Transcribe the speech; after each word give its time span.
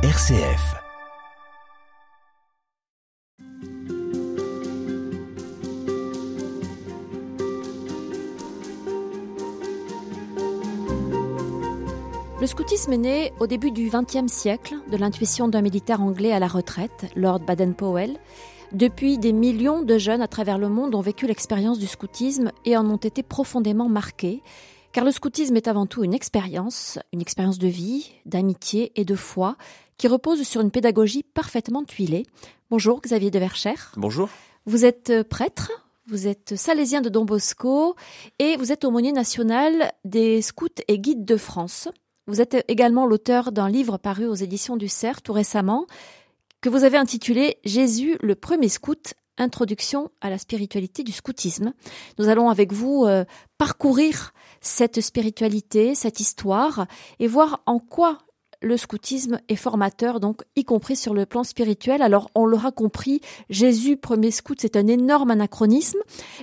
RCF. 0.00 0.76
Le 12.40 12.46
scoutisme 12.46 12.92
est 12.92 12.96
né 12.96 13.32
au 13.40 13.48
début 13.48 13.72
du 13.72 13.90
XXe 13.90 14.32
siècle 14.32 14.76
de 14.88 14.96
l'intuition 14.96 15.48
d'un 15.48 15.62
militaire 15.62 16.00
anglais 16.00 16.30
à 16.30 16.38
la 16.38 16.46
retraite, 16.46 17.06
Lord 17.16 17.40
Baden-Powell. 17.40 18.18
Depuis, 18.70 19.18
des 19.18 19.32
millions 19.32 19.82
de 19.82 19.98
jeunes 19.98 20.22
à 20.22 20.28
travers 20.28 20.58
le 20.58 20.68
monde 20.68 20.94
ont 20.94 21.00
vécu 21.00 21.26
l'expérience 21.26 21.80
du 21.80 21.88
scoutisme 21.88 22.52
et 22.64 22.76
en 22.76 22.88
ont 22.88 22.98
été 22.98 23.24
profondément 23.24 23.88
marqués. 23.88 24.44
Car 24.98 25.04
le 25.04 25.12
scoutisme 25.12 25.54
est 25.54 25.68
avant 25.68 25.86
tout 25.86 26.02
une 26.02 26.12
expérience, 26.12 26.98
une 27.12 27.20
expérience 27.20 27.60
de 27.60 27.68
vie, 27.68 28.10
d'amitié 28.26 28.90
et 28.96 29.04
de 29.04 29.14
foi, 29.14 29.56
qui 29.96 30.08
repose 30.08 30.42
sur 30.42 30.60
une 30.60 30.72
pédagogie 30.72 31.22
parfaitement 31.22 31.84
tuilée. 31.84 32.26
Bonjour 32.68 33.00
Xavier 33.00 33.30
de 33.30 33.38
Verchères. 33.38 33.92
Bonjour. 33.96 34.28
Vous 34.66 34.84
êtes 34.84 35.22
prêtre, 35.22 35.70
vous 36.08 36.26
êtes 36.26 36.56
salésien 36.56 37.00
de 37.00 37.10
Don 37.10 37.24
Bosco 37.24 37.94
et 38.40 38.56
vous 38.56 38.72
êtes 38.72 38.84
aumônier 38.84 39.12
national 39.12 39.92
des 40.04 40.42
scouts 40.42 40.82
et 40.88 40.98
guides 40.98 41.24
de 41.24 41.36
France. 41.36 41.88
Vous 42.26 42.40
êtes 42.40 42.64
également 42.66 43.06
l'auteur 43.06 43.52
d'un 43.52 43.68
livre 43.68 43.98
paru 43.98 44.26
aux 44.26 44.34
éditions 44.34 44.76
du 44.76 44.88
Cerf 44.88 45.22
tout 45.22 45.32
récemment, 45.32 45.86
que 46.60 46.68
vous 46.68 46.82
avez 46.82 46.96
intitulé 46.96 47.58
Jésus 47.64 48.18
le 48.20 48.34
premier 48.34 48.68
scout, 48.68 49.14
introduction 49.38 50.10
à 50.20 50.30
la 50.30 50.38
spiritualité 50.38 51.02
du 51.02 51.12
scoutisme. 51.12 51.72
Nous 52.18 52.28
allons 52.28 52.50
avec 52.50 52.72
vous 52.72 53.04
euh, 53.06 53.24
parcourir 53.56 54.32
cette 54.60 55.00
spiritualité, 55.00 55.94
cette 55.94 56.20
histoire, 56.20 56.86
et 57.18 57.26
voir 57.26 57.62
en 57.66 57.78
quoi 57.78 58.18
le 58.60 58.76
scoutisme 58.76 59.40
est 59.48 59.56
formateur, 59.56 60.20
donc 60.20 60.42
y 60.56 60.64
compris 60.64 60.96
sur 60.96 61.14
le 61.14 61.26
plan 61.26 61.44
spirituel. 61.44 62.02
Alors 62.02 62.30
on 62.34 62.44
l'aura 62.44 62.72
compris, 62.72 63.20
Jésus 63.50 63.96
premier 63.96 64.30
scout, 64.30 64.58
c'est 64.60 64.76
un 64.76 64.86
énorme 64.86 65.30
anachronisme. 65.30 66.00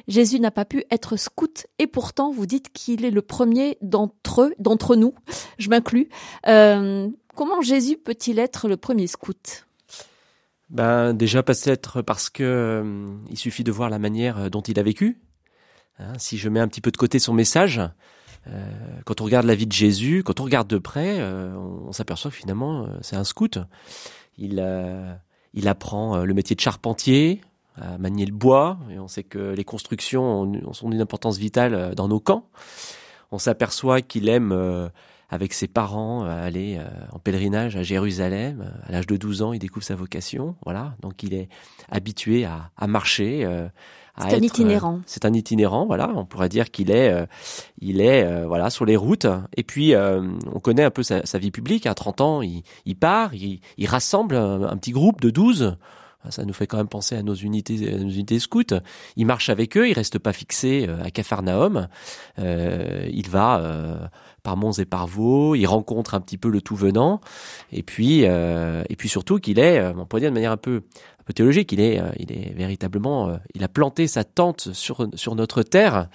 Jésus 0.07 0.39
n'a 0.39 0.51
pas 0.51 0.65
pu 0.65 0.85
être 0.91 1.17
scout 1.17 1.67
et 1.79 1.87
pourtant 1.87 2.31
vous 2.31 2.45
dites 2.45 2.71
qu'il 2.71 3.05
est 3.05 3.11
le 3.11 3.21
premier 3.21 3.77
d'entre 3.81 4.53
d'entre 4.59 4.95
nous, 4.95 5.13
je 5.57 5.69
m'inclus. 5.69 6.09
Euh, 6.47 7.09
comment 7.35 7.61
Jésus 7.61 7.97
peut-il 7.97 8.39
être 8.39 8.67
le 8.67 8.77
premier 8.77 9.07
scout? 9.07 9.65
Ben 10.69 11.13
déjà 11.13 11.43
peut-être 11.43 12.01
parce 12.01 12.29
que 12.29 12.43
euh, 12.43 13.07
il 13.29 13.37
suffit 13.37 13.63
de 13.63 13.71
voir 13.71 13.89
la 13.89 13.99
manière 13.99 14.49
dont 14.49 14.61
il 14.61 14.79
a 14.79 14.83
vécu. 14.83 15.19
Hein, 15.99 16.13
si 16.17 16.37
je 16.37 16.49
mets 16.49 16.59
un 16.59 16.67
petit 16.67 16.81
peu 16.81 16.91
de 16.91 16.97
côté 16.97 17.19
son 17.19 17.33
message, 17.33 17.81
euh, 18.47 18.69
quand 19.05 19.21
on 19.21 19.25
regarde 19.25 19.45
la 19.45 19.55
vie 19.55 19.67
de 19.67 19.71
Jésus, 19.71 20.23
quand 20.23 20.39
on 20.39 20.43
regarde 20.43 20.67
de 20.67 20.77
près, 20.77 21.19
euh, 21.19 21.55
on, 21.55 21.91
s'aperçoit 21.91 22.31
que 22.31 22.37
finalement 22.37 22.83
euh, 22.83 22.87
c'est 23.01 23.15
un 23.15 23.23
scout. 23.23 23.59
Il, 24.37 24.59
apprend 25.67 26.17
le 26.17 26.33
métier 26.33 26.55
de 26.55 26.61
charpentier, 26.61 27.41
à 27.75 27.97
manier 27.97 28.25
le 28.25 28.33
bois, 28.33 28.77
et 28.91 28.99
on 28.99 29.07
sait 29.07 29.23
que 29.23 29.53
les 29.53 29.63
constructions 29.63 30.41
ont, 30.41 30.73
sont 30.73 30.89
d'une 30.89 31.01
importance 31.01 31.37
vitale 31.37 31.95
dans 31.95 32.07
nos 32.07 32.19
camps. 32.19 32.49
On 33.31 33.37
s'aperçoit 33.37 34.01
qu'il 34.01 34.29
aime, 34.29 34.89
avec 35.29 35.53
ses 35.53 35.67
parents, 35.67 36.23
aller 36.25 36.79
en 37.11 37.19
pèlerinage 37.19 37.75
à 37.75 37.83
Jérusalem. 37.83 38.71
À 38.87 38.91
l'âge 38.91 39.07
de 39.07 39.17
12 39.17 39.41
ans, 39.41 39.53
il 39.53 39.59
découvre 39.59 39.85
sa 39.85 39.95
vocation. 39.95 40.55
Voilà, 40.63 40.95
donc 41.01 41.23
il 41.23 41.33
est 41.33 41.49
habitué 41.89 42.45
à, 42.45 42.71
à 42.77 42.87
marcher 42.87 43.45
c'est 44.17 44.33
un 44.33 44.41
itinérant. 44.41 44.95
Euh, 44.95 45.03
c'est 45.05 45.25
un 45.25 45.33
itinérant, 45.33 45.85
voilà. 45.85 46.11
On 46.15 46.25
pourrait 46.25 46.49
dire 46.49 46.71
qu'il 46.71 46.89
est, 46.89 47.11
euh, 47.11 47.25
il 47.79 47.99
est, 47.99 48.23
euh, 48.23 48.45
voilà, 48.47 48.69
sur 48.69 48.85
les 48.85 48.95
routes. 48.95 49.27
Et 49.57 49.63
puis, 49.63 49.93
on 49.95 50.59
connaît 50.59 50.83
un 50.83 50.91
peu 50.91 51.03
sa, 51.03 51.37
vie 51.37 51.51
publique. 51.51 51.85
À 51.85 51.93
30 51.93 52.21
ans, 52.21 52.41
il, 52.41 52.63
il 52.85 52.95
part, 52.95 53.33
il, 53.33 53.59
il 53.77 53.87
rassemble 53.87 54.35
un, 54.35 54.77
petit 54.77 54.91
groupe 54.91 55.21
de 55.21 55.29
12 55.29 55.77
ça 56.29 56.45
nous 56.45 56.53
fait 56.53 56.67
quand 56.67 56.77
même 56.77 56.87
penser 56.87 57.15
à 57.15 57.23
nos 57.23 57.33
unités, 57.33 57.93
à 57.93 57.97
nos 57.97 58.09
unités 58.09 58.39
scouts. 58.39 58.63
Il 59.15 59.25
marche 59.25 59.49
avec 59.49 59.77
eux, 59.77 59.89
il 59.89 59.93
reste 59.93 60.19
pas 60.19 60.33
fixé 60.33 60.87
à 61.03 61.11
Capharnaüm. 61.11 61.87
Euh, 62.39 63.07
il 63.11 63.29
va 63.29 64.09
par 64.45 64.55
monts 64.55 64.71
et 64.71 64.85
par 64.85 65.07
vaux, 65.07 65.55
il 65.55 65.65
rencontre 65.65 66.13
un 66.13 66.21
petit 66.21 66.37
peu 66.37 66.49
le 66.49 66.61
tout 66.61 66.77
venant, 66.77 67.19
et 67.73 67.83
puis 67.83 68.21
et 68.23 68.95
puis 68.97 69.09
surtout 69.09 69.39
qu'il 69.39 69.59
est, 69.59 69.85
on 69.97 70.05
pourrait 70.05 70.21
dire 70.21 70.29
de 70.29 70.35
manière 70.35 70.53
un 70.53 70.57
peu 70.57 70.83
peu 71.25 71.33
théologique. 71.33 71.71
Il 71.71 71.81
est, 71.81 71.99
euh, 71.99 72.11
il 72.17 72.31
est 72.31 72.53
véritablement, 72.53 73.29
euh, 73.29 73.37
il 73.53 73.63
a 73.63 73.67
planté 73.67 74.07
sa 74.07 74.23
tente 74.23 74.71
sur 74.73 75.07
sur 75.15 75.35
notre 75.35 75.63
terre. 75.63 76.07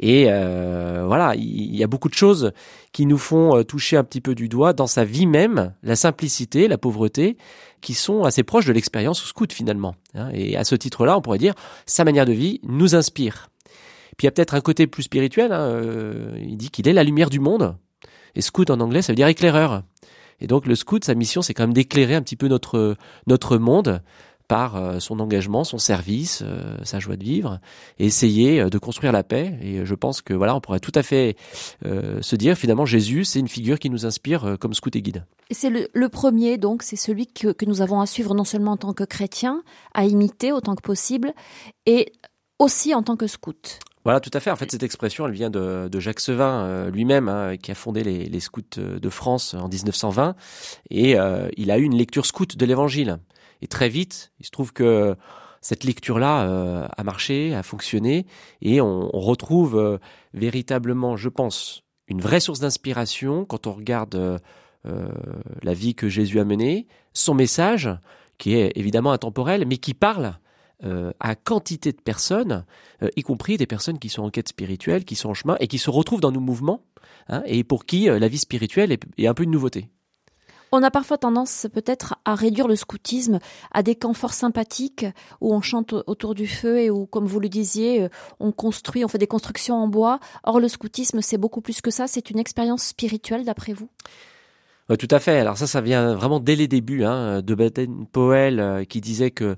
Et 0.00 0.26
euh, 0.28 1.04
voilà, 1.06 1.34
il, 1.36 1.76
y 1.76 1.84
a 1.84 1.86
beaucoup 1.86 2.08
de 2.08 2.14
choses 2.14 2.52
qui 2.92 3.06
nous 3.06 3.18
font 3.18 3.62
toucher 3.64 3.96
un 3.96 4.04
petit 4.04 4.20
peu 4.20 4.34
du 4.34 4.48
doigt 4.48 4.72
dans 4.72 4.86
sa 4.86 5.04
vie 5.04 5.26
même, 5.26 5.74
la 5.82 5.96
simplicité, 5.96 6.68
la 6.68 6.78
pauvreté, 6.78 7.36
qui 7.80 7.94
sont 7.94 8.24
assez 8.24 8.42
proches 8.42 8.66
de 8.66 8.72
l'expérience 8.72 9.22
scout 9.22 9.52
finalement. 9.52 9.94
Hein. 10.14 10.30
Et 10.32 10.56
à 10.56 10.64
ce 10.64 10.74
titre-là, 10.74 11.18
on 11.18 11.20
pourrait 11.20 11.38
dire, 11.38 11.54
sa 11.86 12.04
manière 12.04 12.24
de 12.26 12.32
vie 12.32 12.60
nous 12.64 12.94
inspire. 12.94 13.48
Puis 14.16 14.24
il 14.24 14.26
y 14.26 14.28
a 14.28 14.32
peut-être 14.32 14.54
un 14.54 14.60
côté 14.60 14.86
plus 14.86 15.04
spirituel. 15.04 15.52
Hein, 15.52 15.82
il 16.38 16.56
dit 16.56 16.70
qu'il 16.70 16.88
est 16.88 16.92
la 16.92 17.04
lumière 17.04 17.30
du 17.30 17.40
monde. 17.40 17.76
Et 18.34 18.40
scout 18.40 18.68
en 18.70 18.80
anglais, 18.80 19.02
ça 19.02 19.12
veut 19.12 19.16
dire 19.16 19.28
éclaireur. 19.28 19.82
Et 20.40 20.46
donc 20.46 20.66
le 20.66 20.74
scout, 20.74 21.04
sa 21.04 21.14
mission, 21.14 21.42
c'est 21.42 21.54
quand 21.54 21.62
même 21.62 21.72
d'éclairer 21.72 22.14
un 22.14 22.22
petit 22.22 22.36
peu 22.36 22.48
notre 22.48 22.96
notre 23.26 23.58
monde 23.58 24.02
par 24.48 24.76
euh, 24.76 24.98
son 24.98 25.20
engagement, 25.20 25.64
son 25.64 25.78
service, 25.78 26.42
euh, 26.44 26.76
sa 26.82 26.98
joie 26.98 27.16
de 27.16 27.24
vivre, 27.24 27.60
et 27.98 28.06
essayer 28.06 28.60
euh, 28.60 28.68
de 28.68 28.78
construire 28.78 29.12
la 29.12 29.22
paix. 29.22 29.58
Et 29.62 29.86
je 29.86 29.94
pense 29.94 30.20
que 30.20 30.34
voilà, 30.34 30.54
on 30.54 30.60
pourrait 30.60 30.80
tout 30.80 30.92
à 30.94 31.02
fait 31.02 31.36
se 31.82 32.36
dire 32.36 32.56
finalement 32.56 32.86
Jésus, 32.86 33.24
c'est 33.24 33.38
une 33.38 33.48
figure 33.48 33.78
qui 33.78 33.90
nous 33.90 34.06
inspire 34.06 34.56
comme 34.60 34.74
scout 34.74 34.94
et 34.96 35.02
guide. 35.02 35.24
C'est 35.50 35.70
le, 35.70 36.08
premier, 36.08 36.58
donc 36.58 36.82
c'est 36.82 36.96
celui 36.96 37.26
que, 37.26 37.48
que 37.48 37.64
nous 37.64 37.80
avons 37.80 38.00
à 38.00 38.06
suivre 38.06 38.34
non 38.34 38.44
seulement 38.44 38.72
en 38.72 38.76
tant 38.76 38.92
que 38.92 39.04
chrétien, 39.04 39.62
à 39.94 40.04
imiter 40.04 40.52
autant 40.52 40.74
que 40.74 40.82
possible, 40.82 41.32
et 41.86 42.12
aussi 42.58 42.94
en 42.94 43.02
tant 43.02 43.16
que 43.16 43.26
scout. 43.26 43.78
Voilà, 44.04 44.20
tout 44.20 44.30
à 44.34 44.40
fait. 44.40 44.50
En 44.50 44.56
fait, 44.56 44.70
cette 44.70 44.82
expression, 44.82 45.26
elle 45.26 45.32
vient 45.32 45.50
de, 45.50 45.88
de 45.88 46.00
Jacques 46.00 46.20
Sevin 46.20 46.90
lui-même, 46.90 47.28
hein, 47.28 47.56
qui 47.56 47.70
a 47.70 47.74
fondé 47.74 48.04
les, 48.04 48.26
les, 48.26 48.40
scouts 48.40 48.62
de 48.76 49.08
France 49.08 49.54
en 49.54 49.68
1920, 49.68 50.36
et 50.90 51.16
il 51.56 51.70
a 51.70 51.78
eu 51.78 51.82
une 51.82 51.96
lecture 51.96 52.26
scout 52.26 52.56
de 52.56 52.66
l'Évangile. 52.66 53.18
Et 53.62 53.66
très 53.66 53.88
vite, 53.88 54.32
il 54.40 54.46
se 54.46 54.50
trouve 54.50 54.74
que 54.74 55.16
cette 55.64 55.84
lecture-là 55.84 56.46
euh, 56.46 56.86
a 56.94 57.04
marché, 57.04 57.54
a 57.54 57.62
fonctionné, 57.62 58.26
et 58.60 58.82
on, 58.82 59.08
retrouve 59.08 59.78
euh, 59.78 59.98
véritablement, 60.34 61.16
je 61.16 61.30
pense, 61.30 61.84
une 62.06 62.20
vraie 62.20 62.40
source 62.40 62.60
d'inspiration 62.60 63.46
quand 63.46 63.66
on 63.66 63.72
regarde 63.72 64.14
euh, 64.14 65.08
la 65.62 65.72
vie 65.72 65.94
que 65.94 66.10
Jésus 66.10 66.38
a 66.38 66.44
menée, 66.44 66.86
son 67.14 67.32
message, 67.32 67.88
qui 68.36 68.54
est 68.56 68.72
évidemment 68.76 69.12
intemporel, 69.12 69.64
mais 69.66 69.78
qui 69.78 69.94
parle 69.94 70.38
à 71.20 71.34
quantité 71.34 71.92
de 71.92 72.00
personnes, 72.00 72.64
y 73.16 73.22
compris 73.22 73.56
des 73.56 73.66
personnes 73.66 73.98
qui 73.98 74.08
sont 74.08 74.22
en 74.22 74.30
quête 74.30 74.48
spirituelle, 74.48 75.04
qui 75.04 75.16
sont 75.16 75.30
en 75.30 75.34
chemin 75.34 75.56
et 75.60 75.66
qui 75.66 75.78
se 75.78 75.90
retrouvent 75.90 76.20
dans 76.20 76.32
nos 76.32 76.40
mouvements, 76.40 76.82
hein, 77.28 77.42
et 77.46 77.64
pour 77.64 77.86
qui 77.86 78.06
la 78.06 78.28
vie 78.28 78.38
spirituelle 78.38 78.96
est 79.18 79.26
un 79.26 79.34
peu 79.34 79.44
une 79.44 79.50
nouveauté. 79.50 79.88
On 80.76 80.82
a 80.82 80.90
parfois 80.90 81.18
tendance 81.18 81.68
peut-être 81.72 82.16
à 82.24 82.34
réduire 82.34 82.66
le 82.66 82.74
scoutisme 82.74 83.38
à 83.70 83.84
des 83.84 83.94
camps 83.94 84.12
fort 84.12 84.32
sympathiques 84.32 85.06
où 85.40 85.54
on 85.54 85.60
chante 85.60 85.94
autour 86.08 86.34
du 86.34 86.48
feu 86.48 86.80
et 86.80 86.90
où, 86.90 87.06
comme 87.06 87.26
vous 87.26 87.38
le 87.38 87.48
disiez, 87.48 88.02
euh, 88.02 88.08
on 88.40 88.50
construit, 88.50 89.04
on 89.04 89.08
fait 89.08 89.18
des 89.18 89.28
constructions 89.28 89.76
en 89.76 89.86
bois. 89.86 90.18
Or, 90.42 90.58
le 90.58 90.66
scoutisme, 90.66 91.20
c'est 91.22 91.38
beaucoup 91.38 91.60
plus 91.60 91.80
que 91.80 91.92
ça. 91.92 92.08
C'est 92.08 92.28
une 92.28 92.40
expérience 92.40 92.82
spirituelle, 92.86 93.44
d'après 93.44 93.72
vous? 93.72 93.88
Oui, 94.90 94.96
tout 94.96 95.06
à 95.12 95.20
fait. 95.20 95.38
Alors 95.38 95.56
ça, 95.56 95.68
ça 95.68 95.80
vient 95.80 96.12
vraiment 96.16 96.40
dès 96.40 96.56
les 96.56 96.66
débuts 96.66 97.04
hein, 97.04 97.40
de 97.40 97.54
Baden-Powell 97.54 98.58
euh, 98.58 98.84
qui 98.84 99.00
disait 99.00 99.30
que 99.30 99.56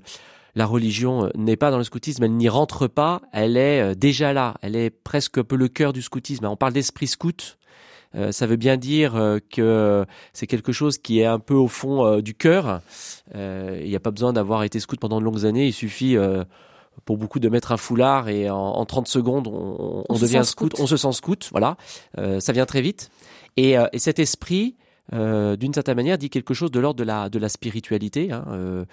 la 0.57 0.65
religion 0.65 1.25
euh, 1.25 1.29
n'est 1.35 1.55
pas 1.55 1.71
dans 1.71 1.77
le 1.77 1.85
scoutisme, 1.85 2.23
elle 2.23 2.35
n'y 2.35 2.49
rentre 2.49 2.87
pas, 2.87 3.21
elle 3.31 3.55
est 3.55 3.95
déjà 3.95 4.33
là, 4.33 4.55
elle 4.61 4.75
est 4.75 4.89
presque 4.89 5.37
un 5.37 5.43
peu 5.43 5.55
le 5.55 5.69
cœur 5.69 5.93
du 5.93 6.01
scoutisme. 6.01 6.45
On 6.45 6.57
parle 6.57 6.73
d'esprit 6.73 7.07
scout, 7.07 7.57
euh, 8.15 8.31
ça 8.31 8.47
veut 8.47 8.55
bien 8.55 8.77
dire 8.77 9.15
euh, 9.15 9.39
que 9.51 10.05
c'est 10.33 10.47
quelque 10.47 10.71
chose 10.71 10.97
qui 10.97 11.19
est 11.19 11.25
un 11.25 11.39
peu 11.39 11.53
au 11.53 11.67
fond 11.67 12.05
euh, 12.05 12.21
du 12.21 12.33
cœur. 12.33 12.81
Il 13.35 13.87
n'y 13.87 13.95
a 13.95 13.99
pas 13.99 14.11
besoin 14.11 14.33
d'avoir 14.33 14.63
été 14.63 14.79
scout 14.79 14.99
pendant 14.99 15.19
de 15.19 15.25
longues 15.25 15.45
années. 15.45 15.67
Il 15.67 15.73
suffit 15.73 16.15
pour 17.05 17.17
beaucoup 17.17 17.39
de 17.39 17.49
mettre 17.49 17.71
un 17.71 17.77
foulard 17.77 18.29
et 18.29 18.49
en, 18.49 18.85
30 18.85 19.07
secondes 19.07 19.47
on, 19.47 20.13
devient 20.17 20.41
scout. 20.43 20.73
on 20.79 20.87
se 20.87 20.97
sent 20.97 21.11
scout, 21.11 21.49
voilà, 21.51 21.75
ça 22.39 22.53
vient 22.53 22.65
très 22.65 22.81
vite. 22.81 23.11
Et, 23.57 23.75
et 23.91 23.99
cet 23.99 24.19
esprit, 24.19 24.77
euh, 25.13 25.55
d'une 25.55 25.73
certaine 25.73 25.95
manière, 25.95 26.17
dit 26.17 26.29
quelque 26.29 26.53
chose 26.53 26.71
de 26.71 26.79
l'ordre 26.79 26.99
de 26.99 27.03
la, 27.03 27.29
de 27.29 27.39
la 27.39 27.49
spiritualité. 27.49 28.31
Hein. 28.31 28.45
Euh, 28.49 28.85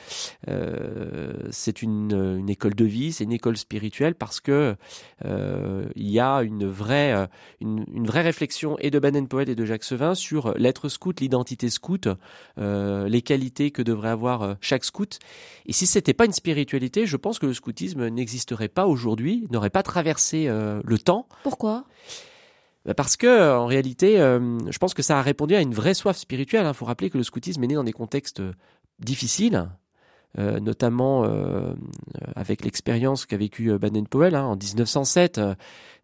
euh, 0.49 1.33
c'est 1.51 1.83
une, 1.83 2.37
une, 2.39 2.51
école 2.51 2.75
de 2.75 2.85
vie, 2.85 3.13
c'est 3.13 3.25
une 3.25 3.33
école 3.33 3.57
spirituelle 3.57 4.15
parce 4.15 4.41
que 4.41 4.77
il 5.25 6.11
y 6.11 6.21
a 6.21 6.43
une 6.43 6.67
vraie, 6.67 7.29
une, 7.61 7.85
une 7.93 8.07
vraie 8.07 8.23
réflexion 8.23 8.77
et 8.79 8.91
de 8.91 8.99
Baden-Powell 8.99 9.49
et 9.49 9.55
de 9.55 9.65
Jacques 9.65 9.85
Sevin 9.85 10.15
sur 10.15 10.55
l'être 10.57 10.89
scout, 10.89 11.21
l'identité 11.21 11.71
scout, 11.71 12.09
les 12.57 13.23
qualités 13.23 13.71
que 13.71 13.83
devrait 13.83 14.11
avoir 14.11 14.57
chaque 14.61 14.85
scout. 14.85 15.19
Et 15.67 15.73
si 15.73 15.87
c'était 15.87 16.15
pas 16.15 16.27
une 16.27 16.33
spiritualité, 16.33 17.07
je 17.07 17.17
pense 17.17 17.39
que 17.39 17.47
le 17.47 17.55
scoutisme 17.55 18.09
n'existerait 18.09 18.69
pas 18.69 18.87
aujourd'hui, 18.87 19.47
n'aurait 19.51 19.71
pas 19.71 19.83
traversé 19.83 20.47
le 20.47 20.99
temps. 20.99 21.27
Pourquoi? 21.43 21.85
Parce 22.97 23.17
que 23.17 23.57
en 23.57 23.67
réalité, 23.67 24.17
je 24.17 24.79
pense 24.79 24.93
que 24.93 25.03
ça 25.03 25.19
a 25.19 25.23
répondu 25.23 25.55
à 25.55 25.61
une 25.61 25.73
vraie 25.73 25.95
soif 25.95 26.17
spirituelle. 26.17 26.65
Il 26.65 26.67
hein. 26.67 26.73
faut 26.75 26.85
rappeler 26.85 27.09
que 27.11 27.17
le 27.17 27.25
scoutisme 27.25 27.65
est 27.65 27.69
né 27.69 27.75
dans 27.75 27.85
des 27.85 27.93
contextes 27.93 28.43
difficiles, 28.99 29.69
euh, 30.37 30.59
notamment 30.59 31.25
euh, 31.25 31.75
avec 32.35 32.65
l'expérience 32.65 33.25
qu'a 33.25 33.37
vécu 33.37 33.71
euh, 33.71 33.79
Baden-Powell 33.79 34.35
hein, 34.35 34.45
en 34.45 34.57
1907. 34.57 35.41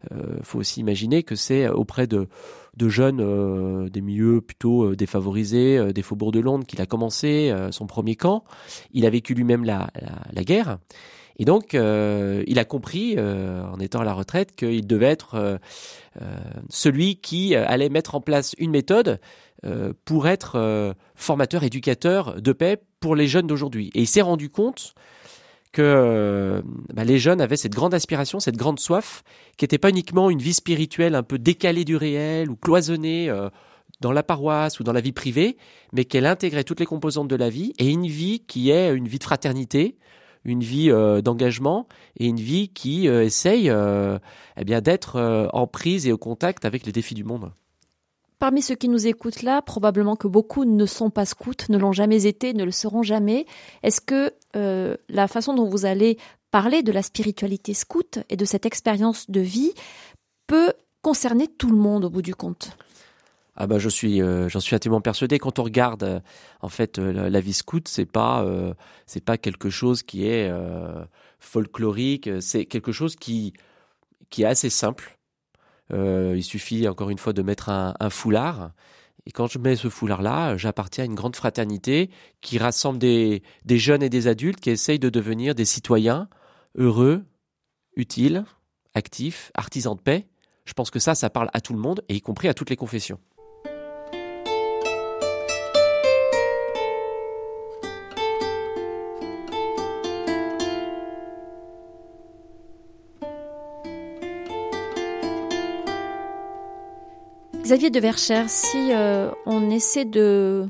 Il 0.09 0.43
faut 0.43 0.57
aussi 0.57 0.79
imaginer 0.79 1.21
que 1.21 1.35
c'est 1.35 1.69
auprès 1.69 2.07
de, 2.07 2.27
de 2.75 2.89
jeunes 2.89 3.87
des 3.89 4.01
milieux 4.01 4.41
plutôt 4.41 4.95
défavorisés, 4.95 5.93
des 5.93 6.01
faubourgs 6.01 6.31
de 6.31 6.39
Londres, 6.39 6.65
qu'il 6.65 6.81
a 6.81 6.87
commencé 6.87 7.53
son 7.69 7.85
premier 7.85 8.15
camp. 8.15 8.43
Il 8.93 9.05
a 9.05 9.11
vécu 9.11 9.35
lui-même 9.35 9.63
la, 9.63 9.91
la, 9.93 10.23
la, 10.33 10.43
guerre. 10.43 10.79
Et 11.37 11.45
donc, 11.45 11.73
il 11.73 12.57
a 12.57 12.65
compris, 12.65 13.15
en 13.19 13.79
étant 13.79 13.99
à 13.99 14.03
la 14.03 14.13
retraite, 14.13 14.55
qu'il 14.55 14.87
devait 14.87 15.05
être 15.05 15.59
celui 16.69 17.17
qui 17.17 17.55
allait 17.55 17.89
mettre 17.89 18.15
en 18.15 18.21
place 18.21 18.55
une 18.57 18.71
méthode 18.71 19.19
pour 20.05 20.27
être 20.27 20.95
formateur, 21.15 21.63
éducateur 21.63 22.41
de 22.41 22.51
paix 22.51 22.81
pour 22.99 23.15
les 23.15 23.27
jeunes 23.27 23.47
d'aujourd'hui. 23.47 23.91
Et 23.93 24.01
il 24.01 24.07
s'est 24.07 24.21
rendu 24.21 24.49
compte 24.49 24.95
que 25.71 25.81
euh, 25.81 26.61
bah, 26.93 27.03
les 27.03 27.19
jeunes 27.19 27.41
avaient 27.41 27.57
cette 27.57 27.73
grande 27.73 27.93
aspiration, 27.93 28.39
cette 28.39 28.57
grande 28.57 28.79
soif, 28.79 29.23
qui 29.57 29.63
n'était 29.63 29.77
pas 29.77 29.89
uniquement 29.89 30.29
une 30.29 30.39
vie 30.39 30.53
spirituelle 30.53 31.15
un 31.15 31.23
peu 31.23 31.37
décalée 31.37 31.85
du 31.85 31.95
réel 31.95 32.49
ou 32.49 32.55
cloisonnée 32.55 33.29
euh, 33.29 33.49
dans 34.01 34.11
la 34.11 34.23
paroisse 34.23 34.79
ou 34.79 34.83
dans 34.83 34.93
la 34.93 35.01
vie 35.01 35.11
privée, 35.11 35.57
mais 35.93 36.05
qu'elle 36.05 36.25
intégrait 36.25 36.63
toutes 36.63 36.79
les 36.79 36.85
composantes 36.85 37.27
de 37.27 37.35
la 37.35 37.49
vie 37.49 37.73
et 37.77 37.87
une 37.87 38.07
vie 38.07 38.41
qui 38.45 38.71
est 38.71 38.93
une 38.93 39.07
vie 39.07 39.19
de 39.19 39.23
fraternité, 39.23 39.97
une 40.43 40.61
vie 40.63 40.89
euh, 40.89 41.21
d'engagement 41.21 41.87
et 42.17 42.25
une 42.25 42.39
vie 42.39 42.69
qui 42.69 43.07
essaye 43.07 43.69
eh 43.69 44.63
bien 44.65 44.81
d'être 44.81 45.49
en 45.53 45.67
prise 45.67 46.07
et 46.07 46.11
au 46.11 46.17
contact 46.17 46.65
avec 46.65 46.85
les 46.85 46.91
défis 46.91 47.15
du 47.15 47.23
monde. 47.23 47.51
Parmi 48.41 48.63
ceux 48.63 48.73
qui 48.73 48.89
nous 48.89 49.05
écoutent 49.05 49.43
là, 49.43 49.61
probablement 49.61 50.15
que 50.15 50.27
beaucoup 50.27 50.65
ne 50.65 50.87
sont 50.87 51.11
pas 51.11 51.25
scouts, 51.25 51.69
ne 51.69 51.77
l'ont 51.77 51.91
jamais 51.91 52.25
été, 52.25 52.55
ne 52.55 52.63
le 52.63 52.71
seront 52.71 53.03
jamais. 53.03 53.45
Est-ce 53.83 54.01
que 54.01 54.33
euh, 54.55 54.97
la 55.09 55.27
façon 55.27 55.53
dont 55.53 55.69
vous 55.69 55.85
allez 55.85 56.17
parler 56.49 56.81
de 56.81 56.91
la 56.91 57.03
spiritualité 57.03 57.75
scout 57.75 58.17
et 58.29 58.37
de 58.37 58.45
cette 58.45 58.65
expérience 58.65 59.29
de 59.29 59.41
vie 59.41 59.73
peut 60.47 60.73
concerner 61.03 61.49
tout 61.49 61.69
le 61.69 61.77
monde 61.77 62.03
au 62.03 62.09
bout 62.09 62.23
du 62.23 62.33
compte? 62.33 62.75
Ah 63.55 63.67
bah 63.67 63.77
je 63.77 63.89
suis 63.89 64.23
euh, 64.23 64.49
j'en 64.49 64.59
suis 64.59 64.75
intimement 64.75 65.01
persuadé. 65.01 65.37
Quand 65.37 65.59
on 65.59 65.63
regarde 65.63 66.01
euh, 66.01 66.19
en 66.61 66.69
fait 66.69 66.97
la, 66.97 67.39
vie 67.41 67.53
scout 67.53 67.87
c'est 67.87 68.07
pas 68.07 68.43
c'est 69.05 69.23
pas 69.23 69.37
quelque 69.37 69.69
chose 69.69 70.01
qui 70.01 70.25
est 70.25 70.51
folklorique. 71.39 72.27
C'est 72.39 72.65
quelque 72.65 72.91
chose 72.91 73.15
qui 73.15 73.53
qui 74.31 74.41
est 74.41 74.47
assez 74.47 74.71
simple 74.71 75.19
euh, 75.93 76.33
il 76.35 76.43
suffit 76.43 76.87
encore 76.87 77.09
une 77.09 77.17
fois 77.17 77.33
de 77.33 77.41
mettre 77.41 77.69
un, 77.69 78.09
foulard. 78.09 78.71
Et 79.25 79.31
quand 79.31 79.47
je 79.47 79.59
mets 79.59 79.75
ce 79.75 79.89
foulard-là, 79.89 80.57
j'appartiens 80.57 81.03
à 81.03 81.07
une 81.07 81.15
grande 81.15 81.35
fraternité 81.35 82.09
qui 82.41 82.57
rassemble 82.57 82.97
des, 82.97 83.43
des, 83.65 83.77
jeunes 83.77 84.01
et 84.01 84.09
des 84.09 84.27
adultes 84.27 84.59
qui 84.59 84.69
essayent 84.69 84.99
de 84.99 85.09
devenir 85.09 85.53
des 85.53 85.65
citoyens 85.65 86.27
heureux, 86.75 87.23
utiles, 87.95 88.45
actifs, 88.93 89.51
artisans 89.53 89.95
de 89.95 90.01
paix. 90.01 90.27
Je 90.65 90.73
pense 90.73 90.91
que 90.91 90.99
ça, 90.99 91.15
ça 91.15 91.29
parle 91.29 91.49
à 91.53 91.61
tout 91.61 91.73
le 91.73 91.79
monde, 91.79 92.03
et 92.09 92.15
y 92.15 92.21
compris 92.21 92.47
à 92.47 92.53
toutes 92.53 92.69
les 92.69 92.75
confessions. 92.75 93.19
Xavier 107.71 107.89
de 107.89 108.01
Verchères, 108.01 108.49
si 108.49 108.91
euh, 108.91 109.31
on 109.45 109.69
essaie 109.69 110.03
de 110.03 110.67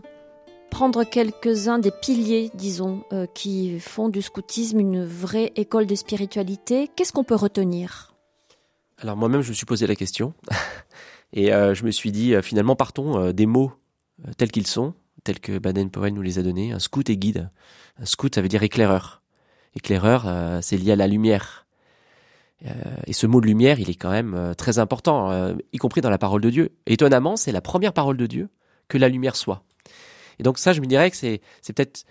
prendre 0.69 1.03
quelques-uns 1.03 1.79
des 1.79 1.89
piliers, 1.89 2.51
disons, 2.53 3.03
euh, 3.11 3.25
qui 3.25 3.79
font 3.79 4.07
du 4.07 4.21
scoutisme 4.21 4.79
une 4.79 5.03
vraie 5.03 5.51
école 5.55 5.87
de 5.87 5.95
spiritualité, 5.95 6.91
qu'est-ce 6.95 7.11
qu'on 7.11 7.23
peut 7.23 7.33
retenir? 7.33 8.13
Alors 8.99 9.17
moi-même, 9.17 9.41
je 9.41 9.49
me 9.49 9.55
suis 9.55 9.65
posé 9.65 9.87
la 9.87 9.95
question 9.95 10.35
et 11.33 11.51
euh, 11.51 11.73
je 11.73 11.85
me 11.85 11.89
suis 11.89 12.11
dit, 12.11 12.35
finalement, 12.43 12.75
partons 12.75 13.31
des 13.31 13.47
mots 13.47 13.71
tels 14.37 14.51
qu'ils 14.51 14.67
sont, 14.67 14.93
tels 15.23 15.39
que 15.39 15.57
Baden-Powell 15.57 16.13
nous 16.13 16.21
les 16.21 16.37
a 16.37 16.43
donnés. 16.43 16.71
Un 16.71 16.77
scout 16.77 17.09
et 17.09 17.17
guide. 17.17 17.49
Un 17.97 18.05
scout, 18.05 18.35
ça 18.35 18.43
veut 18.43 18.47
dire 18.47 18.61
éclaireur. 18.61 19.23
Éclaireur, 19.73 20.27
c'est 20.61 20.77
lié 20.77 20.91
à 20.91 20.95
la 20.95 21.07
lumière. 21.07 21.65
Euh, 22.65 22.73
et 23.07 23.13
ce 23.13 23.27
mot 23.27 23.41
de 23.41 23.47
lumière, 23.47 23.79
il 23.79 23.89
est 23.89 23.95
quand 23.95 24.11
même 24.11 24.33
euh, 24.35 24.53
très 24.53 24.79
important, 24.79 25.31
euh, 25.31 25.53
y 25.73 25.77
compris 25.77 26.01
dans 26.01 26.09
la 26.09 26.17
parole 26.17 26.41
de 26.41 26.49
Dieu. 26.49 26.71
étonnamment, 26.85 27.35
c'est 27.35 27.51
la 27.51 27.61
première 27.61 27.93
parole 27.93 28.17
de 28.17 28.27
Dieu 28.27 28.49
que 28.87 28.97
la 28.97 29.09
lumière 29.09 29.35
soit. 29.35 29.63
Et 30.39 30.43
donc 30.43 30.57
ça, 30.57 30.73
je 30.73 30.81
me 30.81 30.85
dirais 30.85 31.09
que 31.09 31.17
c'est 31.17 31.41
peut-être 31.73 32.03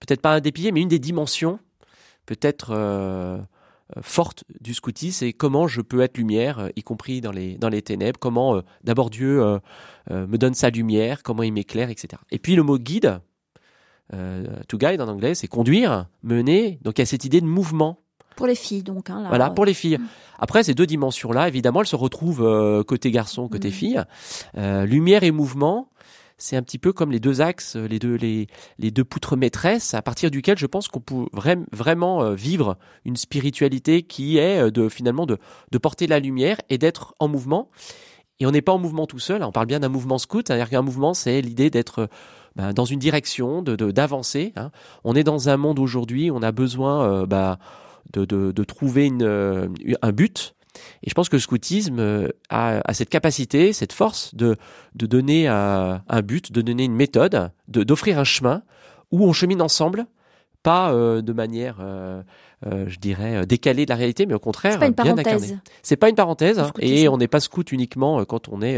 peut-être 0.00 0.20
pas 0.20 0.34
un 0.34 0.40
des 0.40 0.52
piliers, 0.52 0.72
mais 0.72 0.82
une 0.82 0.88
des 0.88 0.98
dimensions 0.98 1.58
peut-être 2.26 2.72
euh, 2.72 3.38
fortes 4.02 4.42
du 4.60 4.74
scoutisme, 4.74 5.20
c'est 5.20 5.32
comment 5.32 5.68
je 5.68 5.80
peux 5.80 6.00
être 6.00 6.18
lumière, 6.18 6.70
y 6.74 6.82
compris 6.82 7.20
dans 7.20 7.30
les 7.30 7.56
dans 7.56 7.68
les 7.68 7.82
ténèbres. 7.82 8.18
Comment 8.18 8.60
d'abord 8.82 9.10
Dieu 9.10 9.60
me 10.10 10.36
donne 10.36 10.54
sa 10.54 10.70
lumière, 10.70 11.22
comment 11.22 11.44
il 11.44 11.52
m'éclaire, 11.52 11.88
etc. 11.88 12.20
Et 12.32 12.40
puis 12.40 12.56
le 12.56 12.64
mot 12.64 12.78
guide, 12.78 13.20
to 14.10 14.76
guide 14.76 15.00
en 15.00 15.06
anglais, 15.06 15.36
c'est 15.36 15.46
conduire, 15.46 16.08
mener. 16.24 16.80
Donc 16.82 16.98
il 16.98 17.02
y 17.02 17.04
a 17.04 17.06
cette 17.06 17.24
idée 17.24 17.40
de 17.40 17.46
mouvement 17.46 18.00
pour 18.36 18.46
les 18.46 18.54
filles, 18.54 18.82
donc. 18.82 19.10
Hein, 19.10 19.24
voilà, 19.28 19.50
pour 19.50 19.64
les 19.64 19.74
filles. 19.74 19.98
Après, 20.38 20.62
ces 20.62 20.74
deux 20.74 20.86
dimensions-là, 20.86 21.48
évidemment, 21.48 21.80
elles 21.80 21.86
se 21.86 21.96
retrouvent 21.96 22.44
euh, 22.44 22.84
côté 22.84 23.10
garçon, 23.10 23.48
côté 23.48 23.68
mm. 23.68 23.72
fille. 23.72 24.02
Euh, 24.56 24.84
lumière 24.84 25.24
et 25.24 25.30
mouvement, 25.30 25.88
c'est 26.38 26.56
un 26.56 26.62
petit 26.62 26.78
peu 26.78 26.92
comme 26.92 27.10
les 27.10 27.18
deux 27.18 27.40
axes, 27.40 27.76
les 27.76 27.98
deux, 27.98 28.14
les, 28.14 28.46
les 28.78 28.90
deux 28.90 29.04
poutres 29.04 29.36
maîtresses, 29.36 29.94
à 29.94 30.02
partir 30.02 30.30
duquel 30.30 30.58
je 30.58 30.66
pense 30.66 30.88
qu'on 30.88 31.00
peut 31.00 31.24
vraiment 31.72 32.22
euh, 32.22 32.34
vivre 32.34 32.76
une 33.04 33.16
spiritualité 33.16 34.02
qui 34.02 34.36
est 34.38 34.70
de 34.70 34.88
finalement 34.88 35.24
de, 35.24 35.38
de 35.72 35.78
porter 35.78 36.06
la 36.06 36.20
lumière 36.20 36.60
et 36.68 36.78
d'être 36.78 37.14
en 37.18 37.28
mouvement. 37.28 37.70
Et 38.38 38.44
on 38.44 38.50
n'est 38.50 38.60
pas 38.60 38.72
en 38.72 38.78
mouvement 38.78 39.06
tout 39.06 39.18
seul. 39.18 39.42
On 39.42 39.52
parle 39.52 39.66
bien 39.66 39.80
d'un 39.80 39.88
mouvement 39.88 40.18
scout, 40.18 40.46
c'est-à-dire 40.46 40.68
qu'un 40.68 40.82
mouvement, 40.82 41.14
c'est 41.14 41.40
l'idée 41.40 41.70
d'être 41.70 42.10
ben, 42.54 42.74
dans 42.74 42.84
une 42.84 42.98
direction, 42.98 43.62
de 43.62 43.76
d'avancer. 43.90 44.52
hein. 44.56 44.70
On 45.04 45.16
est 45.16 45.24
dans 45.24 45.48
un 45.48 45.56
monde 45.56 45.78
aujourd'hui, 45.78 46.30
on 46.30 46.42
a 46.42 46.52
besoin, 46.52 47.24
bah, 47.24 47.58
de, 48.12 48.24
de, 48.24 48.52
de 48.52 48.64
trouver 48.64 49.06
une, 49.06 49.22
euh, 49.22 49.68
un 50.02 50.12
but. 50.12 50.54
Et 51.02 51.10
je 51.10 51.14
pense 51.14 51.28
que 51.28 51.36
le 51.36 51.40
scoutisme 51.40 51.98
euh, 51.98 52.28
a, 52.50 52.80
a, 52.84 52.94
cette 52.94 53.08
capacité, 53.08 53.72
cette 53.72 53.92
force 53.92 54.34
de, 54.34 54.56
de 54.94 55.06
donner 55.06 55.48
un, 55.48 56.02
un 56.08 56.22
but, 56.22 56.52
de 56.52 56.60
donner 56.60 56.84
une 56.84 56.94
méthode, 56.94 57.50
d'offrir 57.68 58.18
un 58.18 58.24
chemin 58.24 58.62
où 59.10 59.24
on 59.24 59.32
chemine 59.32 59.62
ensemble, 59.62 60.06
pas 60.66 60.92
euh, 60.92 61.22
de 61.22 61.32
manière 61.32 61.76
euh, 61.78 62.20
euh, 62.66 62.86
je 62.88 62.98
dirais, 62.98 63.36
euh, 63.36 63.44
décalé 63.44 63.84
de 63.84 63.90
la 63.90 63.94
réalité, 63.94 64.26
mais 64.26 64.34
au 64.34 64.40
contraire, 64.40 64.80
pas 64.80 64.88
une 64.88 64.94
bien 64.94 65.16
incarné. 65.16 65.58
C'est 65.84 65.94
pas 65.94 66.08
une 66.08 66.16
parenthèse, 66.16 66.58
hein, 66.58 66.72
et 66.80 67.08
on 67.08 67.18
n'est 67.18 67.28
pas 67.28 67.38
scout 67.38 67.70
uniquement 67.70 68.24
quand 68.24 68.48
on 68.48 68.62
est 68.62 68.76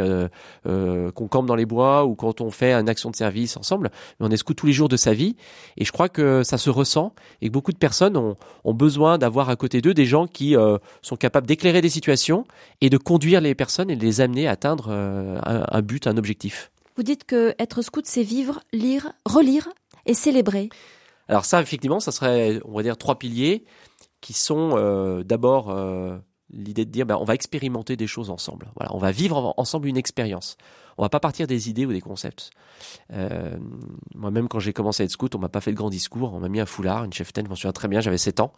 qu'on 0.64 1.28
campe 1.28 1.46
dans 1.46 1.54
les 1.54 1.64
bois 1.64 2.04
ou 2.04 2.14
quand 2.14 2.42
on 2.42 2.50
fait 2.50 2.74
une 2.74 2.90
action 2.90 3.10
de 3.10 3.16
service 3.16 3.56
ensemble, 3.56 3.90
mais 4.20 4.26
on 4.26 4.30
est 4.30 4.36
scout 4.36 4.54
tous 4.54 4.66
les 4.66 4.74
jours 4.74 4.90
de 4.90 4.98
sa 4.98 5.14
vie. 5.14 5.34
Et 5.78 5.86
je 5.86 5.92
crois 5.92 6.10
que 6.10 6.42
ça 6.42 6.58
se 6.58 6.68
ressent 6.68 7.14
et 7.40 7.48
que 7.48 7.52
beaucoup 7.52 7.72
de 7.72 7.78
personnes 7.78 8.18
ont, 8.18 8.36
ont 8.64 8.74
besoin 8.74 9.16
d'avoir 9.16 9.48
à 9.48 9.56
côté 9.56 9.80
d'eux 9.80 9.94
des 9.94 10.04
gens 10.04 10.26
qui 10.26 10.56
sont 11.00 11.16
capables 11.16 11.46
d'éclairer 11.46 11.80
des 11.80 11.88
situations 11.88 12.44
et 12.82 12.90
de 12.90 12.98
conduire 12.98 13.40
les 13.40 13.54
personnes 13.54 13.90
et 13.90 13.96
de 13.96 14.04
les 14.04 14.20
amener 14.20 14.46
à 14.46 14.50
atteindre 14.50 14.90
un, 14.90 15.64
un 15.70 15.82
but, 15.82 16.06
un 16.06 16.18
objectif. 16.18 16.70
Vous 16.96 17.04
dites 17.04 17.24
que 17.24 17.54
être 17.58 17.80
scout, 17.80 18.04
c'est 18.06 18.24
vivre, 18.24 18.60
lire, 18.74 19.12
relire 19.24 19.68
et 20.04 20.14
célébrer. 20.14 20.68
Alors 21.28 21.44
ça, 21.44 21.60
effectivement, 21.60 22.00
ça 22.00 22.12
serait, 22.12 22.60
on 22.64 22.74
va 22.74 22.82
dire, 22.82 22.96
trois 22.96 23.18
piliers 23.18 23.64
qui 24.20 24.32
sont 24.32 24.72
euh, 24.74 25.22
d'abord 25.22 25.70
euh, 25.70 26.18
l'idée 26.50 26.84
de 26.84 26.90
dire, 26.90 27.06
ben, 27.06 27.16
on 27.20 27.24
va 27.24 27.34
expérimenter 27.34 27.96
des 27.96 28.06
choses 28.06 28.30
ensemble. 28.30 28.68
Voilà, 28.76 28.94
on 28.94 28.98
va 28.98 29.12
vivre 29.12 29.54
ensemble 29.56 29.88
une 29.88 29.96
expérience. 29.96 30.56
On 30.98 31.02
va 31.02 31.08
pas 31.08 31.20
partir 31.20 31.46
des 31.46 31.70
idées 31.70 31.86
ou 31.86 31.92
des 31.92 32.00
concepts. 32.00 32.50
Euh, 33.12 33.56
Moi-même, 34.16 34.48
quand 34.48 34.58
j'ai 34.58 34.72
commencé 34.72 35.04
à 35.04 35.04
être 35.04 35.12
scout, 35.12 35.32
on 35.36 35.38
m'a 35.38 35.48
pas 35.48 35.60
fait 35.60 35.70
de 35.70 35.76
grand 35.76 35.90
discours. 35.90 36.34
On 36.34 36.40
m'a 36.40 36.48
mis 36.48 36.58
un 36.58 36.66
foulard, 36.66 37.04
une 37.04 37.12
cheftaine. 37.12 37.44
Je 37.44 37.50
m'en 37.50 37.54
souviens 37.54 37.72
très 37.72 37.86
bien. 37.86 38.00
J'avais 38.00 38.18
7 38.18 38.40
ans 38.40 38.52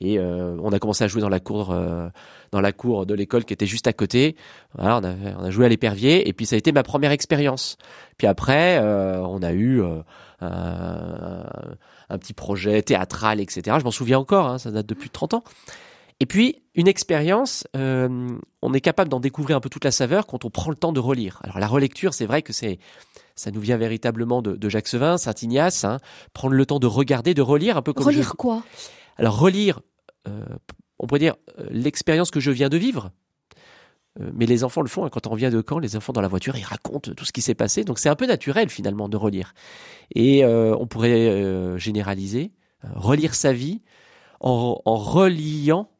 et 0.00 0.18
euh, 0.18 0.56
on 0.60 0.72
a 0.72 0.80
commencé 0.80 1.04
à 1.04 1.08
jouer 1.08 1.20
dans 1.20 1.28
la 1.28 1.38
cour, 1.38 1.70
euh, 1.70 2.08
dans 2.50 2.60
la 2.60 2.72
cour 2.72 3.06
de 3.06 3.14
l'école 3.14 3.44
qui 3.44 3.52
était 3.52 3.66
juste 3.66 3.86
à 3.86 3.92
côté. 3.92 4.34
Voilà, 4.74 5.00
on 5.38 5.44
a, 5.44 5.50
joué 5.50 5.66
à 5.66 5.68
l'épervier 5.68 6.28
et 6.28 6.32
puis 6.32 6.44
ça 6.44 6.56
a 6.56 6.58
été 6.58 6.72
ma 6.72 6.82
première 6.82 7.12
expérience. 7.12 7.78
Puis 8.18 8.26
après, 8.26 8.78
euh, 8.78 9.20
on 9.20 9.40
a 9.42 9.52
eu 9.52 9.80
un, 10.40 11.44
un, 12.08 12.18
petit 12.18 12.32
projet 12.32 12.82
théâtral, 12.82 13.40
etc. 13.40 13.76
Je 13.78 13.84
m'en 13.84 13.90
souviens 13.90 14.18
encore. 14.18 14.46
Hein, 14.48 14.58
ça 14.58 14.70
date 14.70 14.86
depuis 14.86 15.10
30 15.10 15.34
ans. 15.34 15.44
Et 16.18 16.26
puis, 16.26 16.62
une 16.74 16.88
expérience, 16.88 17.66
euh, 17.76 18.38
on 18.62 18.72
est 18.72 18.80
capable 18.80 19.10
d'en 19.10 19.20
découvrir 19.20 19.56
un 19.56 19.60
peu 19.60 19.68
toute 19.68 19.84
la 19.84 19.90
saveur 19.90 20.26
quand 20.26 20.44
on 20.44 20.50
prend 20.50 20.70
le 20.70 20.76
temps 20.76 20.92
de 20.92 21.00
relire. 21.00 21.40
Alors 21.42 21.58
la 21.58 21.66
relecture, 21.66 22.14
c'est 22.14 22.26
vrai 22.26 22.42
que 22.42 22.52
c'est 22.52 22.78
ça 23.34 23.50
nous 23.50 23.60
vient 23.60 23.76
véritablement 23.76 24.40
de, 24.40 24.56
de 24.56 24.68
Jacques 24.70 24.88
Sevin, 24.88 25.18
Saint 25.18 25.34
Ignace, 25.42 25.84
hein, 25.84 25.98
prendre 26.32 26.54
le 26.54 26.64
temps 26.64 26.78
de 26.78 26.86
regarder, 26.86 27.34
de 27.34 27.42
relire 27.42 27.76
un 27.76 27.82
peu 27.82 27.92
comme 27.92 28.06
relire 28.06 28.34
quoi? 28.36 28.62
Alors 29.18 29.38
relire, 29.38 29.80
euh, 30.26 30.42
on 30.98 31.06
pourrait 31.06 31.20
dire 31.20 31.36
euh, 31.58 31.66
l'expérience 31.70 32.30
que 32.30 32.40
je 32.40 32.50
viens 32.50 32.70
de 32.70 32.78
vivre. 32.78 33.10
Euh, 34.20 34.30
mais 34.34 34.46
les 34.46 34.64
enfants 34.64 34.82
le 34.82 34.88
font. 34.88 35.04
Hein. 35.04 35.10
Quand 35.10 35.26
on 35.26 35.30
revient 35.30 35.50
de 35.50 35.60
camp, 35.60 35.78
les 35.78 35.96
enfants 35.96 36.12
dans 36.12 36.20
la 36.20 36.28
voiture, 36.28 36.56
ils 36.56 36.64
racontent 36.64 37.12
tout 37.14 37.24
ce 37.24 37.32
qui 37.32 37.42
s'est 37.42 37.54
passé. 37.54 37.84
Donc 37.84 37.98
c'est 37.98 38.08
un 38.08 38.16
peu 38.16 38.26
naturel 38.26 38.68
finalement 38.68 39.08
de 39.08 39.16
relire. 39.16 39.54
Et 40.14 40.44
euh, 40.44 40.76
on 40.78 40.86
pourrait 40.86 41.28
euh, 41.28 41.76
généraliser, 41.78 42.52
relire 42.94 43.34
sa 43.34 43.52
vie 43.52 43.82
en, 44.40 44.80
en 44.84 44.96
reliant 44.96 45.90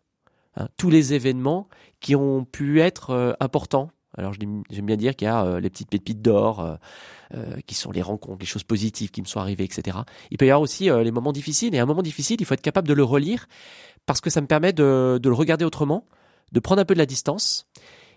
hein, 0.57 0.69
tous 0.77 0.91
les 0.91 1.15
événements 1.15 1.69
qui 2.01 2.15
ont 2.15 2.45
pu 2.45 2.81
être 2.81 3.37
importants. 3.41 3.91
Alors 4.19 4.33
j'aime 4.33 4.87
bien 4.87 4.97
dire 4.97 5.15
qu'il 5.15 5.27
y 5.27 5.31
a 5.31 5.61
les 5.61 5.69
petites 5.69 5.91
pépites 5.91 6.23
d'or, 6.23 6.79
qui 7.67 7.75
sont 7.75 7.91
les 7.91 8.01
rencontres, 8.01 8.39
les 8.41 8.47
choses 8.47 8.63
positives 8.63 9.11
qui 9.11 9.21
me 9.21 9.27
sont 9.27 9.41
arrivées, 9.41 9.65
etc. 9.65 9.99
Il 10.31 10.39
peut 10.39 10.47
y 10.47 10.51
avoir 10.51 10.63
aussi 10.63 10.85
les 10.85 11.11
moments 11.11 11.33
difficiles. 11.33 11.75
Et 11.75 11.79
un 11.79 11.87
moment 11.87 12.03
difficile, 12.03 12.37
il 12.41 12.47
faut 12.47 12.55
être 12.55 12.63
capable 12.63 12.89
de 12.89 12.95
le 12.95 13.03
relire 13.03 13.47
parce 14.07 14.21
que 14.21 14.31
ça 14.31 14.41
me 14.41 14.47
permet 14.47 14.73
de, 14.73 15.19
de 15.21 15.29
le 15.29 15.35
regarder 15.35 15.65
autrement, 15.65 16.07
de 16.53 16.61
prendre 16.61 16.81
un 16.81 16.85
peu 16.85 16.95
de 16.95 16.99
la 16.99 17.07
distance 17.07 17.67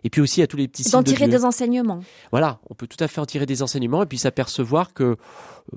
et 0.03 0.09
puis 0.09 0.21
aussi 0.21 0.41
à 0.41 0.47
tous 0.47 0.57
les 0.57 0.67
petits 0.67 0.83
signes 0.83 0.93
D'en 0.93 1.03
tirer 1.03 1.27
des 1.27 1.45
enseignements. 1.45 1.99
Voilà, 2.31 2.59
on 2.69 2.75
peut 2.75 2.87
tout 2.87 3.01
à 3.03 3.07
fait 3.07 3.21
en 3.21 3.25
tirer 3.25 3.45
des 3.45 3.61
enseignements 3.61 4.03
et 4.03 4.05
puis 4.05 4.17
s'apercevoir 4.17 4.93
que 4.93 5.03
euh, 5.03 5.15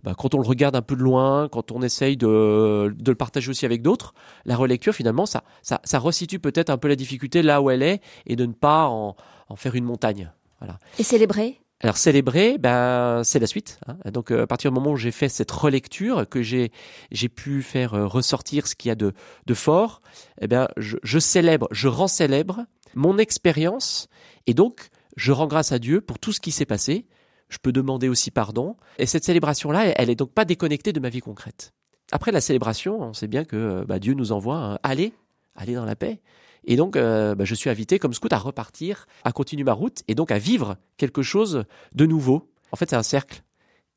bah, 0.03 0.15
quand 0.17 0.35
on 0.35 0.39
le 0.39 0.47
regarde 0.47 0.77
un 0.77 0.83
peu 0.83 0.97
de 0.97 1.03
loin, 1.03 1.49
quand 1.49 1.73
on 1.73 1.83
essaye 1.83 2.17
de, 2.17 2.95
de 2.97 3.11
le 3.11 3.17
partager 3.17 3.51
aussi 3.51 3.67
avec 3.67 3.83
d'autres, 3.83 4.15
la 4.45 4.57
relecture 4.57 4.95
finalement, 4.95 5.27
ça, 5.27 5.45
ça, 5.63 5.81
ça 5.85 5.99
resitue 5.99 6.39
peut-être 6.39 6.71
un 6.71 6.79
peu 6.79 6.89
la 6.89 6.97
difficulté 6.97 7.43
là 7.43 7.61
où 7.61 7.71
elle 7.71 7.83
est 7.83 8.01
et 8.27 8.37
de 8.37 8.47
ne 8.47 8.53
pas 8.53 8.87
en, 8.87 9.17
en 9.49 9.57
faire 9.57 9.75
une 9.75 9.85
montagne. 9.85 10.31
Voilà. 10.61 10.79
Et 10.99 11.03
célébrer? 11.03 11.59
Alors 11.83 11.97
célébrer, 11.97 12.59
ben 12.59 13.23
c'est 13.25 13.41
la 13.41 13.49
suite. 13.49 13.81
Hein. 13.89 13.97
Donc 14.13 14.31
euh, 14.31 14.45
à 14.45 14.47
partir 14.47 14.71
du 14.71 14.75
moment 14.77 14.93
où 14.93 14.97
j'ai 14.97 15.11
fait 15.11 15.29
cette 15.29 15.51
relecture, 15.51 16.29
que 16.29 16.41
j'ai 16.41 16.71
j'ai 17.11 17.29
pu 17.29 17.61
faire 17.61 17.95
euh, 17.95 18.07
ressortir 18.07 18.69
ce 18.69 18.77
qu'il 18.77 18.89
y 18.89 18.93
a 18.93 18.95
de 18.95 19.13
de 19.47 19.55
fort, 19.55 20.01
eh 20.41 20.47
ben 20.47 20.69
je, 20.77 20.97
je 21.03 21.19
célèbre, 21.19 21.67
je 21.73 21.89
rends 21.89 22.07
célèbre 22.07 22.67
mon 22.95 23.19
expérience 23.19 24.07
et 24.47 24.55
donc 24.55 24.89
je 25.17 25.33
rends 25.33 25.47
grâce 25.47 25.73
à 25.73 25.79
Dieu 25.79 26.01
pour 26.01 26.19
tout 26.19 26.33
ce 26.33 26.41
qui 26.41 26.53
s'est 26.53 26.67
passé. 26.67 27.07
Je 27.49 27.59
peux 27.59 27.73
demander 27.73 28.09
aussi 28.09 28.31
pardon. 28.31 28.77
Et 28.99 29.07
cette 29.07 29.25
célébration-là, 29.25 29.93
elle 29.97 30.11
est 30.11 30.15
donc 30.15 30.33
pas 30.33 30.45
déconnectée 30.45 30.93
de 30.93 31.01
ma 31.01 31.11
vie 31.11 31.21
concrète. 31.21 31.73
Après 32.11 32.33
la 32.33 32.41
célébration, 32.41 33.01
on 33.01 33.13
sait 33.13 33.27
bien 33.27 33.45
que 33.45 33.85
bah, 33.85 33.99
Dieu 33.99 34.15
nous 34.15 34.33
envoie 34.33 34.57
un, 34.57 34.79
aller, 34.83 35.13
aller 35.55 35.75
dans 35.75 35.85
la 35.85 35.97
paix. 35.97 36.21
Et 36.65 36.77
donc, 36.77 36.97
euh, 36.97 37.35
bah, 37.35 37.45
je 37.45 37.55
suis 37.55 37.71
invité 37.71 37.99
comme 37.99 38.15
scout 38.15 38.33
à 38.33 38.39
repartir, 38.39 39.07
à 39.25 39.33
continuer 39.33 39.65
ma 39.65 39.73
route 39.73 40.03
et 40.09 40.15
donc 40.15 40.31
à 40.31 40.39
vivre 40.39 40.77
quelque 40.97 41.23
chose 41.23 41.65
de 41.95 42.07
nouveau. 42.07 42.51
En 42.71 42.77
fait, 42.77 42.91
c'est 42.91 42.97
un 42.97 43.03
cercle 43.03 43.43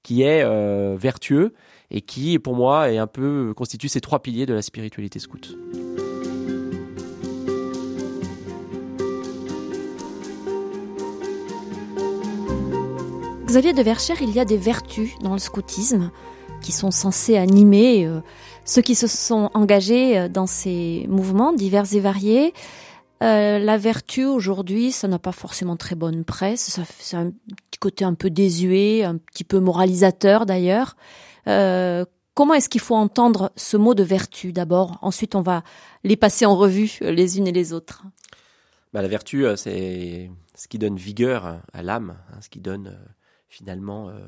qui 0.04 0.22
est 0.22 0.44
euh, 0.44 0.96
vertueux 0.98 1.54
et 1.92 2.02
qui, 2.02 2.40
pour 2.40 2.56
moi, 2.56 2.92
est 2.92 2.98
un 2.98 3.08
peu 3.08 3.54
constitue 3.56 3.88
ces 3.88 4.02
trois 4.02 4.22
piliers 4.22 4.46
de 4.46 4.54
la 4.54 4.62
spiritualité 4.62 5.20
scout. 5.20 5.56
Xavier 13.56 13.72
de 13.72 13.84
Verchères, 13.84 14.22
il 14.22 14.32
y 14.32 14.42
a 14.42 14.44
des 14.44 14.58
vertus 14.58 15.18
dans 15.22 15.32
le 15.32 15.40
scoutisme 15.40 16.12
qui 16.62 16.74
sont 16.74 16.92
censées 16.92 17.38
animer 17.38 18.06
euh, 18.06 18.20
ceux 18.66 18.82
qui 18.82 18.96
se 18.96 19.08
sont 19.08 19.50
engagés 19.54 20.20
euh, 20.20 20.28
dans 20.28 20.46
ces 20.46 21.06
mouvements 21.08 21.54
divers 21.54 21.86
et 21.94 22.02
variés. 22.02 22.54
Euh, 23.24 23.58
la 23.58 23.78
vertu 23.78 24.26
aujourd'hui, 24.26 24.92
ça 24.92 25.08
n'a 25.08 25.20
pas 25.20 25.32
forcément 25.32 25.78
très 25.78 25.96
bonne 25.96 26.26
presse. 26.26 26.82
C'est 27.00 27.16
un 27.16 27.32
petit 27.32 27.80
côté 27.80 28.04
un 28.04 28.14
peu 28.14 28.30
désuet, 28.30 29.06
un 29.06 29.16
petit 29.16 29.46
peu 29.46 29.62
moralisateur 29.62 30.46
d'ailleurs. 30.46 30.98
comment 31.46 32.56
est-ce 32.56 32.68
qu'il 32.68 32.82
faut 32.82 32.96
entendre 32.96 33.54
ce 33.56 33.78
mot 33.78 33.94
de 33.94 34.04
vertu 34.04 34.52
d'abord? 34.52 35.00
Ensuite, 35.02 35.34
on 35.34 35.42
va 35.42 35.64
les 36.04 36.18
passer 36.18 36.46
en 36.46 36.58
revue 36.58 36.98
les 37.00 37.38
unes 37.38 37.48
et 37.48 37.54
les 37.54 37.72
autres. 37.72 38.04
Bah, 38.92 39.02
la 39.02 39.08
vertu, 39.08 39.46
c'est 39.56 40.30
ce 40.56 40.68
qui 40.68 40.78
donne 40.78 40.98
vigueur 40.98 41.62
à 41.72 41.84
l'âme, 41.84 42.18
hein, 42.34 42.40
ce 42.42 42.50
qui 42.50 42.60
donne 42.60 42.98
finalement 43.56 44.10
euh, 44.10 44.20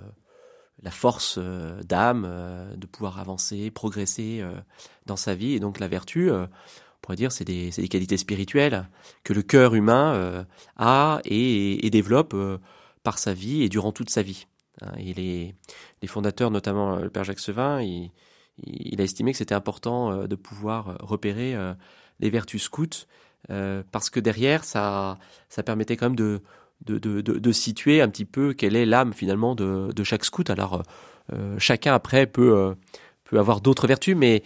la 0.82 0.92
force 0.92 1.36
euh, 1.38 1.82
d'âme 1.84 2.26
euh, 2.26 2.76
de 2.78 2.88
pouvoir 2.88 3.20
avancer, 3.20 3.72
progresser 3.72 4.44
dans 5.06 5.18
sa 5.18 5.36
vie. 5.36 5.54
Et 5.54 5.60
donc 5.60 5.80
la 5.80 5.88
vertu, 5.88 6.32
on 6.32 6.48
pourrait 7.02 7.18
dire, 7.18 7.32
c'est 7.32 7.44
des, 7.44 7.72
des, 7.72 7.88
qualités 7.90 8.18
spirituelles 8.18 8.88
que 9.24 9.34
le 9.34 9.42
cœur 9.42 9.76
humain 9.76 10.46
a 10.78 11.20
et, 11.26 11.90
développe 11.90 12.36
par 13.04 13.20
sa 13.20 13.34
vie 13.34 13.64
et 13.64 13.70
durant 13.70 13.92
toute 13.92 14.10
sa 14.10 14.22
vie. 14.22 14.48
Hein. 14.82 14.92
Et 14.98 15.14
les, 15.14 15.56
les 16.02 16.08
fondateurs, 16.08 16.52
notamment 16.52 16.98
le 16.98 17.10
père 17.10 17.24
Jacques 17.24 17.40
Sevin, 17.40 17.82
il, 17.82 18.12
il 18.64 19.00
a 19.02 19.04
estimé 19.04 19.32
que 19.32 19.38
c'était 19.38 19.56
important 19.56 20.26
de 20.26 20.36
pouvoir 20.36 20.98
repérer 21.02 21.56
les 22.20 22.30
vertus 22.30 22.64
scouts 22.64 23.06
parce 23.48 24.10
que 24.10 24.20
derrière, 24.20 24.64
ça, 24.64 25.20
ça 25.50 25.64
permettait 25.64 25.98
quand 25.98 26.08
même 26.08 26.16
de, 26.16 26.42
de, 26.86 26.98
de, 26.98 27.22
de, 27.22 27.52
situer 27.52 28.02
un 28.02 28.10
petit 28.10 28.26
peu 28.26 28.54
quelle 28.54 28.76
est 28.76 28.86
l'âme 28.86 29.14
finalement 29.14 29.56
de, 29.56 29.92
de 29.94 30.04
chaque 30.04 30.24
scout. 30.24 30.50
Alors 30.50 30.84
euh, 31.34 31.56
chacun 31.58 31.94
après 31.94 32.28
peut 32.28 32.56
euh, 32.56 32.74
peut 33.28 33.40
avoir 33.40 33.62
d'autres 33.62 33.88
vertus, 33.88 34.16
mais 34.16 34.44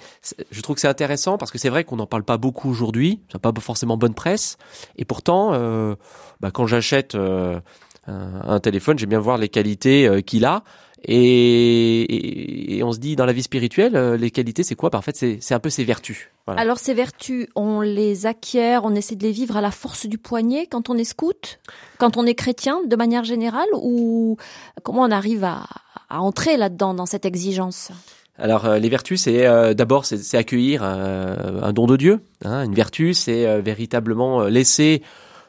je 0.52 0.62
trouve 0.62 0.76
que 0.76 0.82
c'est 0.82 0.88
intéressant 0.88 1.38
parce 1.38 1.52
que 1.52 1.58
c'est 1.58 1.70
vrai 1.70 1.84
qu'on 1.84 1.98
n'en 1.98 2.08
parle 2.08 2.24
pas 2.24 2.38
beaucoup 2.38 2.70
aujourd'hui, 2.70 3.22
ça 3.32 3.38
n'a 3.38 3.52
pas 3.52 3.62
forcément 3.62 3.98
bonne 3.98 4.14
presse, 4.14 4.58
et 4.96 5.06
pourtant, 5.06 5.54
euh, 5.54 5.96
bah, 6.40 6.52
quand 6.52 6.68
j'achète 6.68 7.16
euh, 7.16 7.60
un, 8.08 8.42
un, 8.48 8.60
téléphone, 8.60 8.98
j'aime 8.98 9.10
bien 9.10 9.20
voir 9.20 9.38
les 9.38 9.50
qualités 9.50 10.08
euh, 10.08 10.22
qu'il 10.22 10.46
a, 10.46 10.64
et, 11.04 12.78
et, 12.78 12.84
on 12.84 12.92
se 12.92 13.00
dit 13.00 13.16
dans 13.16 13.26
la 13.26 13.34
vie 13.34 13.42
spirituelle, 13.42 13.96
euh, 13.96 14.18
les 14.18 14.30
qualités, 14.30 14.64
c'est 14.64 14.76
quoi? 14.76 14.90
Bah, 14.92 15.00
En 15.00 15.02
fait, 15.02 15.16
c'est 15.16 15.54
un 15.54 15.60
peu 15.60 15.72
ses 15.72 15.84
vertus. 15.84 16.30
Voilà. 16.46 16.62
Alors 16.62 16.78
ces 16.78 16.94
vertus, 16.94 17.48
on 17.56 17.82
les 17.82 18.26
acquiert, 18.28 18.86
on 18.86 18.94
essaie 18.94 19.16
de 19.16 19.24
les 19.24 19.32
vivre 19.32 19.58
à 19.58 19.62
la 19.62 19.72
force 19.72 20.06
du 20.06 20.18
poignet 20.18 20.68
quand 20.68 20.90
on 20.90 20.98
est 20.98 21.04
scout, 21.04 21.60
quand 21.98 22.18
on 22.18 22.26
est 22.26 22.36
chrétien 22.36 22.82
de 22.86 22.96
manière 22.96 23.24
générale, 23.24 23.68
ou 23.74 24.38
comment 24.84 25.02
on 25.02 25.12
arrive 25.12 25.44
à, 25.44 25.66
à 26.10 26.22
entrer 26.22 26.58
là-dedans, 26.58 26.94
dans 26.94 27.08
cette 27.08 27.26
exigence? 27.26 27.92
Alors 28.38 28.66
euh, 28.66 28.78
les 28.78 28.90
vertus, 28.90 29.22
c'est 29.22 29.46
euh, 29.48 29.74
d'abord 29.74 30.06
c'est 30.06 30.38
accueillir 30.38 30.84
un 30.84 31.74
don 31.74 31.88
de 31.88 31.98
Dieu. 31.98 32.20
Hein, 32.46 32.64
une 32.64 32.76
vertu, 32.76 33.14
c'est 33.16 33.62
véritablement 33.62 34.44
laisser 34.44 35.02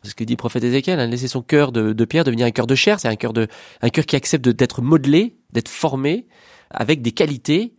ce 0.03 0.15
que 0.15 0.25
dit 0.25 0.33
le 0.35 0.39
prophète 0.39 0.65
Ézéchiel, 0.65 0.99
hein, 0.99 1.07
laisser 1.07 1.29
son 1.29 1.43
cœur 1.43 1.73
de, 1.73 1.93
de, 1.93 2.05
pierre 2.05 2.25
devenir 2.25 2.47
un 2.47 2.51
cœur 2.51 2.67
de 2.67 2.75
chair, 2.75 3.01
c'est 3.01 3.09
un 3.09 3.17
cœur 3.17 3.33
de 3.33 3.47
un 3.83 3.89
cœur 3.89 4.07
qui 4.07 4.17
accepte 4.17 4.49
d'être 4.49 4.83
modelé, 4.83 5.37
d'être 5.53 5.69
formé 5.69 6.27
avec 6.71 7.03
des 7.03 7.13
qualités 7.13 7.75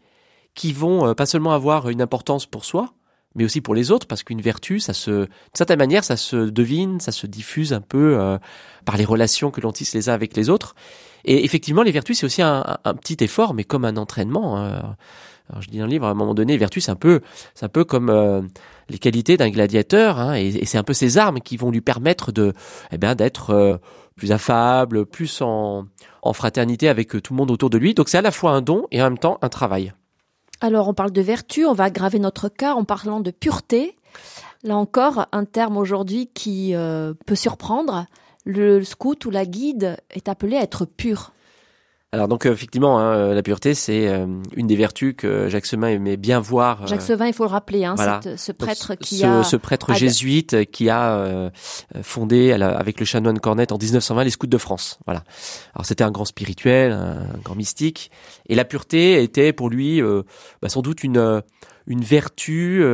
qui 0.56 0.74
vont 0.74 1.08
euh, 1.08 1.14
pas 1.14 1.26
seulement 1.26 1.54
avoir 1.54 1.90
une 1.90 2.02
importance 2.02 2.46
pour 2.46 2.64
soi, 2.64 2.94
mais 3.36 3.44
aussi 3.44 3.62
pour 3.62 3.74
les 3.74 3.92
autres, 3.92 4.08
parce 4.08 4.24
qu'une 4.24 4.42
vertu, 4.42 4.80
ça 4.80 4.94
se, 4.94 5.12
d'une 5.12 5.28
certaine 5.54 5.80
manière, 5.80 6.04
ça 6.04 6.18
se 6.18 6.36
devine, 6.36 7.00
ça 7.00 7.12
se 7.12 7.26
diffuse 7.26 7.74
un 7.74 7.82
peu 7.82 8.18
euh, 8.20 8.38
par 8.86 8.98
les 8.98 9.06
relations 9.06 9.50
que 9.50 9.62
l'on 9.62 9.72
tisse 9.72 9.94
les 9.94 10.10
uns 10.10 10.14
avec 10.14 10.38
les 10.38 10.50
autres. 10.50 10.76
Et 11.26 11.44
effectivement, 11.44 11.84
les 11.84 11.92
vertus, 11.92 12.20
c'est 12.20 12.26
aussi 12.26 12.42
un, 12.42 12.78
un, 12.84 12.94
petit 12.94 13.18
effort, 13.24 13.54
mais 13.54 13.64
comme 13.64 13.86
un 13.86 13.98
entraînement. 13.98 14.58
Alors, 15.50 15.62
je 15.62 15.70
dis 15.70 15.78
dans 15.78 15.86
le 15.86 15.92
livre, 15.92 16.06
à 16.06 16.10
un 16.10 16.14
moment 16.14 16.34
donné, 16.34 16.58
vertu, 16.58 16.82
c'est 16.82 16.92
un 16.92 16.96
peu, 16.96 17.22
c'est 17.54 17.66
un 17.66 17.70
peu 17.70 17.84
comme 17.84 18.10
euh, 18.10 18.42
les 18.90 19.00
qualités 19.00 19.38
d'un 19.38 19.50
gladiateur, 19.50 20.20
hein, 20.20 20.36
et, 20.36 20.66
c'est 20.66 20.78
un 20.78 20.84
peu 20.84 20.94
ses 20.94 21.18
armes 21.18 21.40
qui 21.40 21.58
vont 21.58 21.72
lui 21.72 21.82
permettre 21.82 22.32
de, 22.32 22.54
eh 22.92 22.98
bien, 22.98 23.16
d'être 23.16 23.52
euh, 23.52 23.78
plus 24.16 24.32
affable, 24.32 25.06
plus 25.06 25.42
en, 25.42 25.86
en 26.22 26.34
fraternité 26.34 26.90
avec 26.90 27.16
euh, 27.16 27.22
tout 27.22 27.34
le 27.34 27.38
monde 27.38 27.52
autour 27.52 27.70
de 27.70 27.78
lui. 27.78 27.94
Donc 27.94 28.10
c'est 28.10 28.18
à 28.18 28.22
la 28.22 28.32
fois 28.32 28.52
un 28.52 28.62
don 28.62 28.88
et 28.92 29.02
en 29.02 29.06
même 29.06 29.18
temps 29.18 29.38
un 29.42 29.50
travail. 29.50 29.94
Alors 30.62 30.88
on 30.88 30.94
parle 30.94 31.12
de 31.12 31.22
vertu, 31.22 31.66
on 31.66 31.74
va 31.74 31.86
aggraver 31.86 32.20
notre 32.20 32.50
cas 32.50 32.74
en 32.74 32.86
parlant 32.86 33.20
de 33.20 33.32
pureté. 33.32 33.96
Là 34.64 34.78
encore, 34.78 35.26
un 35.32 35.44
terme 35.44 35.78
aujourd'hui 35.78 36.30
qui 36.34 36.74
euh, 36.74 37.14
peut 37.26 37.36
surprendre. 37.36 38.06
Le 38.46 38.84
scout 38.84 39.26
ou 39.26 39.30
la 39.30 39.46
guide 39.46 39.98
est 40.10 40.28
appelé 40.30 40.58
à 40.58 40.62
être 40.62 40.86
pur. 40.86 41.34
Alors 42.14 42.28
donc 42.28 42.46
effectivement, 42.46 43.00
hein, 43.00 43.16
euh, 43.16 43.34
la 43.34 43.42
pureté, 43.42 43.74
c'est 43.74 44.08
euh, 44.08 44.28
une 44.56 44.68
des 44.68 44.76
vertus 44.76 45.16
que 45.18 45.50
Jacques 45.50 45.66
Sevin 45.66 45.88
aimait 45.88 46.16
bien 46.16 46.40
voir. 46.40 46.84
Euh, 46.84 46.86
Jacques 46.86 47.02
Sevin, 47.02 47.26
il 47.26 47.34
faut 47.34 47.44
le 47.44 47.50
rappeler, 47.50 47.86
hein, 47.86 47.96
cette, 47.98 48.38
ce 48.38 48.52
prêtre 48.52 48.94
qui 48.94 49.18
ce, 49.18 49.26
a 49.26 49.44
ce 49.44 49.56
prêtre 49.56 49.96
jésuite 49.96 50.70
qui 50.70 50.92
a 50.92 51.50
fondé 52.04 52.52
avec 52.52 53.00
le 53.00 53.06
chanoine 53.08 53.40
Cornette 53.40 53.72
en 53.72 53.80
1920 53.80 54.26
les 54.26 54.30
Scouts 54.30 54.46
de 54.46 54.60
France. 54.60 55.00
Voilà. 55.08 55.24
Alors 55.74 55.88
c'était 55.88 56.04
un 56.04 56.12
grand 56.12 56.26
spirituel, 56.26 56.92
un, 56.92 57.26
grand 57.44 57.56
mystique, 57.56 58.12
et 58.48 58.54
la 58.54 58.64
pureté 58.64 59.24
était 59.24 59.52
pour 59.52 59.72
lui 59.72 60.00
bah, 60.62 60.70
sans 60.70 60.84
doute 60.84 61.04
une 61.04 61.42
une 61.88 62.04
vertu 62.04 62.86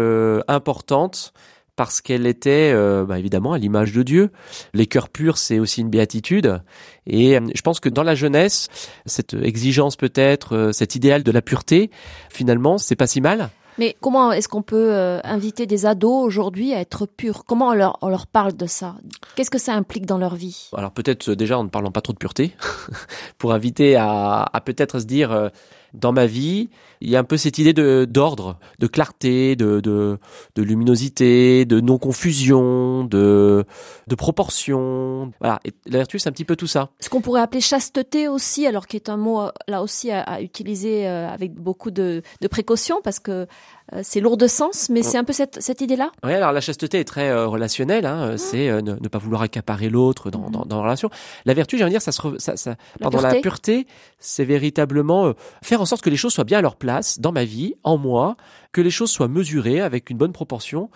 importante 0.48 1.34
parce 1.79 2.01
qu'elle 2.01 2.27
était 2.27 2.74
euh, 2.74 3.05
bah, 3.05 3.19
évidemment 3.19 3.53
à 3.53 3.57
l'image 3.57 3.93
de 3.93 4.03
Dieu. 4.03 4.31
Les 4.74 4.86
cœurs 4.86 5.07
purs, 5.07 5.38
c'est 5.38 5.59
aussi 5.59 5.79
une 5.79 5.89
béatitude. 5.89 6.62
Et 7.07 7.38
euh, 7.38 7.48
je 7.55 7.62
pense 7.62 7.79
que 7.79 7.88
dans 7.88 8.03
la 8.03 8.15
jeunesse, 8.15 8.67
cette 9.05 9.33
exigence 9.33 9.95
peut-être, 9.95 10.57
euh, 10.57 10.71
cet 10.74 10.95
idéal 10.95 11.24
de 11.24 11.31
la 11.31 11.41
pureté, 11.41 11.89
finalement, 12.29 12.77
c'est 12.77 12.98
pas 12.98 13.07
si 13.07 13.21
mal. 13.21 13.50
Mais 13.77 13.95
comment 14.01 14.33
est-ce 14.33 14.50
qu'on 14.50 14.62
peut 14.62 15.21
inviter 15.24 15.65
des 15.65 15.86
ados 15.86 16.25
aujourd'hui 16.25 16.74
à 16.74 16.81
être 16.81 17.05
purs? 17.05 17.45
Comment 17.45 17.69
on 17.69 17.74
leur, 17.74 17.98
on 18.01 18.09
leur 18.09 18.27
parle 18.27 18.51
de 18.57 18.65
ça? 18.65 18.95
Qu'est-ce 19.36 19.50
que 19.50 19.57
ça 19.57 19.74
implique 19.74 20.05
dans 20.05 20.17
leur 20.17 20.36
vie? 20.36 20.69
Alors 20.75 20.91
peut-être 20.91 21.31
déjà 21.31 21.57
en 21.57 21.63
ne 21.63 21.69
parlant 21.69 21.91
pas 21.91 22.01
trop 22.01 22.12
de 22.12 22.17
pureté, 22.17 22.53
pour 23.38 23.53
inviter 23.53 23.95
à, 23.95 24.50
à 24.51 24.59
peut-être 24.59 25.00
se 25.00 25.05
dire 25.05 25.50
dans 25.93 26.12
ma 26.12 26.25
vie, 26.25 26.69
il 27.01 27.10
y 27.10 27.15
a 27.15 27.19
un 27.19 27.24
peu 27.24 27.38
cette 27.38 27.58
idée 27.58 27.74
de 27.74 28.05
d'ordre, 28.10 28.58
de 28.79 28.88
clarté, 28.88 29.55
de, 29.55 29.79
de, 29.79 30.17
de 30.55 30.62
luminosité, 30.63 31.65
de 31.65 31.79
non 31.79 31.98
confusion, 31.98 33.03
de 33.03 33.65
de 34.08 34.15
proportion. 34.15 35.31
Voilà, 35.39 35.60
et 35.65 35.72
la 35.86 36.00
vertu 36.00 36.19
c'est 36.19 36.29
un 36.29 36.31
petit 36.31 36.46
peu 36.46 36.55
tout 36.55 36.67
ça. 36.67 36.89
Ce 37.00 37.10
qu'on 37.10 37.22
pourrait 37.22 37.41
appeler 37.41 37.62
chasteté 37.62 38.27
aussi, 38.27 38.67
alors 38.67 38.88
qui 38.88 38.96
est 38.96 39.10
un 39.10 39.17
mot 39.17 39.41
euh, 39.41 39.51
là 39.67 39.81
aussi 39.81 40.12
à, 40.12 40.22
à 40.22 40.41
utiliser 40.41 41.08
euh, 41.08 41.27
avec 41.29 41.53
beaucoup 41.53 41.91
de, 41.91 42.22
de 42.41 42.48
précaution 42.48 43.01
parce 43.03 43.19
que 43.19 43.48
euh, 43.93 44.01
c'est 44.03 44.19
lourd 44.19 44.38
de 44.38 44.46
sens, 44.48 44.89
mais 44.89 45.01
c'est 45.01 45.17
un 45.17 45.24
peu 45.24 45.34
cette, 45.34 45.62
cette 45.62 45.81
idée-là? 45.81 46.12
Oui, 46.24 46.34
alors 46.34 46.51
la 46.51 46.62
chasteté 46.62 47.00
est 47.00 47.05
très 47.05 47.29
euh, 47.29 47.48
relationnelle. 47.48 48.05
Hein, 48.05 48.38
C'est 48.38 48.69
euh, 48.69 48.81
ne, 48.81 48.93
ne 48.93 49.08
pas 49.08 49.17
vouloir 49.17 49.41
accaparer 49.41 49.89
l'autre 49.89 50.29
dans, 50.29 50.51
dans, 50.51 50.63
dans 50.65 50.77
la 50.77 50.84
relation. 50.84 51.10
La 51.46 51.55
vertu, 51.55 51.77
j'ai 51.77 51.84
envie 51.84 51.93
de 51.93 51.96
dire, 51.96 52.01
ça 52.03 52.12
se, 52.12 52.22
re- 52.22 52.38
ça, 52.38 52.55
ça, 52.55 52.72
La 52.72 52.75
pardon, 53.00 53.17
la 53.19 53.29
pureté? 53.29 53.41
pureté, 53.41 53.88
c'est 54.19 54.46
véritablement 54.46 55.25
euh, 55.25 55.34
faire 55.63 55.78
en 55.79 55.86
sorte 55.86 56.01
que 56.01 56.09
les 56.09 56.17
choses 56.17 56.33
soient 56.33 56.43
bien 56.43 56.59
à 56.59 56.62
leur 56.62 56.75
place 56.75 57.19
dans 57.19 57.31
ma 57.31 57.43
vie, 57.43 57.75
en 57.83 57.98
moi, 57.98 58.38
que 58.71 58.81
les 58.81 58.91
choses 58.91 59.12
soient 59.12 59.27
mesurées 59.27 59.81
avec 59.81 60.09
une 60.09 60.17
bonne 60.17 60.33
proportion 60.33 60.89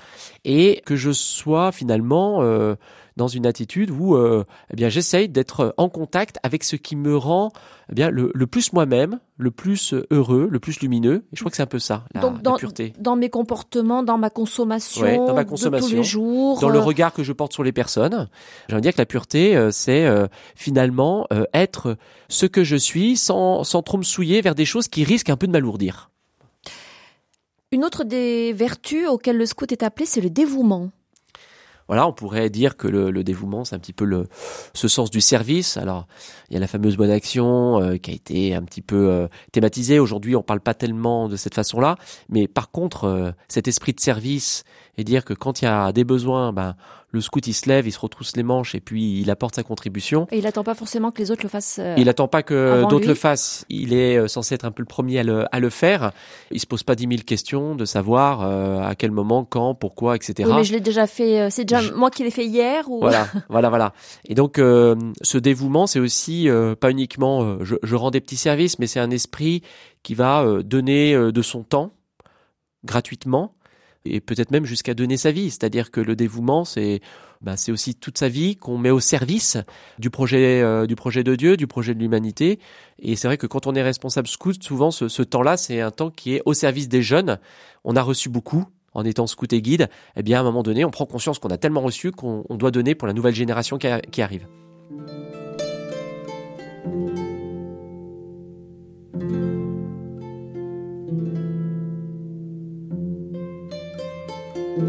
et 0.45 0.81
que 0.85 0.95
je 0.95 1.11
sois 1.11 1.71
finalement 1.71 2.43
euh, 2.43 2.75
dans 3.17 3.27
une 3.27 3.45
attitude 3.45 3.91
où 3.91 4.15
euh, 4.15 4.43
eh 4.71 4.75
bien 4.75 4.89
j'essaye 4.89 5.29
d'être 5.29 5.73
en 5.77 5.89
contact 5.89 6.37
avec 6.43 6.63
ce 6.63 6.75
qui 6.75 6.95
me 6.95 7.15
rend 7.15 7.51
eh 7.91 7.95
bien 7.95 8.09
le, 8.09 8.31
le 8.33 8.47
plus 8.47 8.73
moi-même, 8.73 9.19
le 9.37 9.51
plus 9.51 9.93
heureux, 10.11 10.47
le 10.49 10.59
plus 10.59 10.79
lumineux. 10.79 11.25
Et 11.31 11.35
je 11.35 11.39
crois 11.41 11.51
que 11.51 11.57
c'est 11.57 11.63
un 11.63 11.67
peu 11.67 11.79
ça, 11.79 12.05
la, 12.13 12.21
Donc 12.21 12.35
la 12.37 12.41
dans, 12.41 12.55
pureté. 12.55 12.93
dans 12.99 13.15
mes 13.15 13.29
comportements, 13.29 14.03
dans 14.03 14.17
ma 14.17 14.29
consommation, 14.29 15.01
Ouais, 15.03 15.17
dans 15.17 15.33
ma 15.35 15.43
de 15.43 15.49
consommation, 15.49 15.89
tous 15.89 15.95
les 15.95 16.03
jours. 16.03 16.59
dans 16.59 16.69
le 16.69 16.79
euh, 16.79 16.81
regard 16.81 17.13
que 17.13 17.23
je 17.23 17.33
porte 17.33 17.53
sur 17.53 17.63
les 17.63 17.71
personnes. 17.71 18.29
J'ai 18.67 18.73
envie 18.75 18.81
de 18.81 18.83
dire 18.87 18.93
que 18.93 19.01
la 19.01 19.05
pureté, 19.05 19.55
euh, 19.55 19.69
c'est 19.71 20.05
euh, 20.05 20.27
finalement 20.55 21.27
euh, 21.33 21.43
être 21.53 21.97
ce 22.29 22.45
que 22.45 22.63
je 22.63 22.75
suis 22.75 23.17
sans, 23.17 23.63
sans 23.63 23.81
trop 23.83 23.97
me 23.97 24.03
souiller 24.03 24.41
vers 24.41 24.55
des 24.55 24.65
choses 24.65 24.87
qui 24.87 25.03
risquent 25.03 25.29
un 25.29 25.37
peu 25.37 25.47
de 25.47 25.51
m'alourdir. 25.51 26.09
Une 27.71 27.83
autre 27.83 28.03
des 28.03 28.53
vertus 28.53 29.07
auxquelles 29.07 29.37
le 29.37 29.45
scout 29.47 29.71
est 29.71 29.81
appelé, 29.83 30.05
c'est 30.05 30.21
le 30.21 30.29
dévouement. 30.29 30.91
Voilà, 31.93 32.07
on 32.07 32.11
pourrait 32.11 32.49
dire 32.49 32.75
que 32.75 32.87
le, 32.87 33.11
le 33.11 33.23
dévouement, 33.23 33.65
c'est 33.65 33.75
un 33.75 33.77
petit 33.77 33.93
peu 33.93 34.05
le, 34.05 34.25
ce 34.73 34.87
sens 34.87 35.11
du 35.11 35.21
service. 35.21 35.77
Alors, 35.77 36.07
il 36.49 36.55
y 36.55 36.57
a 36.57 36.59
la 36.59 36.65
fameuse 36.65 36.97
bonne 36.97 37.11
action 37.11 37.79
euh, 37.79 37.97
qui 37.97 38.09
a 38.09 38.15
été 38.15 38.55
un 38.55 38.63
petit 38.63 38.81
peu 38.81 39.11
euh, 39.11 39.27
thématisée. 39.51 39.99
Aujourd'hui, 39.99 40.35
on 40.35 40.41
parle 40.41 40.59
pas 40.59 40.73
tellement 40.73 41.29
de 41.29 41.35
cette 41.35 41.53
façon-là, 41.53 41.97
mais 42.29 42.47
par 42.47 42.71
contre, 42.71 43.03
euh, 43.03 43.31
cet 43.47 43.67
esprit 43.67 43.93
de 43.93 43.99
service 43.99 44.63
et 44.97 45.03
dire 45.03 45.25
que 45.25 45.33
quand 45.33 45.61
il 45.61 45.65
y 45.65 45.67
a 45.67 45.91
des 45.91 46.03
besoins, 46.03 46.53
ben 46.53 46.75
le 47.09 47.21
scout 47.21 47.45
il 47.45 47.53
se 47.53 47.69
lève, 47.69 47.85
il 47.87 47.91
se 47.91 47.99
retrousse 47.99 48.35
les 48.35 48.41
manches 48.43 48.73
et 48.73 48.79
puis 48.79 49.19
il 49.21 49.29
apporte 49.29 49.53
sa 49.55 49.61
contribution. 49.63 50.27
Et 50.31 50.37
il 50.39 50.43
n'attend 50.45 50.63
pas 50.63 50.73
forcément 50.73 51.11
que 51.11 51.19
les 51.21 51.29
autres 51.29 51.43
le 51.43 51.49
fassent. 51.49 51.77
euh, 51.79 51.93
Il 51.97 52.09
attend 52.09 52.27
pas 52.27 52.41
que 52.41 52.85
d'autres 52.89 53.07
le 53.07 53.13
fassent. 53.13 53.65
Il 53.69 53.93
est 53.93 54.17
euh, 54.17 54.27
censé 54.27 54.55
être 54.55 54.65
un 54.65 54.71
peu 54.71 54.81
le 54.81 54.87
premier 54.87 55.19
à 55.19 55.23
le, 55.23 55.45
à 55.55 55.59
le 55.59 55.69
faire. 55.69 56.11
Il 56.51 56.59
se 56.59 56.65
pose 56.65 56.81
pas 56.83 56.95
dix 56.95 57.05
mille 57.05 57.23
questions 57.23 57.75
de 57.75 57.85
savoir 57.85 58.41
euh, 58.41 58.81
à 58.81 58.95
quel 58.95 59.11
moment, 59.11 59.45
quand, 59.45 59.75
pourquoi, 59.75 60.15
etc. 60.15 60.47
oui, 60.49 60.55
mais 60.57 60.63
je 60.63 60.73
l'ai 60.73 60.79
déjà 60.79 61.05
fait. 61.05 61.41
euh, 61.41 61.47
C'est 61.51 61.65
déjà 61.65 61.81
Je- 61.81 61.93
moi 61.93 62.09
qui 62.09 62.23
l'ai 62.23 62.31
fait 62.31 62.45
hier. 62.45 62.89
Ou... 62.89 62.99
Voilà, 62.99 63.27
voilà, 63.49 63.69
voilà. 63.69 63.93
Et 64.25 64.33
donc, 64.33 64.57
euh, 64.57 64.95
ce 65.21 65.37
dévouement, 65.37 65.85
c'est 65.85 65.99
aussi 65.99 66.49
euh, 66.49 66.73
pas 66.75 66.89
uniquement 66.89 67.43
euh, 67.43 67.57
je, 67.61 67.75
je 67.83 67.95
rends 67.95 68.09
des 68.11 68.21
petits 68.21 68.37
services, 68.37 68.79
mais 68.79 68.87
c'est 68.87 68.99
un 68.99 69.11
esprit 69.11 69.61
qui 70.01 70.15
va 70.15 70.41
euh, 70.43 70.63
donner 70.63 71.13
euh, 71.13 71.31
de 71.31 71.41
son 71.43 71.61
temps 71.63 71.91
gratuitement 72.85 73.53
et 74.05 74.19
peut-être 74.19 74.51
même 74.51 74.65
jusqu'à 74.65 74.93
donner 74.93 75.17
sa 75.17 75.31
vie. 75.31 75.49
C'est-à-dire 75.49 75.91
que 75.91 76.01
le 76.01 76.15
dévouement, 76.15 76.65
c'est 76.65 77.01
bah, 77.41 77.57
c'est 77.57 77.71
aussi 77.71 77.93
toute 77.95 78.17
sa 78.17 78.29
vie 78.29 78.55
qu'on 78.55 78.77
met 78.77 78.89
au 78.89 79.01
service 79.01 79.57
du 79.99 80.09
projet 80.09 80.61
euh, 80.61 80.85
du 80.85 80.95
projet 80.95 81.23
de 81.23 81.35
Dieu, 81.35 81.57
du 81.57 81.67
projet 81.67 81.93
de 81.93 81.99
l'humanité. 81.99 82.59
Et 82.99 83.15
c'est 83.15 83.27
vrai 83.27 83.37
que 83.37 83.47
quand 83.47 83.67
on 83.67 83.75
est 83.75 83.81
responsable 83.81 84.27
scout, 84.27 84.61
souvent 84.63 84.91
ce, 84.91 85.21
temps-là, 85.21 85.57
c'est 85.57 85.81
un 85.81 85.91
temps 85.91 86.09
qui 86.09 86.35
est 86.35 86.41
au 86.45 86.53
service 86.53 86.87
des 86.87 87.01
jeunes. 87.01 87.39
On 87.83 87.95
a 87.95 88.01
reçu 88.01 88.29
beaucoup 88.29 88.65
en 88.93 89.03
étant 89.03 89.27
scout 89.27 89.51
et 89.51 89.61
guide. 89.61 89.89
Eh 90.15 90.23
bien, 90.23 90.37
à 90.37 90.41
un 90.41 90.43
moment 90.43 90.63
donné, 90.63 90.85
on 90.85 90.91
prend 90.91 91.05
conscience 91.05 91.39
qu'on 91.39 91.49
a 91.49 91.57
tellement 91.57 91.81
reçu 91.81 92.11
qu'on 92.11 92.45
on 92.49 92.55
doit 92.55 92.71
donner 92.71 92.95
pour 92.95 93.07
la 93.07 93.13
nouvelle 93.13 93.35
génération 93.35 93.77
qui 93.77 94.21
arrive. 94.21 94.47
Le 104.75 104.81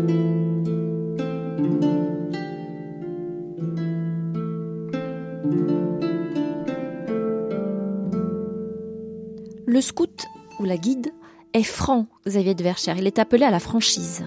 scout 9.80 10.24
ou 10.58 10.64
la 10.64 10.78
guide 10.78 11.12
est 11.52 11.62
franc, 11.62 12.06
Xavier 12.26 12.54
de 12.54 12.62
Verchères. 12.62 12.96
Il 12.96 13.06
est 13.06 13.18
appelé 13.18 13.44
à 13.44 13.50
la 13.50 13.60
franchise. 13.60 14.24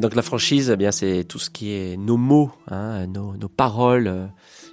Donc 0.00 0.16
la 0.16 0.22
franchise, 0.22 0.70
eh 0.70 0.76
bien, 0.76 0.90
c'est 0.90 1.22
tout 1.24 1.38
ce 1.38 1.48
qui 1.48 1.72
est 1.72 1.96
nos 1.96 2.16
mots, 2.16 2.50
hein, 2.70 3.06
nos, 3.06 3.36
nos 3.36 3.48
paroles 3.48 4.08
euh, 4.08 4.26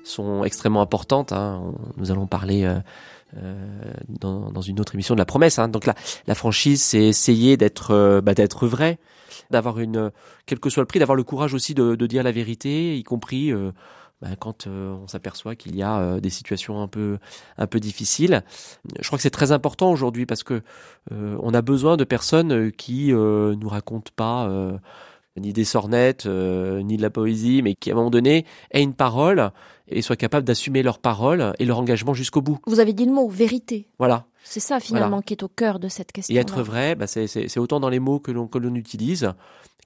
sont 0.04 0.44
extrêmement 0.44 0.82
importantes. 0.82 1.32
hein. 1.32 1.74
Nous 1.98 2.12
allons 2.12 2.28
parler 2.28 2.65
euh, 2.65 2.80
dans, 4.08 4.52
dans 4.52 4.62
une 4.62 4.80
autre 4.80 4.96
émission 4.96 5.16
de 5.16 5.20
la 5.20 5.26
promesse. 5.26 5.60
hein. 5.60 5.68
Donc 5.68 5.86
la, 5.86 5.96
la 6.28 6.36
franchise, 6.36 6.82
c'est 6.82 7.04
essayer 7.04 7.58
d'être 7.58 7.92
euh, 7.92 8.22
bah, 8.22 8.34
d'être 8.34 8.68
vrai, 8.68 8.98
d'avoir 9.52 9.80
une, 9.80 10.12
quel 10.46 10.60
que 10.60 10.70
soit 10.70 10.82
le 10.82 10.88
prix, 10.88 11.00
d'avoir 11.00 11.16
le 11.16 11.24
courage 11.24 11.54
aussi 11.54 11.74
de, 11.74 11.96
de 11.96 12.08
dire 12.08 12.24
la 12.24 12.32
vérité, 12.32 12.98
y 12.98 13.04
compris 13.04 13.52
euh, 13.52 13.72
bah, 14.22 14.30
quand 14.40 14.68
euh, 14.68 14.94
on 14.94 15.08
s'aperçoit 15.08 15.56
qu'il 15.56 15.76
y 15.76 15.84
a 15.84 16.00
euh, 16.00 16.20
des 16.22 16.30
situations 16.30 16.82
un 16.82 16.88
peu 16.88 17.18
un 17.58 17.68
peu 17.68 17.80
difficiles. 17.80 18.44
Je 19.00 19.06
crois 19.08 19.18
que 19.18 19.24
c'est 19.24 19.30
très 19.30 19.52
important 19.52 19.92
aujourd'hui 19.92 20.26
parce 20.26 20.44
que 20.44 20.62
euh, 21.12 21.38
on 21.42 21.54
a 21.54 21.62
besoin 21.62 21.98
de 21.98 22.06
personnes 22.06 22.54
euh, 22.54 22.70
qui 22.72 23.12
euh, 23.12 23.56
nous 23.56 23.68
racontent 23.68 24.12
pas 24.16 24.48
euh, 24.48 24.78
ni 25.38 25.54
des 25.54 25.65
sornettes, 25.65 26.26
euh, 26.26 26.82
ni 26.82 26.98
de 26.98 27.02
la 27.02 27.10
poésie, 27.10 27.62
mais 27.62 27.76
qui 27.76 27.89
à 27.89 27.93
un 27.93 27.98
moment 27.98 28.10
donné 28.10 28.45
aient 28.71 28.82
une 28.84 28.93
parole 28.93 29.52
et 29.88 30.02
soient 30.02 30.15
capables 30.15 30.45
d'assumer 30.45 30.82
leur 30.84 31.00
parole 31.00 31.54
et 31.60 31.65
leur 31.65 31.78
engagement 31.80 32.13
jusqu'au 32.13 32.41
bout. 32.41 32.58
Vous 32.67 32.80
avez 32.80 32.93
dit 32.93 33.06
le 33.06 33.12
mot 33.12 33.28
vérité. 33.28 33.88
Voilà. 34.00 34.26
C'est 34.43 34.60
ça 34.60 34.80
finalement 34.80 35.21
qui 35.21 35.34
est 35.34 35.43
au 35.43 35.48
cœur 35.48 35.80
de 35.80 35.88
cette 35.89 36.12
question. 36.12 36.34
Et 36.36 36.38
être 36.39 36.62
vrai, 36.62 36.95
bah, 36.95 37.08
c'est 37.08 37.28
c'est- 37.28 37.48
c'est 37.48 37.60
autant 37.60 37.80
dans 37.80 37.89
les 37.89 38.00
mots 38.00 38.19
que 38.19 38.32
l'on 38.32 38.48
que 38.48 38.58
l'on 38.60 38.76
utilise 38.76 39.34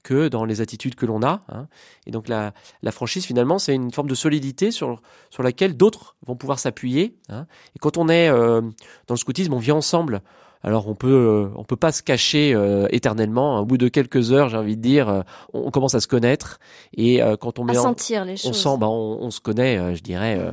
que 0.02 0.28
dans 0.28 0.46
les 0.46 0.62
attitudes 0.62 0.94
que 0.94 1.04
l'on 1.04 1.22
a. 1.22 1.42
hein. 1.50 1.66
Et 2.06 2.10
donc 2.10 2.26
la, 2.28 2.54
la 2.82 2.90
franchise, 2.90 3.26
finalement, 3.26 3.58
c'est 3.58 3.74
une 3.74 3.90
forme 3.90 4.08
de 4.08 4.14
solidité 4.14 4.70
sur, 4.70 5.02
sur 5.28 5.42
laquelle 5.42 5.76
d'autres 5.76 6.16
vont 6.26 6.36
pouvoir 6.36 6.58
s'appuyer. 6.58 7.16
hein. 7.28 7.46
Et 7.76 7.78
quand 7.80 7.98
on 7.98 8.08
est 8.08 8.30
euh, 8.30 8.62
dans 9.08 9.14
le 9.14 9.18
scoutisme, 9.18 9.52
on 9.52 9.58
vit 9.58 9.72
ensemble. 9.72 10.22
Alors 10.62 10.88
on 10.88 10.94
peut 10.94 11.08
euh, 11.08 11.48
on 11.56 11.64
peut 11.64 11.76
pas 11.76 11.90
se 11.92 12.02
cacher 12.02 12.52
euh, 12.54 12.86
éternellement. 12.90 13.60
Au 13.60 13.64
bout 13.64 13.78
de 13.78 13.88
quelques 13.88 14.32
heures, 14.32 14.48
j'ai 14.50 14.58
envie 14.58 14.76
de 14.76 14.82
dire, 14.82 15.08
euh, 15.08 15.22
on, 15.54 15.66
on 15.66 15.70
commence 15.70 15.94
à 15.94 16.00
se 16.00 16.06
connaître. 16.06 16.58
Et 16.96 17.22
euh, 17.22 17.36
quand 17.36 17.58
on 17.58 17.64
À 17.68 17.72
met 17.72 17.78
en- 17.78 17.82
sentir 17.82 18.24
les 18.24 18.34
on 18.44 18.52
choses. 18.52 18.56
sent, 18.62 18.76
bah, 18.78 18.88
on, 18.88 19.18
on 19.22 19.30
se 19.30 19.40
connaît, 19.40 19.78
euh, 19.78 19.94
je 19.94 20.02
dirais, 20.02 20.38
euh, 20.38 20.52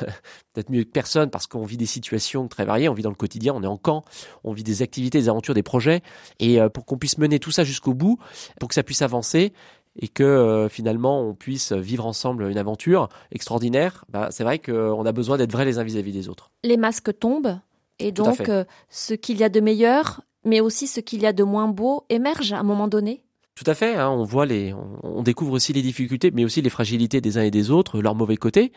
peut-être 0.54 0.70
mieux 0.70 0.84
que 0.84 0.90
personne 0.90 1.30
parce 1.30 1.46
qu'on 1.46 1.64
vit 1.64 1.76
des 1.76 1.86
situations 1.86 2.46
très 2.48 2.64
variées, 2.64 2.88
on 2.88 2.94
vit 2.94 3.02
dans 3.02 3.10
le 3.10 3.16
quotidien, 3.16 3.52
on 3.54 3.62
est 3.62 3.66
en 3.66 3.76
camp, 3.76 4.04
on 4.44 4.52
vit 4.52 4.62
des 4.64 4.82
activités, 4.82 5.18
des 5.18 5.28
aventures, 5.28 5.54
des 5.54 5.62
projets, 5.62 6.02
et 6.38 6.60
euh, 6.60 6.68
pour 6.68 6.84
qu'on 6.84 6.96
puisse 6.98 7.18
mener 7.18 7.38
tout 7.40 7.50
ça 7.50 7.64
jusqu'au 7.64 7.94
bout, 7.94 8.18
pour 8.60 8.68
que 8.68 8.74
ça 8.74 8.82
puisse 8.82 9.02
avancer 9.02 9.52
et 10.00 10.06
que 10.06 10.22
euh, 10.22 10.68
finalement 10.68 11.20
on 11.22 11.34
puisse 11.34 11.72
vivre 11.72 12.06
ensemble 12.06 12.44
une 12.48 12.58
aventure 12.58 13.08
extraordinaire, 13.32 14.04
bah, 14.10 14.28
c'est 14.30 14.44
vrai 14.44 14.60
qu'on 14.60 15.04
a 15.04 15.12
besoin 15.12 15.36
d'être 15.36 15.50
vrais 15.50 15.64
les 15.64 15.78
uns 15.78 15.82
vis-à-vis 15.82 16.12
des 16.12 16.28
autres. 16.28 16.50
Les 16.62 16.76
masques 16.76 17.18
tombent 17.18 17.58
et 18.00 18.12
donc 18.12 18.48
euh, 18.48 18.64
ce 18.88 19.14
qu'il 19.14 19.38
y 19.38 19.44
a 19.44 19.48
de 19.48 19.60
meilleur, 19.60 20.22
mais 20.44 20.60
aussi 20.60 20.86
ce 20.86 21.00
qu'il 21.00 21.22
y 21.22 21.26
a 21.26 21.32
de 21.32 21.44
moins 21.44 21.68
beau 21.68 22.04
émerge 22.08 22.52
à 22.52 22.58
un 22.58 22.62
moment 22.62 22.88
donné. 22.88 23.22
Tout 23.56 23.70
à 23.70 23.74
fait, 23.74 23.96
hein, 23.96 24.08
on 24.08 24.24
voit 24.24 24.46
les, 24.46 24.72
on, 25.02 25.22
découvre 25.22 25.52
aussi 25.52 25.74
les 25.74 25.82
difficultés, 25.82 26.30
mais 26.30 26.46
aussi 26.46 26.62
les 26.62 26.70
fragilités 26.70 27.20
des 27.20 27.36
uns 27.36 27.42
et 27.42 27.50
des 27.50 27.70
autres, 27.70 28.00
leurs 28.00 28.14
mauvais 28.14 28.38
côtés. 28.38 28.72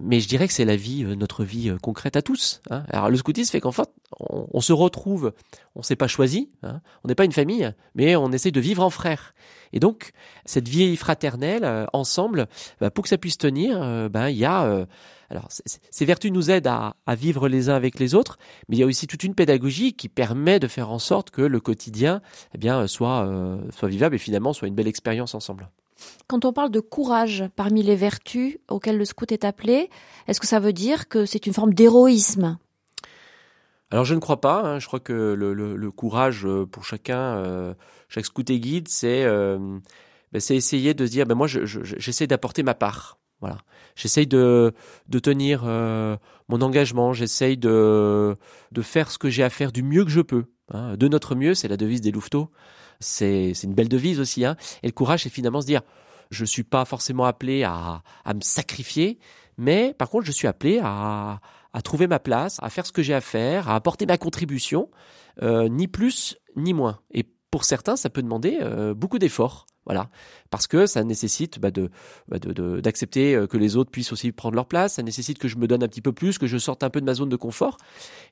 Mais 0.00 0.20
je 0.20 0.28
dirais 0.28 0.46
que 0.46 0.52
c'est 0.52 0.64
la 0.64 0.76
vie, 0.76 1.02
euh, 1.04 1.16
notre 1.16 1.42
vie 1.42 1.68
euh, 1.68 1.78
concrète 1.78 2.14
à 2.14 2.22
tous. 2.22 2.62
hein. 2.70 2.84
Alors 2.90 3.10
le 3.10 3.16
scoutisme 3.16 3.50
fait 3.50 3.60
qu'en 3.60 3.72
fait, 3.72 3.88
on, 4.20 4.46
on 4.52 4.60
se 4.60 4.72
retrouve, 4.72 5.32
on 5.74 5.82
s'est 5.82 5.96
pas 5.96 6.06
choisi, 6.06 6.50
hein, 6.62 6.80
on 7.02 7.08
n'est 7.08 7.16
pas 7.16 7.24
une 7.24 7.32
famille, 7.32 7.72
mais 7.96 8.14
on 8.14 8.30
essaie 8.30 8.52
de 8.52 8.60
vivre 8.60 8.84
en 8.84 8.90
frères. 8.90 9.34
Et 9.72 9.80
donc 9.80 10.12
cette 10.44 10.68
vie 10.68 10.96
fraternelle 10.96 11.88
ensemble, 11.92 12.46
bah, 12.80 12.90
pour 12.92 13.02
que 13.02 13.08
ça 13.08 13.18
puisse 13.18 13.38
tenir, 13.38 14.08
ben 14.10 14.28
il 14.28 14.36
y 14.36 14.44
a 14.44 14.64
euh, 14.64 14.86
alors, 15.30 15.48
ces 15.48 16.04
vertus 16.04 16.32
nous 16.32 16.50
aident 16.50 16.66
à, 16.66 16.96
à 17.06 17.14
vivre 17.14 17.48
les 17.48 17.68
uns 17.68 17.74
avec 17.74 18.00
les 18.00 18.16
autres, 18.16 18.36
mais 18.68 18.76
il 18.76 18.80
y 18.80 18.82
a 18.82 18.86
aussi 18.86 19.06
toute 19.06 19.22
une 19.22 19.36
pédagogie 19.36 19.92
qui 19.92 20.08
permet 20.08 20.58
de 20.58 20.66
faire 20.66 20.90
en 20.90 20.98
sorte 20.98 21.30
que 21.30 21.42
le 21.42 21.60
quotidien 21.60 22.20
eh 22.52 22.58
bien, 22.58 22.88
soit, 22.88 23.26
euh, 23.26 23.62
soit 23.70 23.88
vivable 23.88 24.16
et 24.16 24.18
finalement 24.18 24.52
soit 24.52 24.66
une 24.66 24.74
belle 24.74 24.88
expérience 24.88 25.36
ensemble. 25.36 25.70
Quand 26.26 26.44
on 26.44 26.52
parle 26.52 26.70
de 26.70 26.80
courage 26.80 27.44
parmi 27.54 27.82
les 27.82 27.96
vertus 27.96 28.58
auxquelles 28.68 28.98
le 28.98 29.04
scout 29.04 29.30
est 29.30 29.44
appelé, 29.44 29.88
est-ce 30.26 30.40
que 30.40 30.46
ça 30.46 30.58
veut 30.58 30.72
dire 30.72 31.08
que 31.08 31.26
c'est 31.26 31.46
une 31.46 31.52
forme 31.52 31.74
d'héroïsme? 31.74 32.58
Alors 33.90 34.04
je 34.04 34.14
ne 34.14 34.20
crois 34.20 34.40
pas. 34.40 34.62
Hein. 34.62 34.78
Je 34.78 34.86
crois 34.86 35.00
que 35.00 35.12
le, 35.12 35.52
le, 35.52 35.76
le 35.76 35.90
courage 35.90 36.46
euh, 36.46 36.64
pour 36.66 36.84
chacun, 36.84 37.36
euh, 37.38 37.74
chaque 38.08 38.24
scout 38.24 38.48
et 38.48 38.60
guide, 38.60 38.88
c'est 38.88 39.24
euh, 39.24 39.78
ben, 40.32 40.40
c'est 40.40 40.56
essayer 40.56 40.94
de 40.94 41.06
se 41.06 41.10
dire, 41.10 41.26
ben 41.26 41.34
moi 41.34 41.46
j'essaie 41.46 41.66
je, 41.66 41.96
j'essaie 41.98 42.26
d'apporter 42.26 42.62
ma 42.62 42.74
part. 42.74 43.19
Voilà. 43.40 43.58
J'essaye 43.96 44.26
de, 44.26 44.72
de 45.08 45.18
tenir 45.18 45.62
euh, 45.64 46.16
mon 46.48 46.60
engagement. 46.60 47.12
J'essaye 47.12 47.56
de, 47.56 48.36
de 48.72 48.82
faire 48.82 49.10
ce 49.10 49.18
que 49.18 49.30
j'ai 49.30 49.42
à 49.42 49.50
faire 49.50 49.72
du 49.72 49.82
mieux 49.82 50.04
que 50.04 50.10
je 50.10 50.20
peux. 50.20 50.44
Hein. 50.72 50.96
De 50.96 51.08
notre 51.08 51.34
mieux, 51.34 51.54
c'est 51.54 51.68
la 51.68 51.76
devise 51.76 52.00
des 52.00 52.12
louveteaux. 52.12 52.50
C'est 53.00 53.52
une 53.62 53.74
belle 53.74 53.88
devise 53.88 54.20
aussi. 54.20 54.44
Hein. 54.44 54.56
Et 54.82 54.86
le 54.86 54.92
courage, 54.92 55.22
c'est 55.22 55.30
finalement 55.30 55.62
se 55.62 55.66
dire, 55.66 55.80
je 56.30 56.44
suis 56.44 56.62
pas 56.62 56.84
forcément 56.84 57.24
appelé 57.24 57.64
à, 57.64 58.02
à 58.24 58.34
me 58.34 58.40
sacrifier, 58.40 59.18
mais 59.56 59.94
par 59.98 60.10
contre, 60.10 60.26
je 60.26 60.32
suis 60.32 60.46
appelé 60.46 60.80
à, 60.82 61.40
à 61.72 61.82
trouver 61.82 62.06
ma 62.06 62.18
place, 62.18 62.58
à 62.62 62.70
faire 62.70 62.86
ce 62.86 62.92
que 62.92 63.02
j'ai 63.02 63.14
à 63.14 63.20
faire, 63.20 63.68
à 63.68 63.74
apporter 63.74 64.06
ma 64.06 64.18
contribution, 64.18 64.90
euh, 65.42 65.68
ni 65.68 65.88
plus 65.88 66.36
ni 66.56 66.74
moins. 66.74 67.00
Pour 67.50 67.64
certains, 67.64 67.96
ça 67.96 68.10
peut 68.10 68.22
demander 68.22 68.58
euh, 68.60 68.94
beaucoup 68.94 69.18
d'efforts. 69.18 69.66
Voilà, 69.86 70.10
parce 70.50 70.66
que 70.66 70.86
ça 70.86 71.02
nécessite 71.02 71.58
bah, 71.58 71.70
de 71.70 71.90
bah, 72.28 72.38
d'accepter 72.38 73.34
euh, 73.34 73.46
que 73.46 73.56
les 73.56 73.76
autres 73.76 73.90
puissent 73.90 74.12
aussi 74.12 74.30
prendre 74.30 74.54
leur 74.54 74.66
place. 74.66 74.94
Ça 74.94 75.02
nécessite 75.02 75.38
que 75.38 75.48
je 75.48 75.56
me 75.56 75.66
donne 75.66 75.82
un 75.82 75.88
petit 75.88 76.02
peu 76.02 76.12
plus, 76.12 76.38
que 76.38 76.46
je 76.46 76.58
sorte 76.58 76.84
un 76.84 76.90
peu 76.90 77.00
de 77.00 77.06
ma 77.06 77.14
zone 77.14 77.30
de 77.30 77.36
confort. 77.36 77.78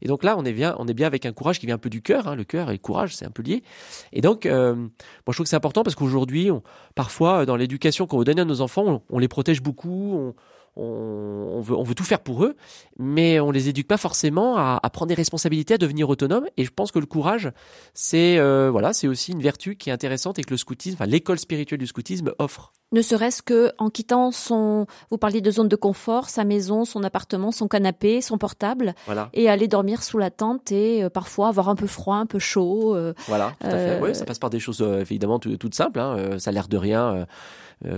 Et 0.02 0.08
donc 0.08 0.22
là, 0.22 0.36
on 0.38 0.44
est 0.44 0.52
bien, 0.52 0.76
on 0.78 0.86
est 0.86 0.94
bien 0.94 1.06
avec 1.06 1.24
un 1.24 1.32
courage 1.32 1.58
qui 1.58 1.66
vient 1.66 1.76
un 1.76 1.78
peu 1.78 1.90
du 1.90 2.02
cœur. 2.02 2.28
Hein. 2.28 2.36
Le 2.36 2.44
cœur 2.44 2.68
et 2.68 2.74
le 2.74 2.78
courage, 2.78 3.16
c'est 3.16 3.24
un 3.24 3.30
peu 3.30 3.42
lié. 3.42 3.64
Et 4.12 4.20
donc, 4.20 4.44
euh, 4.44 4.74
moi, 4.74 4.90
je 5.28 5.32
trouve 5.32 5.44
que 5.44 5.48
c'est 5.48 5.56
important 5.56 5.82
parce 5.82 5.96
qu'aujourd'hui, 5.96 6.50
parfois, 6.94 7.46
dans 7.46 7.56
l'éducation 7.56 8.06
qu'on 8.06 8.18
veut 8.18 8.24
donner 8.24 8.42
à 8.42 8.44
nos 8.44 8.60
enfants, 8.60 8.84
on, 8.86 9.16
on 9.16 9.18
les 9.18 9.28
protège 9.28 9.62
beaucoup. 9.62 10.14
On, 10.14 10.34
on, 10.76 11.60
veut, 11.60 11.76
on 11.76 11.82
veut 11.82 11.94
tout 11.94 12.04
faire 12.04 12.20
pour 12.20 12.44
eux, 12.44 12.54
mais 12.98 13.40
on 13.40 13.50
les 13.50 13.68
éduque 13.68 13.88
pas 13.88 13.96
forcément 13.96 14.56
à, 14.56 14.78
à, 14.82 14.90
prendre 14.90 15.08
des 15.08 15.14
responsabilités, 15.14 15.74
à 15.74 15.78
devenir 15.78 16.08
autonomes. 16.08 16.46
Et 16.56 16.64
je 16.64 16.70
pense 16.70 16.92
que 16.92 16.98
le 16.98 17.06
courage, 17.06 17.50
c'est 17.94 18.38
euh, 18.38 18.70
voilà, 18.70 18.92
c'est 18.92 19.08
aussi 19.08 19.32
une 19.32 19.42
vertu 19.42 19.76
qui 19.76 19.90
est 19.90 19.92
intéressante 19.92 20.38
et 20.38 20.44
que 20.44 20.50
le 20.50 20.56
scoutisme, 20.56 20.96
enfin 20.96 21.06
l'école 21.06 21.38
spirituelle 21.38 21.80
du 21.80 21.86
scoutisme 21.86 22.32
offre. 22.38 22.72
Ne 22.92 23.02
serait-ce 23.02 23.42
que 23.42 23.72
en 23.78 23.90
quittant 23.90 24.30
son, 24.30 24.86
vous 25.10 25.18
parliez 25.18 25.40
de 25.40 25.50
zone 25.50 25.68
de 25.68 25.76
confort, 25.76 26.30
sa 26.30 26.44
maison, 26.44 26.84
son 26.84 27.02
appartement, 27.02 27.52
son 27.52 27.68
canapé, 27.68 28.22
son 28.22 28.38
portable, 28.38 28.94
voilà. 29.04 29.28
et 29.34 29.50
aller 29.50 29.68
dormir 29.68 30.02
sous 30.02 30.16
la 30.16 30.30
tente 30.30 30.72
et 30.72 31.02
euh, 31.02 31.10
parfois 31.10 31.48
avoir 31.48 31.68
un 31.68 31.76
peu 31.76 31.86
froid, 31.86 32.16
un 32.16 32.26
peu 32.26 32.38
chaud. 32.38 32.94
Euh, 32.94 33.12
voilà, 33.26 33.52
tout 33.60 33.66
à 33.66 33.70
fait. 33.70 34.00
Oui, 34.00 34.14
ça 34.14 34.24
passe 34.24 34.38
par 34.38 34.50
des 34.50 34.60
choses 34.60 34.80
évidemment 34.80 35.38
toutes 35.38 35.74
simples. 35.74 36.00
Hein. 36.00 36.38
Ça 36.38 36.50
a 36.50 36.52
l'air 36.52 36.68
de 36.68 36.76
rien 36.76 37.26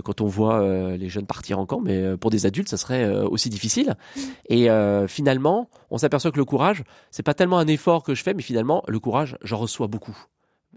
quand 0.04 0.20
on 0.20 0.26
voit 0.26 0.60
euh, 0.60 0.96
les 0.96 1.08
jeunes 1.08 1.26
partir 1.26 1.58
en 1.58 1.66
camp, 1.66 1.80
mais 1.80 1.96
euh, 1.96 2.16
pour 2.16 2.30
des 2.30 2.46
adultes, 2.46 2.68
ça 2.68 2.76
serait 2.76 3.08
aussi 3.08 3.48
difficile. 3.48 3.94
Mm. 4.16 4.20
Et 4.50 4.68
finalement, 5.08 5.68
on 5.90 5.98
s'aperçoit 5.98 6.30
que 6.30 6.38
le 6.38 6.44
courage, 6.44 6.84
c'est 7.10 7.22
pas 7.22 7.34
tellement 7.34 7.58
un 7.58 7.66
effort 7.66 8.02
que 8.02 8.14
je 8.14 8.22
fais, 8.22 8.34
mais 8.34 8.42
finalement, 8.42 8.82
le 8.88 8.98
courage, 8.98 9.36
j'en 9.42 9.58
reçois 9.58 9.86
beaucoup 9.86 10.16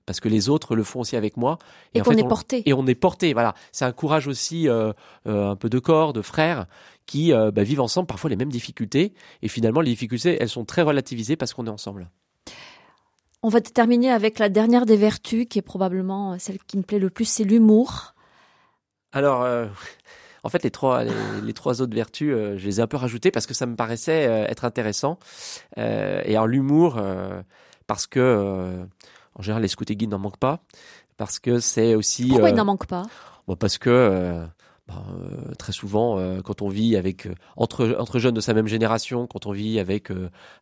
parce 0.06 0.20
que 0.20 0.30
les 0.30 0.50
autres 0.50 0.76
le 0.76 0.84
font 0.84 1.02
aussi 1.02 1.16
avec 1.16 1.38
moi. 1.38 1.58
Et, 1.94 2.02
qu'on 2.02 2.12
est 2.12 2.28
porté. 2.28 2.64
Et 2.66 2.74
on 2.74 2.86
est 2.88 2.96
porté, 2.96 3.34
voilà. 3.34 3.54
C'est 3.72 3.86
un 3.86 3.92
courage 3.92 4.28
aussi 4.28 4.68
euh, 4.68 4.92
un 5.26 5.56
peu 5.56 5.70
de 5.70 5.80
corps, 5.80 6.14
de 6.14 6.22
frères, 6.22 6.66
qui 7.06 7.34
euh, 7.34 7.52
bah, 7.52 7.64
vivent 7.64 7.82
ensemble 7.82 8.08
parfois 8.08 8.30
les 8.30 8.36
mêmes 8.36 8.52
difficultés. 8.52 9.14
Et 9.42 9.48
finalement, 9.48 9.82
les 9.82 9.92
difficultés, 9.92 10.38
elles 10.40 10.50
sont 10.50 10.66
très 10.66 10.82
relativisées 10.82 11.36
parce 11.36 11.54
qu'on 11.54 11.68
est 11.68 11.72
ensemble. 11.72 12.10
On 13.42 13.50
va 13.50 13.60
terminer 13.60 14.10
avec 14.10 14.40
la 14.40 14.50
dernière 14.50 14.86
des 14.86 14.96
vertus, 14.96 15.46
qui 15.50 15.60
est 15.60 15.64
probablement 15.64 16.38
celle 16.40 16.60
qui 16.60 16.78
me 16.78 16.84
plaît 16.84 17.00
le 17.00 17.10
plus, 17.10 17.26
c'est 17.26 17.44
l'humour. 17.44 18.13
Alors, 19.14 19.44
euh, 19.44 19.68
en 20.44 20.50
fait, 20.50 20.64
les 20.64 20.72
trois, 20.72 21.04
les, 21.04 21.54
trois 21.54 21.82
autres 21.82 21.96
vertus, 21.96 22.34
euh, 22.34 22.58
je 22.58 22.66
les 22.66 22.80
ai 22.80 22.84
un 22.84 22.88
peu 22.88 22.98
rajoutées 22.98 23.32
parce 23.32 23.46
que 23.46 23.54
ça 23.54 23.66
me 23.66 23.76
paraissait 23.76 24.28
euh, 24.28 24.46
être 24.48 24.66
intéressant. 24.66 25.20
et 25.78 25.82
alors 26.32 26.48
l'humour, 26.48 27.00
parce 27.88 28.08
que 28.08 28.86
en 29.36 29.42
général, 29.42 29.62
les 29.62 29.68
scouts 29.68 29.86
et 29.88 29.96
guides 29.96 30.12
n'en 30.12 30.20
manquent 30.20 30.38
pas, 30.38 30.60
parce 31.18 31.40
que 31.40 31.60
c'est 31.60 31.96
aussi. 31.96 32.28
Pourquoi 32.28 32.50
ils 32.50 32.56
n'en 32.56 32.66
manquent 32.66 32.88
pas? 32.88 33.04
bon, 33.48 33.56
Parce 33.56 33.78
que 33.78 34.46
ben, 34.88 34.96
très 35.58 35.72
souvent, 35.72 36.20
quand 36.44 36.62
on 36.62 36.70
vit 36.70 36.98
avec 36.98 37.28
entre 37.56 37.96
entre 38.00 38.20
jeunes 38.20 38.34
de 38.34 38.42
sa 38.42 38.54
même 38.54 38.68
génération, 38.68 39.28
quand 39.28 39.46
on 39.46 39.52
vit 39.52 39.80
avec 39.80 40.10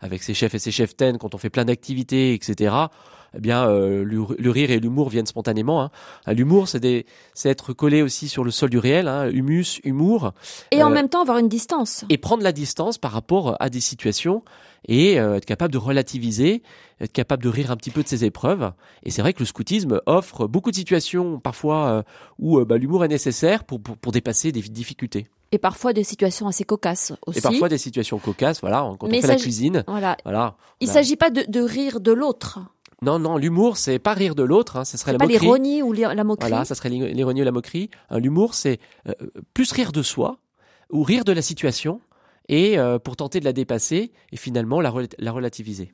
avec 0.02 0.24
ses 0.24 0.34
chefs 0.34 0.54
et 0.56 0.60
ses 0.60 0.72
chefs 0.72 0.96
ten, 0.96 1.18
quand 1.18 1.34
on 1.36 1.38
fait 1.38 1.50
plein 1.50 1.66
d'activités, 1.66 2.34
etc 2.34 2.88
eh 3.36 3.40
bien, 3.40 3.68
euh, 3.68 4.04
le, 4.04 4.52
rire 4.52 4.72
et 4.72 4.80
l'humour 4.80 5.10
viennent 5.10 5.26
spontanément. 5.26 5.82
Hein. 5.82 5.92
Euh, 6.28 6.34
l'humour, 6.34 6.68
c'est, 6.68 7.06
c'est 7.34 7.50
être 7.50 7.74
collé 7.74 8.02
aussi 8.02 8.28
sur 8.28 8.44
le 8.44 8.52
sol 8.52 8.70
du 8.70 8.78
réel, 8.78 9.08
hein, 9.08 9.30
humus, 9.30 9.80
humour. 9.84 10.34
Et 10.72 10.84
en 10.84 10.92
euh, 10.92 10.94
même 10.94 11.08
temps 11.08 11.22
avoir 11.22 11.38
une 11.38 11.48
distance. 11.48 12.04
Et 12.10 12.18
prendre 12.18 12.44
la 12.44 12.52
distance 12.52 12.98
par 12.98 13.12
rapport 13.12 13.56
à 13.60 13.70
des 13.70 13.80
situations 13.80 14.44
et 14.88 15.18
être 15.18 15.46
capable 15.46 15.72
de 15.72 15.78
relativiser, 15.78 16.64
être 17.00 17.12
capable 17.12 17.44
de 17.44 17.50
rire 17.50 17.70
un 17.70 17.78
petit 17.78 17.92
peu 17.92 18.02
de 18.02 18.08
ses 18.08 18.26
épreuves. 18.26 18.72
Et 19.04 19.12
c'est 19.12 19.22
vrai 19.22 19.32
que 19.32 19.40
le 19.40 19.46
scoutisme 19.46 20.02
offre 20.08 20.48
beaucoup 20.48 20.72
de 20.72 20.76
situations 20.76 21.40
parfois 21.40 22.04
où 22.40 22.60
bah, 22.66 22.80
l'humour 22.80 23.06
est 23.06 23.08
nécessaire 23.08 23.64
pour, 23.64 23.80
pour, 23.80 23.96
pour 23.98 24.12
dépasser 24.12 24.52
des 24.52 24.62
difficultés. 24.62 25.28
Et 25.52 25.60
parfois 25.60 25.94
des 25.94 26.04
situations 26.04 26.48
assez 26.48 26.64
cocasses 26.64 27.14
aussi. 27.28 27.38
Et 27.38 27.42
parfois 27.42 27.70
des 27.70 27.78
situations 27.78 28.18
cocasses, 28.18 28.60
voilà, 28.62 28.80
quand 29.00 29.08
on 29.08 29.12
fait 29.12 29.28
la 29.28 29.36
cuisine. 29.36 29.84
Voilà. 29.86 30.18
Il 30.80 30.88
ne 30.88 30.94
s'agit 30.94 31.16
pas 31.16 31.30
de, 31.30 31.44
de 31.48 31.62
rire 31.62 32.00
de 32.00 32.12
l'autre. 32.12 32.60
Non, 33.04 33.18
non, 33.18 33.38
l'humour, 33.38 33.78
c'est 33.78 33.98
pas 33.98 34.14
rire 34.14 34.36
de 34.36 34.44
l'autre, 34.44 34.78
hein, 34.78 34.86
ça 34.86 34.96
serait 34.96 35.12
la 35.12 35.18
pas 35.18 35.26
moquerie. 35.26 35.42
l'ironie 35.42 35.82
ou 35.82 35.92
la 35.92 36.24
moquerie. 36.24 36.50
Voilà, 36.52 36.66
ça 36.66 36.76
serait 36.76 36.90
l'ironie 36.90 37.42
ou 37.42 37.44
la 37.46 37.52
moquerie. 37.52 37.90
L'humour, 38.12 38.54
c'est 38.54 38.80
euh, 39.08 39.14
plus 39.56 39.72
rire 39.72 39.92
de 39.92 40.04
soi 40.04 40.38
ou 40.92 41.02
rire 41.02 41.24
de 41.24 41.32
la 41.32 41.42
situation 41.42 42.00
et 42.48 42.78
euh, 42.78 43.00
pour 43.00 43.16
tenter 43.16 43.40
de 43.40 43.46
la 43.46 43.54
dépasser 43.54 44.12
et 44.32 44.38
finalement 44.38 44.82
la, 44.82 44.94
la 45.18 45.32
relativiser. 45.32 45.90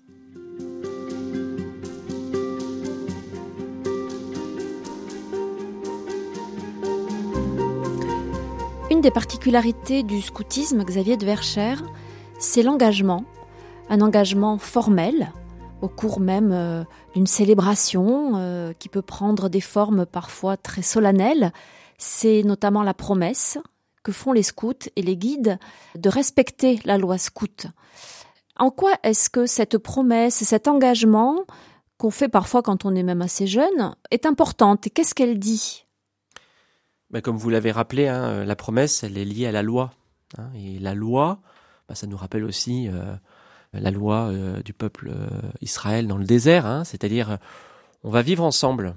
Une 8.92 9.00
des 9.00 9.12
particularités 9.12 10.04
du 10.04 10.22
scoutisme, 10.22 10.84
Xavier 10.84 11.16
de 11.16 11.26
Verchères, 11.26 11.84
c'est 12.38 12.64
l'engagement, 12.64 13.24
un 13.90 14.02
engagement 14.02 14.58
formel, 14.58 15.32
au 15.82 15.88
cours 15.88 16.20
même 16.20 16.52
euh, 16.52 16.84
d'une 17.14 17.28
célébration 17.28 18.34
euh, 18.36 18.74
qui 18.74 18.90
peut 18.90 19.02
prendre 19.02 19.50
des 19.50 19.62
formes 19.62 20.06
parfois 20.06 20.58
très 20.58 20.82
solennelles. 20.82 21.52
C'est 21.98 22.44
notamment 22.44 22.84
la 22.84 22.94
promesse 22.94 23.58
que 24.04 24.12
font 24.12 24.32
les 24.32 24.44
scouts 24.44 24.90
et 24.96 25.02
les 25.02 25.18
guides 25.18 25.60
de 25.96 26.10
respecter 26.10 26.80
la 26.86 26.98
loi 26.98 27.18
scout. 27.18 27.68
En 28.58 28.72
quoi 28.72 28.94
est-ce 29.04 29.30
que 29.30 29.46
cette 29.46 29.78
promesse, 29.78 30.44
cet 30.44 30.68
engagement 30.68 31.46
qu'on 31.98 32.12
fait 32.12 32.30
parfois 32.30 32.62
quand 32.62 32.86
on 32.86 32.96
est 32.96 33.04
même 33.04 33.22
assez 33.22 33.48
jeune 33.48 33.96
est 34.12 34.26
importante 34.26 34.88
et 34.88 34.90
qu'est-ce 34.90 35.16
qu'elle 35.16 35.40
dit? 35.40 35.86
Ben 37.10 37.22
Comme 37.22 37.38
vous 37.38 37.50
l'avez 37.50 37.72
rappelé, 37.72 38.08
hein, 38.08 38.46
la 38.46 38.56
promesse, 38.56 39.04
elle 39.04 39.18
est 39.18 39.26
liée 39.26 39.48
à 39.48 39.52
la 39.52 39.64
loi. 39.64 39.92
Hein, 40.38 40.50
et 40.56 40.80
la 40.80 40.94
loi, 40.94 41.40
ben 41.88 41.96
ça 41.96 42.08
nous 42.08 42.18
rappelle 42.18 42.44
aussi 42.44 42.90
euh, 42.90 43.16
la 43.80 43.92
loi 43.92 44.28
euh, 44.28 44.62
du 44.62 44.74
peuple 44.74 45.10
euh, 45.10 45.28
Israël 45.62 46.08
dans 46.08 46.18
le 46.18 46.26
désert, 46.26 46.66
hein, 46.66 46.84
c'est-à-dire 46.84 47.32
euh, 47.32 47.38
on 48.04 48.10
va 48.10 48.22
vivre 48.22 48.44
ensemble. 48.44 48.96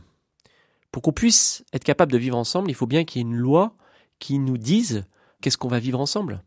Pour 0.93 1.03
qu'on 1.03 1.13
puisse 1.13 1.65
être 1.73 1.85
capable 1.85 2.13
de 2.13 2.19
vivre 2.19 2.37
ensemble, 2.37 2.71
il 2.71 2.75
faut 2.75 2.87
bien 2.87 3.05
qu'il 3.05 3.21
y 3.21 3.25
ait 3.25 3.29
une 3.29 3.37
loi 3.37 3.75
qui 4.19 4.39
nous 4.39 4.59
dise 4.59 5.05
qu'est-ce 5.41 5.57
qu'on 5.57 5.69
va 5.69 5.79
vivre 5.79 6.01
ensemble, 6.01 6.43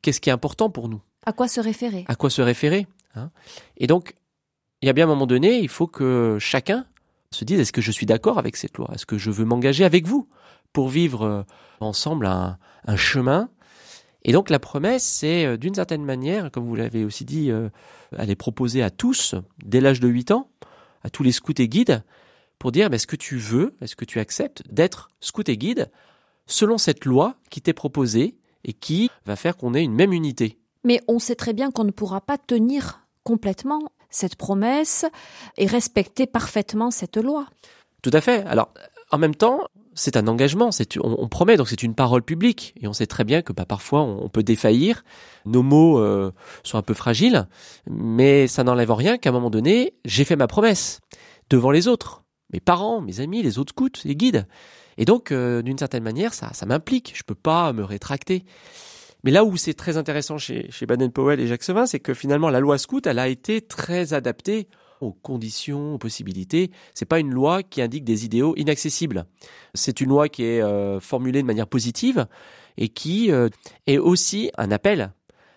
qu'est-ce 0.00 0.20
qui 0.20 0.30
est 0.30 0.32
important 0.32 0.70
pour 0.70 0.88
nous. 0.88 1.00
À 1.26 1.32
quoi 1.32 1.46
se 1.46 1.60
référer? 1.60 2.04
À 2.08 2.14
quoi 2.14 2.30
se 2.30 2.42
référer 2.42 2.86
hein. 3.14 3.30
Et 3.76 3.86
donc, 3.86 4.14
il 4.80 4.86
y 4.86 4.88
a 4.88 4.92
bien 4.92 5.04
un 5.04 5.08
moment 5.08 5.26
donné, 5.26 5.60
il 5.60 5.68
faut 5.68 5.86
que 5.86 6.38
chacun 6.40 6.86
se 7.30 7.44
dise 7.44 7.60
est-ce 7.60 7.72
que 7.72 7.82
je 7.82 7.92
suis 7.92 8.06
d'accord 8.06 8.38
avec 8.38 8.56
cette 8.56 8.76
loi? 8.78 8.90
Est-ce 8.94 9.06
que 9.06 9.18
je 9.18 9.30
veux 9.30 9.44
m'engager 9.44 9.84
avec 9.84 10.06
vous 10.06 10.28
pour 10.72 10.88
vivre 10.88 11.44
ensemble 11.80 12.26
un, 12.26 12.58
un 12.86 12.96
chemin 12.96 13.50
et 14.24 14.32
donc 14.32 14.50
la 14.50 14.58
promesse, 14.58 15.04
c'est 15.04 15.44
euh, 15.44 15.56
d'une 15.56 15.74
certaine 15.74 16.04
manière, 16.04 16.50
comme 16.50 16.66
vous 16.66 16.76
l'avez 16.76 17.04
aussi 17.04 17.24
dit, 17.24 17.50
euh, 17.50 17.68
elle 18.16 18.30
est 18.30 18.36
proposée 18.36 18.82
à 18.82 18.90
tous 18.90 19.34
dès 19.64 19.80
l'âge 19.80 20.00
de 20.00 20.08
8 20.08 20.30
ans, 20.30 20.48
à 21.02 21.10
tous 21.10 21.22
les 21.22 21.32
scouts 21.32 21.52
et 21.58 21.68
guides, 21.68 22.04
pour 22.58 22.72
dire 22.72 22.92
est-ce 22.92 23.06
que 23.06 23.16
tu 23.16 23.36
veux, 23.36 23.74
est-ce 23.80 23.96
que 23.96 24.04
tu 24.04 24.20
acceptes 24.20 24.62
d'être 24.70 25.08
scout 25.20 25.48
et 25.48 25.56
guide 25.56 25.90
selon 26.46 26.78
cette 26.78 27.04
loi 27.04 27.36
qui 27.50 27.60
t'est 27.60 27.72
proposée 27.72 28.36
et 28.64 28.72
qui 28.72 29.10
va 29.26 29.36
faire 29.36 29.56
qu'on 29.56 29.74
ait 29.74 29.82
une 29.82 29.94
même 29.94 30.12
unité? 30.12 30.58
Mais 30.84 31.00
on 31.08 31.18
sait 31.18 31.34
très 31.34 31.52
bien 31.52 31.70
qu'on 31.70 31.84
ne 31.84 31.90
pourra 31.90 32.20
pas 32.20 32.38
tenir 32.38 33.06
complètement 33.24 33.80
cette 34.10 34.36
promesse 34.36 35.06
et 35.56 35.66
respecter 35.66 36.26
parfaitement 36.26 36.90
cette 36.90 37.16
loi. 37.16 37.46
Tout 38.02 38.10
à 38.12 38.20
fait. 38.20 38.44
Alors, 38.46 38.72
en 39.10 39.18
même 39.18 39.34
temps, 39.34 39.60
c'est 39.94 40.16
un 40.16 40.26
engagement, 40.26 40.72
c'est 40.72 40.96
on, 41.02 41.28
promet, 41.28 41.56
donc 41.56 41.68
c'est 41.68 41.82
une 41.82 41.94
parole 41.94 42.22
publique, 42.22 42.74
et 42.80 42.86
on 42.86 42.92
sait 42.92 43.06
très 43.06 43.24
bien 43.24 43.42
que 43.42 43.52
bah, 43.52 43.64
parfois 43.64 44.02
on, 44.02 44.28
peut 44.28 44.42
défaillir, 44.42 45.04
nos 45.44 45.62
mots 45.62 45.98
euh, 45.98 46.32
sont 46.62 46.78
un 46.78 46.82
peu 46.82 46.94
fragiles, 46.94 47.46
mais 47.88 48.46
ça 48.46 48.64
n'enlève 48.64 48.92
rien 48.92 49.18
qu'à 49.18 49.30
un 49.30 49.32
moment 49.32 49.50
donné, 49.50 49.94
j'ai 50.04 50.24
fait 50.24 50.36
ma 50.36 50.46
promesse 50.46 51.00
devant 51.50 51.70
les 51.70 51.88
autres, 51.88 52.22
mes 52.52 52.60
parents, 52.60 53.00
mes 53.00 53.20
amis, 53.20 53.42
les 53.42 53.58
autres 53.58 53.72
scouts, 53.72 54.04
les 54.04 54.16
guides, 54.16 54.46
et 54.96 55.04
donc 55.04 55.32
euh, 55.32 55.62
d'une 55.62 55.78
certaine 55.78 56.02
manière, 56.02 56.34
ça, 56.34 56.52
ça 56.52 56.66
m'implique, 56.66 57.12
je 57.14 57.22
peux 57.22 57.34
pas 57.34 57.72
me 57.72 57.84
rétracter. 57.84 58.44
Mais 59.24 59.30
là 59.30 59.44
où 59.44 59.56
c'est 59.56 59.74
très 59.74 59.96
intéressant 59.96 60.36
chez, 60.36 60.68
chez 60.70 60.84
Baden-Powell 60.84 61.38
et 61.38 61.46
Jacques 61.46 61.62
Sevin, 61.62 61.86
c'est 61.86 62.00
que 62.00 62.12
finalement 62.12 62.50
la 62.50 62.58
loi 62.58 62.76
scout, 62.76 63.06
elle 63.06 63.20
a 63.20 63.28
été 63.28 63.60
très 63.60 64.14
adaptée 64.14 64.68
aux 65.02 65.12
conditions, 65.12 65.94
aux 65.94 65.98
possibilités. 65.98 66.70
C'est 66.94 67.04
pas 67.04 67.18
une 67.18 67.30
loi 67.30 67.62
qui 67.62 67.82
indique 67.82 68.04
des 68.04 68.24
idéaux 68.24 68.54
inaccessibles. 68.56 69.26
C'est 69.74 70.00
une 70.00 70.10
loi 70.10 70.28
qui 70.28 70.44
est 70.44 70.62
euh, 70.62 71.00
formulée 71.00 71.42
de 71.42 71.46
manière 71.46 71.66
positive 71.66 72.26
et 72.76 72.88
qui 72.88 73.30
euh, 73.30 73.48
est 73.86 73.98
aussi 73.98 74.50
un 74.56 74.70
appel 74.70 75.12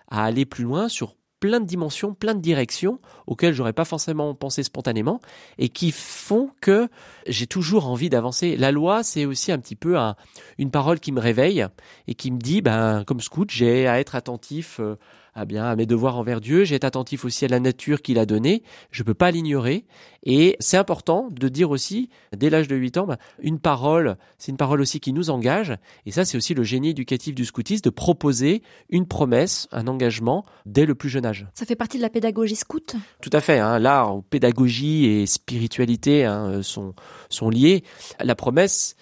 à 0.09 0.23
aller 0.23 0.45
plus 0.45 0.63
loin 0.63 0.89
sur 0.89 1.15
plein 1.39 1.59
de 1.59 1.65
dimensions, 1.65 2.13
plein 2.13 2.33
de 2.33 2.39
directions 2.39 2.99
auxquelles 3.27 3.53
j'aurais 3.53 3.73
pas 3.73 3.85
forcément 3.85 4.33
pensé 4.33 4.63
spontanément 4.63 5.19
et 5.57 5.69
qui 5.69 5.91
font 5.91 6.49
que 6.59 6.87
j'ai 7.27 7.45
toujours 7.45 7.87
envie 7.87 8.09
d'avancer. 8.09 8.57
La 8.57 8.71
loi, 8.71 9.03
c'est 9.03 9.25
aussi 9.25 9.51
un 9.51 9.59
petit 9.59 9.75
peu 9.75 9.97
un, 9.97 10.15
une 10.57 10.71
parole 10.71 10.99
qui 10.99 11.11
me 11.11 11.19
réveille 11.19 11.65
et 12.07 12.15
qui 12.15 12.31
me 12.31 12.39
dit, 12.39 12.61
ben, 12.61 13.03
comme 13.05 13.19
scout, 13.19 13.49
j'ai 13.51 13.87
à 13.87 13.99
être 13.99 14.15
attentif 14.15 14.79
euh, 14.79 14.95
ah 15.37 15.43
bien, 15.43 15.65
à 15.65 15.75
mes 15.75 15.85
devoirs 15.85 16.17
envers 16.17 16.39
Dieu, 16.39 16.63
j'ai 16.63 16.75
été 16.75 16.87
attentif 16.87 17.25
aussi 17.25 17.43
à 17.43 17.49
la 17.49 17.59
nature 17.59 18.01
qu'il 18.01 18.17
a 18.19 18.25
donnée, 18.25 18.63
je 18.91 19.03
peux 19.03 19.13
pas 19.13 19.31
l'ignorer. 19.31 19.83
Et 20.23 20.55
c'est 20.61 20.77
important 20.77 21.27
de 21.29 21.49
dire 21.49 21.71
aussi, 21.71 22.09
dès 22.35 22.49
l'âge 22.49 22.69
de 22.69 22.75
8 22.77 22.97
ans, 22.97 23.05
bah, 23.05 23.17
une 23.39 23.59
parole, 23.59 24.15
c'est 24.37 24.51
une 24.51 24.57
parole 24.57 24.79
aussi 24.79 25.01
qui 25.01 25.11
nous 25.11 25.29
engage. 25.29 25.75
Et 26.05 26.11
ça, 26.11 26.23
c'est 26.23 26.37
aussi 26.37 26.53
le 26.53 26.63
génie 26.63 26.91
éducatif 26.91 27.35
du 27.35 27.43
scoutisme, 27.43 27.81
de 27.83 27.89
proposer 27.89 28.63
une 28.89 29.05
promesse, 29.05 29.67
un 29.73 29.87
engagement 29.87 30.45
dès 30.65 30.85
le 30.85 30.95
plus 30.95 31.09
jeune 31.09 31.25
âge. 31.25 31.45
Ça 31.53 31.65
fait 31.65 31.75
partie 31.75 31.97
de 31.97 32.01
la 32.01 32.09
pédagogie 32.09 32.55
scout? 32.55 32.95
Tout 33.21 33.29
à 33.33 33.41
fait. 33.41 33.59
Hein. 33.59 33.77
Là, 33.77 34.09
pédagogie 34.29 35.05
et 35.05 35.25
spiritualité 35.25 36.23
hein, 36.23 36.63
sont, 36.63 36.95
sont 37.29 37.49
liées. 37.49 37.83
La 38.21 38.35
promesse, 38.35 38.95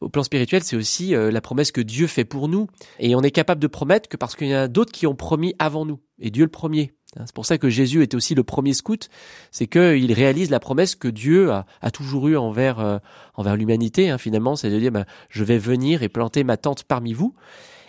au 0.00 0.08
plan 0.08 0.22
spirituel, 0.22 0.62
c'est 0.62 0.76
aussi 0.76 1.14
euh, 1.14 1.30
la 1.30 1.40
promesse 1.40 1.72
que 1.72 1.80
Dieu 1.80 2.06
fait 2.06 2.24
pour 2.24 2.48
nous. 2.48 2.68
Et 2.98 3.14
on 3.14 3.20
est 3.22 3.30
capable 3.30 3.60
de 3.60 3.66
promettre 3.66 4.08
que 4.08 4.16
parce 4.16 4.34
qu'il 4.34 4.48
y 4.48 4.54
en 4.54 4.60
a 4.60 4.68
d'autres 4.68 4.92
qui 4.92 5.06
ont 5.06 5.14
promis 5.14 5.54
avant 5.58 5.84
nous. 5.84 6.00
Et 6.18 6.30
Dieu 6.30 6.44
le 6.44 6.50
premier. 6.50 6.92
Hein, 7.16 7.24
c'est 7.26 7.34
pour 7.34 7.46
ça 7.46 7.58
que 7.58 7.68
Jésus 7.68 8.02
était 8.02 8.16
aussi 8.16 8.34
le 8.34 8.44
premier 8.44 8.72
scout, 8.72 9.08
c'est 9.50 9.66
qu'il 9.66 10.12
réalise 10.12 10.50
la 10.50 10.60
promesse 10.60 10.94
que 10.94 11.08
Dieu 11.08 11.50
a, 11.50 11.90
toujours 11.92 12.28
eue 12.28 12.36
envers 12.36 12.80
euh, 12.80 12.98
envers 13.34 13.56
l'humanité. 13.56 14.10
Hein, 14.10 14.18
finalement, 14.18 14.56
c'est 14.56 14.70
de 14.70 14.78
dire 14.78 14.92
bah, 14.92 15.04
je 15.28 15.44
vais 15.44 15.58
venir 15.58 16.02
et 16.02 16.08
planter 16.08 16.44
ma 16.44 16.56
tente 16.56 16.84
parmi 16.84 17.12
vous. 17.12 17.34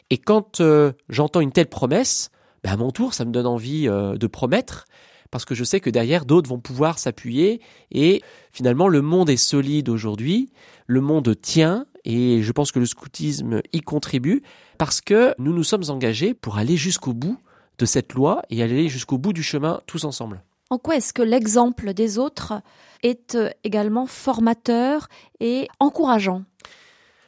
Et 0.10 0.18
quand 0.18 0.60
euh, 0.60 0.92
j'entends 1.08 1.40
une 1.40 1.54
telle 1.54 1.70
promesse, 1.70 2.30
bah, 2.64 2.72
à 2.72 2.78
mon 2.78 2.92
tour, 2.92 3.14
ça 3.14 3.24
me 3.24 3.32
donne 3.32 3.48
envie 3.48 3.86
de 3.86 4.28
promettre 4.28 4.86
parce 5.30 5.46
que 5.46 5.56
je 5.56 5.64
sais 5.64 5.80
que 5.80 5.90
derrière 5.90 6.26
d'autres 6.26 6.50
vont 6.50 6.60
pouvoir 6.60 7.00
s'appuyer 7.00 7.62
et 7.90 8.22
finalement 8.52 8.90
le 8.90 9.02
monde 9.02 9.30
est 9.30 9.38
solide 9.38 9.88
aujourd'hui, 9.88 10.52
le 10.88 11.00
monde 11.00 11.34
tient 11.42 11.86
et 12.06 12.42
je 12.42 12.52
pense 12.52 12.72
que 12.72 12.80
le 12.80 12.86
scoutisme 12.86 13.62
y 13.74 13.82
contribue 13.82 14.44
parce 14.78 15.02
que 15.02 15.34
nous 15.38 15.54
nous 15.54 15.64
sommes 15.64 15.84
engagés 15.90 16.34
pour 16.34 16.58
aller 16.58 16.78
jusqu'au 16.78 17.14
bout 17.14 17.38
de 17.78 17.86
cette 17.86 18.14
loi 18.14 18.42
et 18.50 18.64
aller 18.64 18.90
jusqu'au 18.90 19.18
bout 19.18 19.34
du 19.34 19.44
chemin 19.44 19.82
tous 19.86 20.06
ensemble. 20.06 20.44
En 20.70 20.78
quoi 20.78 20.96
est-ce 20.96 21.12
que 21.12 21.22
l'exemple 21.22 21.94
des 21.94 22.18
autres 22.18 22.62
est 23.04 23.36
euh, 23.36 23.50
également 23.66 24.06
formateur 24.06 25.10
et 25.42 25.68
encourageant? 25.80 26.44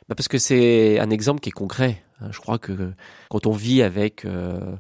Bah 0.08 0.16
Parce 0.16 0.30
que 0.30 0.38
c'est 0.38 0.98
un 1.00 1.10
exemple 1.10 1.42
qui 1.42 1.50
est 1.50 1.54
concret. 1.54 2.04
Hein. 2.22 2.30
Je 2.32 2.40
crois 2.40 2.58
que 2.58 2.94
quand 3.30 3.46
on 3.46 3.52
vit 3.52 3.82
avec 3.82 4.24
euh, 4.24 4.78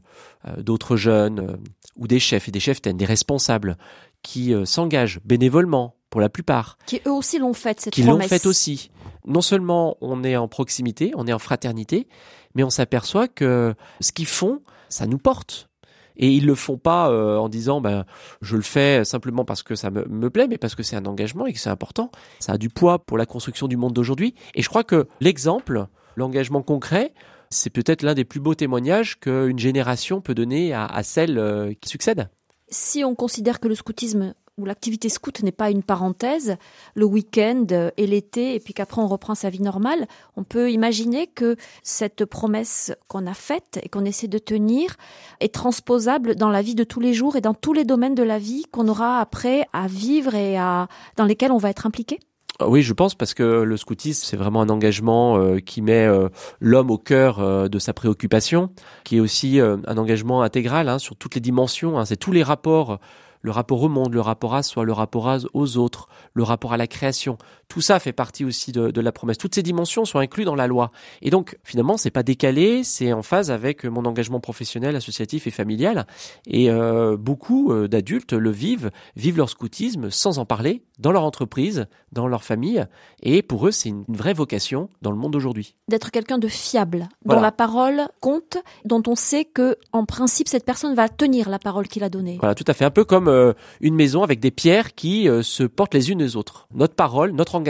euh, 0.48 0.62
d'autres 0.62 0.96
jeunes 0.96 1.60
ou 1.98 2.08
des 2.08 2.20
chefs 2.20 2.48
et 2.48 2.52
des 2.52 2.62
chefs 2.62 2.82
des 2.82 3.06
responsables 3.06 3.78
qui 4.22 4.54
s'engagent 4.64 5.20
bénévolement 5.26 5.96
pour 6.10 6.22
la 6.22 6.30
plupart. 6.30 6.78
Qui 6.86 7.02
eux 7.06 7.12
aussi 7.12 7.40
l'ont 7.40 7.54
fait, 7.54 7.82
cette 7.82 7.94
qui 7.94 8.04
l'ont 8.04 8.22
fait 8.22 8.46
aussi. 8.46 8.90
Non 9.26 9.42
seulement 9.42 9.98
on 10.02 10.24
est 10.24 10.36
en 10.36 10.48
proximité, 10.48 11.12
on 11.16 11.28
est 11.28 11.34
en 11.34 11.40
fraternité, 11.40 12.08
mais 12.56 12.64
on 12.64 12.70
s'aperçoit 12.70 13.28
que 13.28 13.74
ce 14.00 14.12
qu'ils 14.12 14.28
font, 14.28 14.62
ça 14.90 15.08
nous 15.08 15.18
porte. 15.18 15.70
Et 16.16 16.32
ils 16.32 16.46
le 16.46 16.54
font 16.54 16.78
pas 16.78 17.10
euh, 17.10 17.38
en 17.38 17.50
disant 17.50 17.82
ben 17.82 18.06
je 18.42 18.56
le 18.56 18.62
fais 18.62 19.04
simplement 19.04 19.46
parce 19.46 19.64
que 19.64 19.76
ça 19.76 19.90
me, 19.90 20.06
me 20.06 20.30
plaît, 20.30 20.48
mais 20.48 20.58
parce 20.58 20.76
que 20.76 20.84
c'est 20.84 20.96
un 20.96 21.06
engagement 21.06 21.48
et 21.48 21.54
que 21.54 21.60
c'est 21.60 21.72
important. 21.72 22.12
Ça 22.40 22.54
a 22.54 22.58
du 22.58 22.70
poids 22.70 23.00
pour 23.00 23.18
la 23.18 23.26
construction 23.26 23.68
du 23.68 23.78
monde 23.78 23.94
d'aujourd'hui. 23.94 24.36
Et 24.54 24.62
je 24.62 24.70
crois 24.70 24.84
que 24.84 25.08
l'exemple, 25.22 25.88
l'engagement 26.16 26.62
concret, 26.62 27.14
c'est 27.50 27.72
peut-être 27.72 28.04
l'un 28.04 28.14
des 28.14 28.26
plus 28.26 28.40
beaux 28.40 28.56
témoignages 28.56 29.20
qu'une 29.20 29.60
génération 29.60 30.22
peut 30.22 30.36
donner 30.36 30.74
à, 30.74 30.86
à 30.86 31.04
celle 31.04 31.38
euh, 31.38 31.74
qui 31.82 31.90
succède. 31.90 32.30
Si 32.68 33.04
on 33.04 33.16
considère 33.16 33.60
que 33.60 33.68
le 33.68 33.76
scoutisme 33.76 34.34
où 34.58 34.66
l'activité 34.66 35.10
scout 35.10 35.42
n'est 35.42 35.52
pas 35.52 35.72
une 35.72 35.82
parenthèse, 35.82 36.58
le 36.94 37.06
week-end 37.06 37.66
et 37.98 38.08
l'été, 38.08 38.56
et 38.56 38.60
puis 38.60 38.74
qu'après 38.74 39.02
on 39.02 39.08
reprend 39.08 39.36
sa 39.36 39.50
vie 39.50 39.62
normale, 39.62 40.08
on 40.38 40.44
peut 40.44 40.72
imaginer 40.72 41.28
que 41.28 41.56
cette 41.82 42.26
promesse 42.26 42.94
qu'on 43.08 43.26
a 43.26 43.34
faite 43.34 43.80
et 43.82 43.90
qu'on 43.90 44.06
essaie 44.06 44.28
de 44.28 44.38
tenir 44.38 44.96
est 45.40 45.54
transposable 45.54 46.36
dans 46.36 46.50
la 46.50 46.62
vie 46.62 46.76
de 46.76 46.84
tous 46.84 47.00
les 47.00 47.14
jours 47.14 47.36
et 47.36 47.42
dans 47.42 47.56
tous 47.56 47.74
les 47.74 47.84
domaines 47.84 48.16
de 48.16 48.24
la 48.24 48.38
vie 48.38 48.66
qu'on 48.72 48.88
aura 48.88 49.20
après 49.20 49.66
à 49.74 49.88
vivre 49.88 50.36
et 50.36 50.58
à, 50.58 50.88
dans 51.16 51.26
lesquels 51.26 51.52
on 51.52 51.58
va 51.58 51.70
être 51.70 51.88
impliqué? 51.88 52.20
Ah 52.60 52.70
oui, 52.70 52.84
je 52.84 52.94
pense 52.94 53.16
parce 53.16 53.34
que 53.34 53.64
le 53.64 53.78
scoutisme, 53.78 54.24
c'est 54.24 54.38
vraiment 54.38 54.62
un 54.62 54.70
engagement 54.70 55.38
euh, 55.38 55.58
qui 55.58 55.82
met 55.82 56.06
euh, 56.06 56.30
l'homme 56.60 56.92
au 56.92 57.00
cœur 57.00 57.40
euh, 57.40 57.68
de 57.68 57.80
sa 57.80 57.94
préoccupation, 57.94 58.70
qui 59.04 59.18
est 59.18 59.20
aussi 59.20 59.60
un 59.60 59.98
engagement 59.98 60.44
intégral 60.44 60.88
hein, 60.88 61.00
sur 61.00 61.16
toutes 61.16 61.34
les 61.34 61.42
dimensions. 61.42 61.98
Hein. 61.98 62.06
c'est 62.06 62.16
tous 62.16 62.32
les 62.32 62.44
rapports 62.44 63.00
le 63.44 63.52
rapport 63.52 63.84
au 63.84 63.90
monde, 63.90 64.14
le 64.14 64.22
rapport 64.22 64.56
à 64.56 64.64
soi, 64.64 64.86
le 64.86 64.94
rapport 64.94 65.38
aux 65.54 65.78
autres, 65.78 66.08
le 66.34 66.44
rapport 66.44 66.74
à 66.74 66.78
la 66.78 66.88
création. 66.88 67.38
Tout 67.74 67.82
ça 67.82 68.00
fait 68.00 68.14
partie 68.14 68.46
aussi 68.46 68.72
de, 68.72 69.02
la 69.02 69.12
promesse. 69.12 69.40
Toutes 69.40 69.56
ces 69.56 69.64
dimensions 69.64 70.06
sont 70.06 70.20
incluses 70.20 70.46
dans 70.46 70.54
la 70.54 70.68
loi. 70.68 70.92
Et 71.24 71.32
donc, 71.32 71.58
finalement, 71.64 71.98
c'est 71.98 72.12
pas 72.12 72.22
décalé, 72.22 72.84
c'est 72.84 73.12
en 73.14 73.24
phase 73.24 73.50
avec 73.50 73.84
mon 73.84 74.06
engagement 74.06 74.40
professionnel, 74.40 74.96
associatif 74.96 75.48
et 75.48 75.50
familial. 75.50 76.06
Et 76.46 76.70
euh, 76.70 77.18
beaucoup 77.18 77.72
euh, 77.72 77.88
d'adultes 77.88 78.34
le 78.34 78.52
vivent, 78.52 78.92
vivent 79.16 79.38
leur 79.38 79.50
scoutisme 79.50 80.12
sans 80.12 80.38
en 80.38 80.46
parler, 80.46 80.84
dans 81.00 81.12
leur 81.12 81.24
entreprise, 81.24 81.88
dans 82.12 82.28
leur 82.28 82.44
famille. 82.44 82.86
Et 83.24 83.42
pour 83.42 83.68
eux, 83.68 83.72
c'est 83.72 83.90
une 83.90 84.06
vraie 84.08 84.34
vocation 84.34 84.90
dans 85.02 85.10
le 85.10 85.18
monde 85.18 85.34
d'aujourd'hui. 85.34 85.76
D'être 85.88 86.12
quelqu'un 86.12 86.38
de 86.38 86.48
fiable, 86.48 87.10
dont 87.26 87.40
la 87.40 87.52
parole 87.52 88.04
compte, 88.20 88.58
dont 88.86 89.02
on 89.08 89.16
sait 89.16 89.46
que, 89.46 89.78
en 89.92 90.06
principe, 90.06 90.48
cette 90.48 90.64
personne 90.64 90.94
va 90.94 91.10
tenir 91.10 91.50
la 91.50 91.58
parole 91.58 91.88
qu'il 91.88 92.04
a 92.04 92.10
donnée. 92.10 92.38
Voilà, 92.40 92.54
tout 92.54 92.66
à 92.68 92.74
fait. 92.74 92.86
Un 92.86 92.92
peu 92.92 93.04
comme 93.04 93.28
euh, 93.28 93.54
une 93.82 93.96
maison 93.96 94.22
avec 94.22 94.40
des 94.40 94.52
pierres 94.52 94.94
qui 94.94 95.28
euh, 95.28 95.42
se 95.42 95.64
portent 95.64 95.96
les 95.96 96.12
unes 96.12 96.20
les 96.20 96.36
autres. 96.36 96.68
Notre 96.74 96.94
parole, 96.94 97.32
notre 97.32 97.56
engagement 97.56 97.63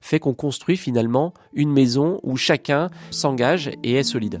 fait 0.00 0.18
qu'on 0.18 0.34
construit 0.34 0.76
finalement 0.76 1.32
une 1.52 1.72
maison 1.72 2.20
où 2.22 2.36
chacun 2.36 2.90
s'engage 3.10 3.70
et 3.82 3.94
est 3.94 4.02
solide. 4.02 4.40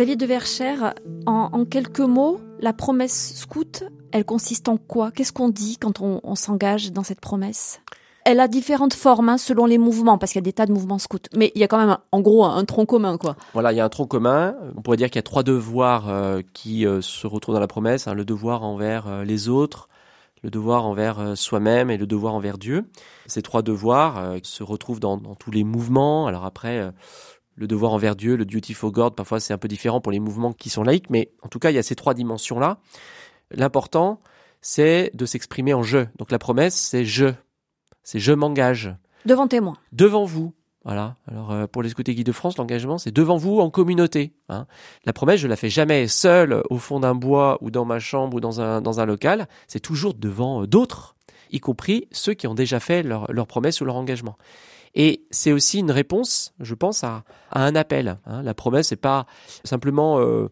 Xavier 0.00 0.16
de 0.16 0.24
Verchères, 0.24 0.94
en, 1.26 1.66
quelques 1.66 2.00
mots, 2.00 2.40
la 2.58 2.72
promesse 2.72 3.34
scout, 3.36 3.84
elle 4.12 4.24
consiste 4.24 4.70
en 4.70 4.78
quoi? 4.78 5.10
Qu'est-ce 5.10 5.30
qu'on 5.30 5.50
dit 5.50 5.76
quand 5.76 6.00
on, 6.00 6.34
s'engage 6.36 6.90
dans 6.90 7.02
cette 7.02 7.20
promesse? 7.20 7.82
Elle 8.24 8.40
a 8.40 8.48
différentes 8.48 8.94
formes 8.94 9.28
hein, 9.28 9.36
selon 9.36 9.66
les 9.66 9.76
mouvements, 9.76 10.16
parce 10.16 10.32
qu'il 10.32 10.38
y 10.38 10.44
a 10.44 10.48
des 10.48 10.54
tas 10.54 10.64
de 10.64 10.72
mouvements 10.72 10.98
scouts. 10.98 11.18
Mais 11.36 11.52
il 11.54 11.60
y 11.60 11.64
a 11.64 11.68
quand 11.68 11.76
même, 11.76 11.98
en 12.12 12.20
gros, 12.22 12.46
un, 12.46 12.64
tronc 12.64 12.86
commun, 12.86 13.18
quoi. 13.18 13.36
Voilà, 13.52 13.74
il 13.74 13.76
y 13.76 13.80
a 13.80 13.84
un 13.84 13.90
tronc 13.90 14.06
commun. 14.06 14.54
On 14.74 14.80
pourrait 14.80 14.96
dire 14.96 15.08
qu'il 15.08 15.16
y 15.16 15.18
a 15.18 15.22
trois 15.22 15.42
devoirs 15.42 16.08
euh, 16.08 16.40
qui 16.54 16.86
euh, 16.86 17.02
se 17.02 17.26
retrouvent 17.26 17.54
dans 17.54 17.60
la 17.60 17.66
promesse. 17.66 18.08
Hein. 18.08 18.14
le 18.14 18.24
devoir 18.24 18.62
envers 18.62 19.06
euh, 19.06 19.24
les 19.24 19.50
autres, 19.50 19.90
le 20.42 20.48
devoir 20.48 20.86
envers 20.86 21.36
soi-même 21.36 21.90
et 21.90 21.98
le 21.98 22.06
devoir 22.06 22.32
envers 22.32 22.56
Dieu. 22.56 22.86
Ces 23.26 23.42
trois 23.42 23.60
devoirs 23.60 24.36
se 24.44 24.62
retrouvent 24.62 24.98
dans, 24.98 25.18
dans, 25.18 25.34
tous 25.34 25.50
les 25.50 25.62
mouvements. 25.62 26.26
Alors 26.26 26.46
après, 26.46 26.90
le 27.56 27.66
devoir 27.66 27.92
envers 27.92 28.16
Dieu, 28.16 28.36
le 28.36 28.44
duty 28.44 28.74
for 28.74 28.90
God, 28.90 29.14
parfois 29.14 29.40
c'est 29.40 29.52
un 29.52 29.58
peu 29.58 29.68
différent 29.68 30.00
pour 30.00 30.12
les 30.12 30.20
mouvements 30.20 30.52
qui 30.52 30.70
sont 30.70 30.82
laïques, 30.82 31.10
mais 31.10 31.30
en 31.42 31.48
tout 31.48 31.58
cas, 31.58 31.70
il 31.70 31.74
y 31.74 31.78
a 31.78 31.82
ces 31.82 31.94
trois 31.94 32.14
dimensions-là. 32.14 32.78
L'important, 33.50 34.20
c'est 34.60 35.10
de 35.14 35.26
s'exprimer 35.26 35.74
en 35.74 35.82
je. 35.82 36.06
Donc 36.18 36.30
la 36.30 36.38
promesse, 36.38 36.74
c'est 36.74 37.04
je. 37.04 37.32
C'est 38.02 38.18
je 38.18 38.32
m'engage. 38.32 38.94
Devant 39.26 39.48
témoin. 39.48 39.76
Devant 39.92 40.24
vous. 40.24 40.54
Voilà. 40.84 41.16
Alors 41.26 41.52
euh, 41.52 41.66
pour 41.66 41.82
les 41.82 41.90
scouts 41.90 42.02
guides 42.02 42.26
de 42.26 42.32
France, 42.32 42.56
l'engagement, 42.56 42.96
c'est 42.96 43.10
devant 43.10 43.36
vous 43.36 43.60
en 43.60 43.70
communauté. 43.70 44.32
Hein. 44.48 44.66
La 45.04 45.12
promesse, 45.12 45.40
je 45.40 45.48
la 45.48 45.56
fais 45.56 45.68
jamais 45.68 46.08
seule 46.08 46.62
au 46.70 46.78
fond 46.78 47.00
d'un 47.00 47.14
bois 47.14 47.58
ou 47.60 47.70
dans 47.70 47.84
ma 47.84 47.98
chambre 47.98 48.36
ou 48.36 48.40
dans 48.40 48.60
un, 48.60 48.80
dans 48.80 49.00
un 49.00 49.06
local. 49.06 49.46
C'est 49.68 49.80
toujours 49.80 50.14
devant 50.14 50.62
euh, 50.62 50.66
d'autres, 50.66 51.16
y 51.50 51.60
compris 51.60 52.08
ceux 52.12 52.32
qui 52.32 52.46
ont 52.46 52.54
déjà 52.54 52.80
fait 52.80 53.02
leur, 53.02 53.30
leur 53.30 53.46
promesse 53.46 53.80
ou 53.82 53.84
leur 53.84 53.96
engagement. 53.96 54.38
Et 54.94 55.24
c'est 55.30 55.52
aussi 55.52 55.78
une 55.78 55.90
réponse, 55.92 56.52
je 56.58 56.74
pense, 56.74 57.04
à, 57.04 57.24
à 57.50 57.64
un 57.64 57.74
appel. 57.76 58.18
Hein. 58.26 58.42
La 58.42 58.54
promesse, 58.54 58.88
c'est 58.88 58.96
pas 58.96 59.26
simplement 59.64 60.18
euh, 60.18 60.48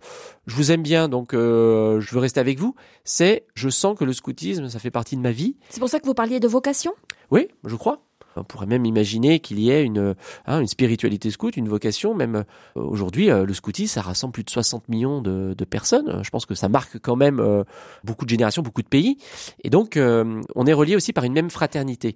je 0.46 0.54
vous 0.54 0.70
aime 0.70 0.82
bien, 0.82 1.08
donc 1.08 1.34
euh, 1.34 2.00
je 2.00 2.14
veux 2.14 2.20
rester 2.20 2.38
avec 2.38 2.58
vous. 2.58 2.74
C'est 3.04 3.46
je 3.54 3.68
sens 3.68 3.98
que 3.98 4.04
le 4.04 4.12
scoutisme, 4.12 4.68
ça 4.68 4.78
fait 4.78 4.90
partie 4.90 5.16
de 5.16 5.22
ma 5.22 5.32
vie. 5.32 5.56
C'est 5.70 5.80
pour 5.80 5.88
ça 5.88 5.98
que 5.98 6.06
vous 6.06 6.14
parliez 6.14 6.38
de 6.40 6.48
vocation? 6.48 6.92
Oui, 7.30 7.48
je 7.64 7.74
crois. 7.74 8.00
On 8.40 8.44
pourrait 8.44 8.66
même 8.66 8.84
imaginer 8.84 9.40
qu'il 9.40 9.58
y 9.58 9.70
ait 9.70 9.84
une, 9.84 10.14
hein, 10.46 10.60
une 10.60 10.66
spiritualité 10.66 11.30
scout, 11.30 11.56
une 11.56 11.68
vocation. 11.68 12.14
Même 12.14 12.36
euh, 12.36 12.44
aujourd'hui, 12.74 13.30
euh, 13.30 13.44
le 13.44 13.54
scoutisme, 13.54 13.94
ça 13.94 14.02
rassemble 14.02 14.32
plus 14.32 14.44
de 14.44 14.50
60 14.50 14.88
millions 14.88 15.20
de, 15.20 15.54
de, 15.56 15.64
personnes. 15.64 16.22
Je 16.22 16.30
pense 16.30 16.46
que 16.46 16.54
ça 16.54 16.68
marque 16.68 16.98
quand 16.98 17.16
même 17.16 17.40
euh, 17.40 17.64
beaucoup 18.04 18.24
de 18.24 18.30
générations, 18.30 18.62
beaucoup 18.62 18.82
de 18.82 18.88
pays. 18.88 19.18
Et 19.64 19.70
donc, 19.70 19.98
on 19.98 20.66
est 20.66 20.72
relié 20.72 20.96
aussi 20.96 21.12
par 21.12 21.24
une 21.24 21.32
même 21.32 21.50
fraternité. 21.50 22.14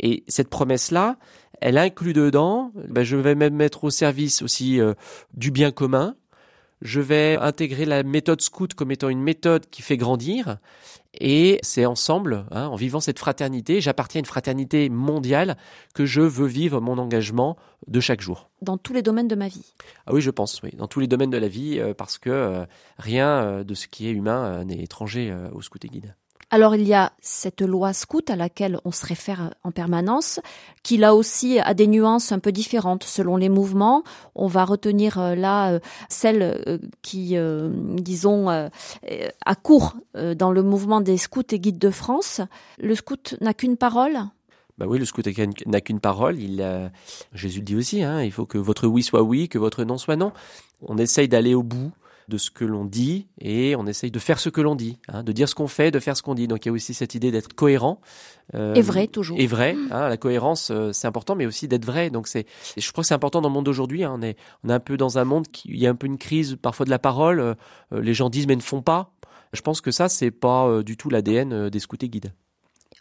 Et 0.00 0.24
cette 0.28 0.48
promesse-là, 0.48 1.16
elle 1.60 1.78
inclut 1.78 2.12
dedans, 2.12 2.72
ben, 2.88 3.04
je 3.04 3.16
vais 3.16 3.34
même 3.34 3.54
mettre 3.54 3.84
au 3.84 3.90
service 3.90 4.42
aussi 4.42 4.80
du 5.34 5.50
bien 5.50 5.70
commun, 5.70 6.14
je 6.82 7.00
vais 7.00 7.36
intégrer 7.40 7.84
la 7.84 8.02
méthode 8.02 8.40
scout 8.40 8.74
comme 8.74 8.90
étant 8.90 9.08
une 9.08 9.22
méthode 9.22 9.70
qui 9.70 9.82
fait 9.82 9.96
grandir. 9.96 10.58
Et 11.14 11.58
c'est 11.62 11.86
ensemble, 11.86 12.46
hein, 12.50 12.66
en 12.66 12.74
vivant 12.74 13.00
cette 13.00 13.18
fraternité, 13.18 13.80
j'appartiens 13.80 14.18
à 14.18 14.22
une 14.22 14.26
fraternité 14.26 14.88
mondiale 14.88 15.56
que 15.94 16.06
je 16.06 16.22
veux 16.22 16.46
vivre 16.46 16.80
mon 16.80 16.98
engagement 16.98 17.56
de 17.86 18.00
chaque 18.00 18.20
jour. 18.20 18.50
Dans 18.62 18.78
tous 18.78 18.92
les 18.92 19.02
domaines 19.02 19.28
de 19.28 19.34
ma 19.34 19.48
vie 19.48 19.74
Ah 20.06 20.14
oui, 20.14 20.20
je 20.20 20.30
pense, 20.30 20.60
oui, 20.62 20.70
dans 20.76 20.88
tous 20.88 21.00
les 21.00 21.06
domaines 21.06 21.30
de 21.30 21.38
la 21.38 21.48
vie, 21.48 21.78
euh, 21.78 21.94
parce 21.94 22.18
que 22.18 22.30
euh, 22.30 22.64
rien 22.98 23.28
euh, 23.28 23.64
de 23.64 23.74
ce 23.74 23.88
qui 23.88 24.08
est 24.08 24.12
humain 24.12 24.64
n'est 24.64 24.82
étranger 24.82 25.34
au 25.52 25.60
scout 25.60 25.84
et 25.84 25.88
guide. 25.88 26.16
Alors 26.54 26.74
il 26.74 26.86
y 26.86 26.92
a 26.92 27.14
cette 27.22 27.62
loi 27.62 27.94
scout 27.94 28.28
à 28.28 28.36
laquelle 28.36 28.78
on 28.84 28.92
se 28.92 29.06
réfère 29.06 29.54
en 29.64 29.70
permanence, 29.70 30.38
qui 30.82 30.98
là 30.98 31.14
aussi 31.14 31.58
a 31.58 31.72
des 31.72 31.86
nuances 31.86 32.30
un 32.30 32.40
peu 32.40 32.52
différentes 32.52 33.04
selon 33.04 33.38
les 33.38 33.48
mouvements. 33.48 34.04
On 34.34 34.48
va 34.48 34.66
retenir 34.66 35.18
euh, 35.18 35.34
là 35.34 35.72
euh, 35.72 35.80
celle 36.10 36.42
euh, 36.42 36.76
qui, 37.00 37.36
disons, 38.02 38.50
a 38.50 39.54
cours 39.54 39.96
dans 40.14 40.52
le 40.52 40.62
mouvement 40.62 41.00
des 41.00 41.16
scouts 41.16 41.40
et 41.52 41.58
guides 41.58 41.78
de 41.78 41.88
France. 41.88 42.42
Le 42.78 42.94
scout 42.94 43.34
n'a 43.40 43.54
qu'une 43.54 43.78
parole? 43.78 44.18
Bah 44.76 44.84
oui, 44.86 44.98
le 44.98 45.06
scout 45.06 45.26
n'a 45.66 45.80
qu'une 45.80 46.00
parole. 46.00 46.38
Il, 46.38 46.90
Jésus 47.32 47.60
le 47.60 47.64
dit 47.64 47.76
aussi, 47.76 48.02
hein, 48.02 48.22
il 48.22 48.30
faut 48.30 48.44
que 48.44 48.58
votre 48.58 48.86
oui 48.86 49.02
soit 49.02 49.22
oui, 49.22 49.48
que 49.48 49.58
votre 49.58 49.84
non 49.84 49.96
soit 49.96 50.16
non. 50.16 50.32
On 50.82 50.98
essaye 50.98 51.28
d'aller 51.28 51.54
au 51.54 51.62
bout 51.62 51.92
de 52.32 52.38
ce 52.38 52.50
que 52.50 52.64
l'on 52.64 52.86
dit 52.86 53.26
et 53.38 53.76
on 53.76 53.86
essaye 53.86 54.10
de 54.10 54.18
faire 54.18 54.40
ce 54.40 54.48
que 54.48 54.62
l'on 54.62 54.74
dit, 54.74 54.98
hein, 55.08 55.22
de 55.22 55.32
dire 55.32 55.50
ce 55.50 55.54
qu'on 55.54 55.68
fait, 55.68 55.90
de 55.90 56.00
faire 56.00 56.16
ce 56.16 56.22
qu'on 56.22 56.34
dit. 56.34 56.48
Donc 56.48 56.64
il 56.64 56.68
y 56.68 56.70
a 56.70 56.72
aussi 56.72 56.94
cette 56.94 57.14
idée 57.14 57.30
d'être 57.30 57.52
cohérent. 57.52 58.00
Euh, 58.54 58.74
et 58.74 58.80
vrai 58.80 59.06
toujours. 59.06 59.38
Et 59.38 59.46
vrai. 59.46 59.76
Hein, 59.90 60.08
la 60.08 60.16
cohérence, 60.16 60.70
euh, 60.70 60.92
c'est 60.92 61.06
important, 61.06 61.36
mais 61.36 61.44
aussi 61.44 61.68
d'être 61.68 61.84
vrai. 61.84 62.08
Donc 62.08 62.26
c'est, 62.26 62.46
je 62.76 62.90
crois 62.90 63.02
que 63.02 63.08
c'est 63.08 63.14
important 63.14 63.42
dans 63.42 63.50
le 63.50 63.52
monde 63.52 63.66
d'aujourd'hui. 63.66 64.02
Hein, 64.02 64.14
on 64.18 64.22
est, 64.22 64.36
on 64.64 64.70
est 64.70 64.72
un 64.72 64.80
peu 64.80 64.96
dans 64.96 65.18
un 65.18 65.24
monde 65.24 65.46
qui, 65.48 65.68
il 65.68 65.78
y 65.78 65.86
a 65.86 65.90
un 65.90 65.94
peu 65.94 66.06
une 66.06 66.16
crise 66.16 66.56
parfois 66.60 66.86
de 66.86 66.90
la 66.90 66.98
parole. 66.98 67.38
Euh, 67.38 67.54
les 67.92 68.14
gens 68.14 68.30
disent 68.30 68.46
mais 68.46 68.56
ne 68.56 68.62
font 68.62 68.82
pas. 68.82 69.12
Je 69.52 69.60
pense 69.60 69.82
que 69.82 69.90
ça 69.90 70.08
c'est 70.08 70.30
pas 70.30 70.82
du 70.82 70.96
tout 70.96 71.10
l'ADN 71.10 71.68
des 71.68 71.78
scouts 71.78 71.96
et 72.00 72.08
guides 72.08 72.32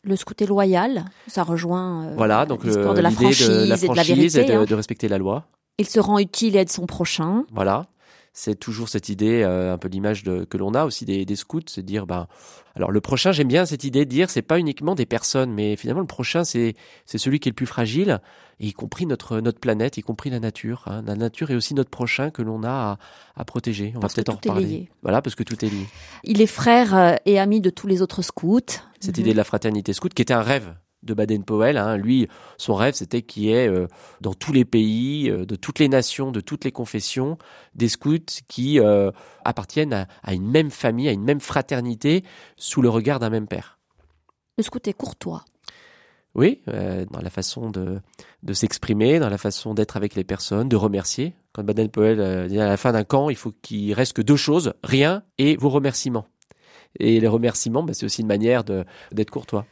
le 0.04 0.16
scout 0.16 0.42
est 0.42 0.48
loyal, 0.48 1.06
ça 1.28 1.44
rejoint 1.44 2.12
voilà, 2.16 2.48
donc 2.48 2.64
l'histoire 2.64 2.96
de 2.96 3.02
la 3.02 3.12
franchise, 3.12 3.48
de 3.48 3.70
la 3.70 3.78
franchise 3.78 4.36
et 4.36 4.46
de, 4.46 4.54
hein. 4.54 4.66
de, 4.66 4.74
respecter 4.74 5.08
la 5.08 5.20
loi. 5.20 5.46
Il 5.78 5.88
se 5.88 6.00
rend 6.00 6.18
utile 6.18 6.56
et 6.56 6.60
aide 6.62 6.72
son 6.72 6.88
prochain. 6.88 7.46
Voilà 7.52 7.88
c'est 8.34 8.56
toujours 8.56 8.88
cette 8.88 9.10
idée, 9.10 9.42
euh, 9.44 9.74
un 9.74 9.78
peu 9.78 9.90
l'image 9.90 10.24
que 10.24 10.58
l'on 10.58 10.74
a 10.74 10.86
aussi 10.86 11.06
des, 11.06 11.26
des 11.26 11.36
scouts, 11.36 11.62
c'est 11.68 11.82
de 11.82 11.86
dire, 11.86 12.08
ben, 12.08 12.28
alors 12.76 12.92
le 12.92 13.02
prochain, 13.02 13.32
j'aime 13.32 13.50
bien 13.50 13.66
cette 13.66 13.84
idée 13.84 14.06
de 14.06 14.10
dire, 14.10 14.30
c'est 14.30 14.42
pas 14.42 14.58
uniquement 14.58 14.96
des 14.96 15.06
personnes, 15.06 15.52
mais 15.52 15.76
finalement 15.76 16.02
le 16.02 16.08
prochain, 16.08 16.44
c'est 16.46 16.76
c'est 17.06 17.18
celui 17.18 17.40
qui 17.40 17.50
est 17.50 17.52
le 17.52 17.56
plus 17.56 17.66
fragile, 17.66 18.22
y 18.60 18.72
compris 18.72 19.06
notre 19.06 19.42
notre 19.42 19.60
planète, 19.60 19.98
y 19.98 20.02
compris 20.02 20.30
la 20.30 20.40
nature. 20.40 20.84
Hein. 20.86 21.04
La 21.06 21.16
nature 21.16 21.52
est 21.52 21.56
aussi 21.56 21.74
notre 21.74 21.90
prochain 21.90 22.30
que 22.30 22.42
l'on 22.42 22.64
a 22.64 22.70
à, 22.70 22.98
à, 23.36 23.44
protéger. 23.44 23.92
On 23.98 24.00
va 24.00 24.08
peut-être 24.08 24.30
en 24.30 24.36
reparler. 24.36 24.90
Voilà, 25.02 25.22
parce 25.22 25.36
que 25.36 25.44
tout 25.44 25.64
est 25.66 25.70
lié. 25.70 25.88
Il 26.24 26.42
est 26.42 26.48
frère 26.48 26.96
euh, 26.96 27.16
et 27.26 27.38
ami 27.40 27.60
de 27.60 27.70
tous 27.70 27.88
les 27.88 28.02
autres 28.02 28.22
scouts. 28.22 28.62
Cette 29.02 29.18
idée 29.18 29.32
de 29.32 29.38
la 29.38 29.44
fraternité 29.44 29.92
scout, 29.94 30.14
qui 30.14 30.22
était 30.22 30.34
un 30.34 30.42
rêve 30.42 30.74
de 31.04 31.14
Baden-Powell. 31.14 31.78
Hein. 31.78 31.98
Lui, 31.98 32.28
son 32.58 32.76
rêve, 32.76 32.94
c'était 32.94 33.22
qu'il 33.22 33.44
y 33.44 33.52
ait 33.52 33.68
euh, 33.68 33.88
dans 34.22 34.34
tous 34.34 34.54
les 34.54 34.66
pays, 34.66 35.30
euh, 35.30 35.46
de 35.46 35.56
toutes 35.56 35.80
les 35.80 35.90
nations, 35.90 36.32
de 36.32 36.42
toutes 36.42 36.66
les 36.66 36.72
confessions, 36.72 37.38
des 37.76 37.90
scouts 37.90 38.18
qui 38.48 38.80
euh, 38.80 39.12
appartiennent 39.44 40.08
à, 40.24 40.34
une 40.34 40.50
même 40.50 40.72
famille, 40.72 41.08
à 41.08 41.12
une 41.12 41.24
même 41.24 41.42
fraternité, 41.42 42.24
sous 42.58 42.82
le 42.82 42.90
regard 42.90 43.20
d'un 43.20 43.30
même 43.30 43.48
père. 43.48 43.80
Le 44.58 44.64
scout 44.64 44.88
est 44.88 44.94
courtois. 44.94 45.46
Oui, 46.34 46.62
dans 46.66 47.20
la 47.22 47.30
façon 47.30 47.72
de, 47.72 48.00
de 48.44 48.54
s'exprimer, 48.54 49.20
dans 49.20 49.28
la 49.28 49.38
façon 49.38 49.74
d'être 49.74 49.98
avec 49.98 50.16
les 50.16 50.24
personnes, 50.24 50.70
de 50.70 50.78
remercier. 50.78 51.34
Quand 51.52 51.62
Baden-Powell 51.62 52.48
dit 52.48 52.58
à 52.58 52.68
la 52.68 52.78
fin 52.78 52.94
d'un 52.94 53.04
camp, 53.04 53.30
il 53.30 53.36
faut 53.36 53.52
qu'il 53.62 53.94
reste 53.94 54.14
que 54.14 54.22
deux 54.22 54.38
choses, 54.38 54.74
rien 54.82 55.24
et 55.38 55.58
vos 55.58 55.70
remerciements. 55.70 56.28
Et 57.00 57.20
les 57.20 57.28
remerciements, 57.28 57.84
bah, 57.84 57.94
c'est 57.94 58.06
aussi 58.06 58.22
une 58.22 58.28
manière 58.28 58.64
d'être 58.64 59.30
courtois. 59.30 59.66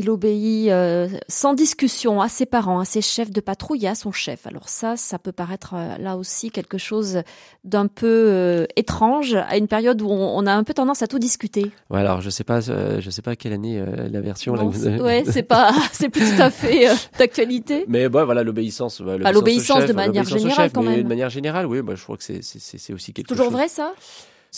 Il 0.00 0.10
obéit 0.10 0.70
euh, 0.70 1.08
sans 1.26 1.54
discussion 1.54 2.20
à 2.20 2.28
ses 2.28 2.46
parents, 2.46 2.78
à 2.78 2.84
ses 2.84 3.00
chefs 3.00 3.32
de 3.32 3.40
patrouille 3.40 3.84
et 3.84 3.88
à 3.88 3.96
son 3.96 4.12
chef. 4.12 4.46
Alors 4.46 4.68
ça, 4.68 4.96
ça 4.96 5.18
peut 5.18 5.32
paraître 5.32 5.74
euh, 5.74 5.98
là 5.98 6.16
aussi 6.16 6.52
quelque 6.52 6.78
chose 6.78 7.22
d'un 7.64 7.88
peu 7.88 8.06
euh, 8.06 8.66
étrange 8.76 9.34
à 9.34 9.56
une 9.56 9.66
période 9.66 10.00
où 10.00 10.08
on, 10.08 10.46
a 10.46 10.52
un 10.52 10.62
peu 10.62 10.72
tendance 10.72 11.02
à 11.02 11.08
tout 11.08 11.18
discuter. 11.18 11.72
Ouais, 11.90 11.98
alors 11.98 12.20
je 12.20 12.30
sais 12.30 12.44
pas, 12.44 12.60
je 12.60 13.10
sais 13.10 13.22
pas 13.22 13.34
quelle 13.34 13.52
année 13.52 13.84
la 14.10 14.20
version. 14.20 14.54
Non, 14.54 14.70
là, 14.70 15.02
ouais, 15.02 15.24
c'est 15.26 15.42
pas, 15.42 15.72
c'est 15.92 16.08
plus 16.08 16.36
tout 16.36 16.42
à 16.42 16.50
fait 16.50 16.88
d'actualité. 17.18 17.84
Mais 17.88 18.08
bon, 18.08 18.24
voilà, 18.24 18.44
l'obéissance. 18.44 19.00
l'obéissance 19.00 19.84
de 19.84 19.92
manière 19.92 20.24
générale 20.24 20.70
quand 20.72 20.82
même. 20.82 21.02
De 21.02 21.08
manière 21.08 21.30
générale, 21.30 21.66
oui, 21.66 21.82
bah, 21.82 21.94
je 21.96 22.02
crois 22.04 22.16
que 22.16 22.22
c'est 22.22 22.40
c'est 22.42 22.92
aussi 22.92 23.12
quelque 23.12 23.26
Toujours 23.26 23.46
chose. 23.46 23.52
Toujours 23.52 23.58
vrai 23.58 23.68
ça? 23.68 23.94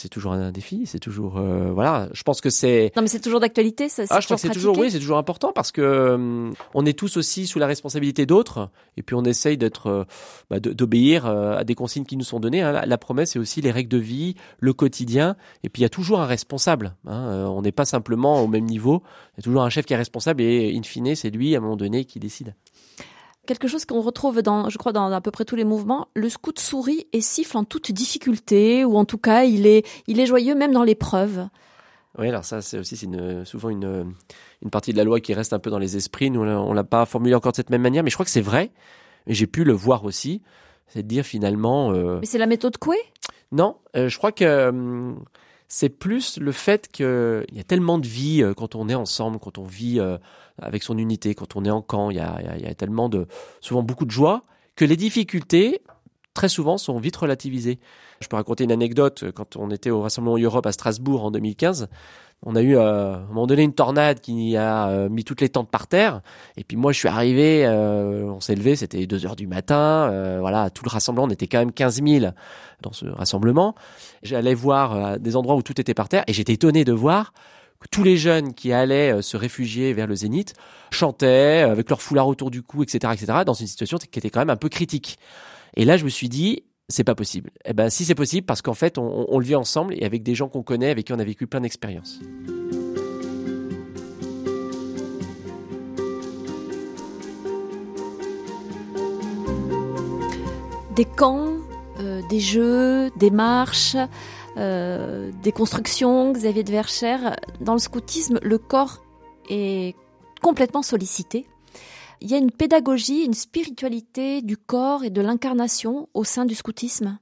C'est 0.01 0.09
toujours 0.09 0.33
un 0.33 0.51
défi, 0.51 0.87
c'est 0.87 0.99
toujours 0.99 1.37
euh, 1.37 1.71
voilà. 1.73 2.09
Je 2.13 2.23
pense 2.23 2.41
que 2.41 2.49
c'est. 2.49 2.91
Non, 2.97 3.03
mais 3.03 3.09
c'est 3.09 3.21
toujours 3.21 3.41
d'actualité, 3.41 3.89
ça. 3.89 4.05
Ah, 4.09 4.21
je 4.21 4.25
crois 4.25 4.37
que 4.37 4.41
c'est 4.41 4.49
toujours 4.49 4.79
oui, 4.79 4.91
c'est 4.91 4.99
toujours 4.99 5.19
important 5.19 5.53
parce 5.53 5.73
que 5.73 5.83
euh, 5.83 6.51
on 6.75 6.87
est 6.87 6.99
tous 6.99 7.19
aussi 7.19 7.47
sous 7.47 7.59
la 7.59 7.67
responsabilité 7.67 8.25
d'autres 8.25 8.71
et 8.97 9.03
puis 9.03 9.15
on 9.15 9.25
essaye 9.25 9.59
d'être, 9.59 9.89
euh, 9.89 10.05
bah, 10.49 10.59
d'obéir 10.59 11.27
à 11.27 11.65
des 11.65 11.75
consignes 11.75 12.05
qui 12.05 12.17
nous 12.17 12.25
sont 12.25 12.41
données. 12.41 12.63
Hein. 12.63 12.85
La, 12.87 12.99
promesse, 12.99 13.33
c'est 13.33 13.39
aussi 13.39 13.61
les 13.61 13.71
règles 13.71 13.91
de 13.91 13.99
vie, 13.99 14.37
le 14.59 14.73
quotidien 14.73 15.37
et 15.63 15.69
puis 15.69 15.81
il 15.81 15.83
y 15.83 15.87
a 15.87 15.91
toujours 15.91 16.21
un 16.21 16.27
responsable. 16.27 16.95
Hein. 17.07 17.47
on 17.49 17.63
n'est 17.63 17.73
pas 17.73 17.85
simplement 17.85 18.43
au 18.43 18.47
même 18.47 18.65
niveau. 18.65 19.03
Il 19.35 19.39
y 19.39 19.41
a 19.41 19.43
toujours 19.43 19.63
un 19.63 19.71
chef 19.71 19.85
qui 19.85 19.93
est 19.93 19.99
responsable 19.99 20.43
et 20.43 20.75
in 20.77 20.83
fine, 20.83 21.15
c'est 21.15 21.31
lui 21.31 21.55
à 21.55 21.59
un 21.59 21.61
moment 21.61 21.77
donné 21.77 22.05
qui 22.05 22.19
décide 22.19 22.55
quelque 23.47 23.69
chose 23.69 23.85
qu'on 23.85 24.01
retrouve 24.01 24.43
dans, 24.43 24.69
je 24.69 24.79
crois, 24.79 24.93
dans 24.93 25.11
à 25.13 25.21
peu 25.21 25.31
près 25.31 25.45
tous 25.45 25.57
les 25.57 25.65
mouvements. 25.65 26.09
Le 26.15 26.29
scout 26.29 26.59
sourit 26.59 27.07
et 27.13 27.21
siffle 27.21 27.57
en 27.57 27.65
toute 27.65 27.91
difficulté, 27.93 28.85
ou 28.85 28.97
en 28.97 29.05
tout 29.05 29.19
cas, 29.19 29.45
il 29.45 29.67
est, 29.67 29.87
il 30.07 30.21
est 30.21 30.27
joyeux 30.27 30.55
même 30.55 30.73
dans 30.73 30.85
l'épreuve. 30.85 31.49
Oui, 32.19 32.29
alors 32.29 32.45
ça, 32.45 32.61
c'est 32.61 32.79
aussi 32.79 32.97
une, 33.05 33.45
souvent 33.45 33.71
une, 33.71 34.15
une 34.63 34.71
partie 34.71 34.93
de 34.93 34.99
la 34.99 35.05
loi 35.05 35.21
qui 35.21 35.33
reste 35.33 35.53
un 35.53 35.59
peu 35.59 35.71
dans 35.71 35.79
les 35.79 35.97
esprits. 35.97 36.31
Nous, 36.31 36.41
on 36.41 36.73
l'a 36.73 36.85
pas 36.85 37.07
formulé 37.07 37.35
encore 37.35 37.53
de 37.53 37.57
cette 37.57 37.71
même 37.71 37.83
manière, 37.83 38.03
mais 38.03 38.11
je 38.11 38.17
crois 38.17 38.25
que 38.25 38.33
c'est 38.33 38.41
vrai. 38.41 38.73
Et 39.27 39.35
j'ai 39.35 39.47
pu 39.47 39.65
le 39.65 39.73
voir 39.73 40.05
aussi. 40.05 40.43
C'est 40.89 41.03
de 41.03 41.09
dire 41.09 41.25
finalement. 41.25 41.93
Euh... 41.93 42.19
Mais 42.21 42.27
c'est 42.27 42.39
la 42.39 42.47
méthode 42.47 42.77
Coué? 42.79 42.97
Non, 43.53 43.77
euh, 43.97 44.09
je 44.09 44.19
crois 44.19 44.33
que 44.33 44.69
hum, 44.69 45.25
c'est 45.73 45.89
plus 45.89 46.39
le 46.39 46.51
fait 46.51 46.89
qu'il 46.89 47.47
y 47.53 47.61
a 47.61 47.65
tellement 47.65 47.99
de 47.99 48.07
vie 48.07 48.43
euh, 48.43 48.55
quand 48.55 48.75
on 48.75 48.89
est 48.89 48.95
ensemble, 48.95 49.39
quand 49.39 49.57
on 49.57 49.63
vit 49.63 50.01
euh, 50.01 50.19
avec 50.61 50.83
son 50.83 50.99
unité, 50.99 51.35
quand 51.37 51.55
on 51.55 51.65
est 51.65 51.71
en 51.71 51.81
camp, 51.81 52.11
il 52.11 52.17
y 52.17 52.21
a, 52.21 52.57
il 52.59 52.63
y 52.63 52.67
a 52.67 52.75
tellement 52.75 53.09
de, 53.09 53.29
souvent 53.61 53.83
beaucoup 53.83 54.05
de 54.05 54.11
joie, 54.11 54.43
que 54.75 54.85
les 54.85 54.97
difficultés, 54.97 55.81
très 56.35 56.49
souvent, 56.49 56.79
sont 56.79 56.99
vite 56.99 57.17
relativisées. 57.17 57.79
Je 58.21 58.29
peux 58.29 58.37
raconter 58.37 58.65
une 58.65 58.73
anecdote. 58.73 59.25
Quand 59.35 59.57
on 59.57 59.71
était 59.71 59.91
au 59.91 60.03
Rassemblement 60.03 60.37
Europe 60.39 60.67
à 60.67 60.73
Strasbourg 60.73 61.25
en 61.25 61.31
2015, 61.31 61.89
on 62.43 62.57
a 62.57 62.63
eu 62.63 62.77
euh, 62.77 63.15
à 63.15 63.17
un 63.17 63.27
moment 63.27 63.47
donné 63.47 63.63
une 63.63 63.75
tornade 63.75 64.21
qui 64.21 64.57
a 64.57 64.89
euh, 64.89 65.09
mis 65.11 65.25
toutes 65.25 65.43
les 65.43 65.51
tentes 65.51 65.71
par 65.71 65.87
terre. 65.87 66.23
Et 66.57 66.65
puis 66.65 66.77
moi, 66.77 66.93
je 66.93 66.99
suis 66.99 67.09
arrivé, 67.09 67.67
euh, 67.67 68.25
on 68.25 68.41
s'est 68.41 68.55
levé, 68.55 68.77
c'était 68.77 69.07
2 69.07 69.27
heures 69.27 69.37
du 69.37 69.47
matin. 69.47 70.39
voilà, 70.41 70.71
tout 70.71 70.85
le 70.85 70.91
rassemblement, 70.91 71.27
on 71.27 71.31
était 71.31 71.47
quand 71.47 71.59
même 71.59 71.73
15 71.73 72.03
000 72.03 72.33
dans 72.81 72.93
ce 72.93 73.07
rassemblement. 73.07 73.75
J'allais 74.23 74.55
voir 74.55 75.19
des 75.19 75.37
endroits 75.37 75.57
où 75.57 75.63
tout 75.63 75.79
était 75.81 75.95
par 75.95 76.09
terre 76.09 76.25
et 76.27 76.33
j'étais 76.33 76.55
étonné 76.55 76.85
de 76.85 76.93
voir 76.93 77.35
que 77.79 77.89
tous 77.91 78.03
les 78.03 78.17
jeunes 78.17 78.55
qui 78.55 78.73
allaient 78.73 79.23
se 79.23 79.37
réfugier 79.37 79.93
vers 79.93 80.07
le 80.07 80.15
zénith 80.15 80.55
chantaient 80.91 81.61
avec 81.61 81.89
leur 81.89 82.03
foulard 82.03 82.27
autour 82.29 82.51
du 82.51 82.63
cou, 82.63 82.83
etc., 82.83 83.13
etc., 83.15 83.41
dans 83.45 83.55
une 83.55 83.67
situation 83.67 83.99
qui 83.99 84.19
était 84.19 84.31
quand 84.31 84.41
même 84.41 84.51
un 84.51 84.57
peu 84.57 84.69
critique. 84.69 85.19
Et 85.75 85.85
là, 85.85 85.97
je 85.97 86.05
me 86.05 86.09
suis 86.09 86.29
dit, 86.29 86.65
c'est 86.89 87.05
pas 87.05 87.15
possible. 87.15 87.51
Eh 87.65 87.73
ben, 87.73 87.89
si 87.91 88.05
c'est 88.05 88.15
possible, 88.15 88.47
parce 88.47 88.63
qu'en 88.63 88.75
fait, 88.75 88.99
on, 88.99 89.39
le 89.39 89.45
vit 89.45 89.55
ensemble 89.55 89.95
et 89.95 90.05
avec 90.05 90.23
des 90.23 90.35
gens 90.35 90.49
qu'on 90.49 90.63
connaît, 90.63 90.91
avec 90.91 91.07
qui 91.07 91.13
on 91.13 91.19
a 91.19 91.25
vécu 91.25 91.47
plein 91.47 91.61
d'expériences. 91.61 92.21
Des 100.97 101.05
camps, 101.05 101.55
euh, 102.01 102.21
des 102.29 102.41
jeux, 102.41 103.11
des 103.17 103.31
marches, 103.31 103.97
euh, 104.57 105.31
des 105.43 105.53
constructions, 105.53 106.33
Xavier 106.33 106.65
de 106.65 106.71
Verchères. 106.71 107.37
Dans 107.61 107.73
le 107.73 107.79
scoutisme, 107.79 108.39
le 108.43 108.59
corps 108.59 109.03
est 109.49 109.95
complètement 110.43 110.83
sollicité. 110.83 111.47
Il 112.21 112.31
y 112.31 112.35
a 112.35 112.39
une 112.39 112.51
pédagogie, 112.51 113.25
une 113.25 113.35
spiritualité 113.35 114.43
du 114.43 114.57
corps 114.57 115.05
et 115.05 115.11
de 115.11 115.21
l'incarnation 115.21 116.09
au 116.15 116.25
sein 116.25 116.45
du 116.45 116.55
scoutisme 116.55 117.19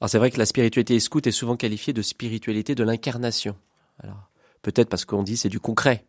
Alors 0.00 0.10
c'est 0.10 0.18
vrai 0.18 0.30
que 0.30 0.38
la 0.38 0.46
spiritualité 0.46 0.98
scout 1.00 1.26
est 1.26 1.32
souvent 1.32 1.56
qualifiée 1.56 1.92
de 1.92 2.02
spiritualité 2.02 2.74
de 2.74 2.84
l'incarnation. 2.84 3.56
Alors 4.02 4.30
peut-être 4.62 4.88
parce 4.88 5.04
qu'on 5.04 5.22
dit 5.22 5.36
c'est 5.36 5.48
du 5.48 5.60
concret. 5.60 6.04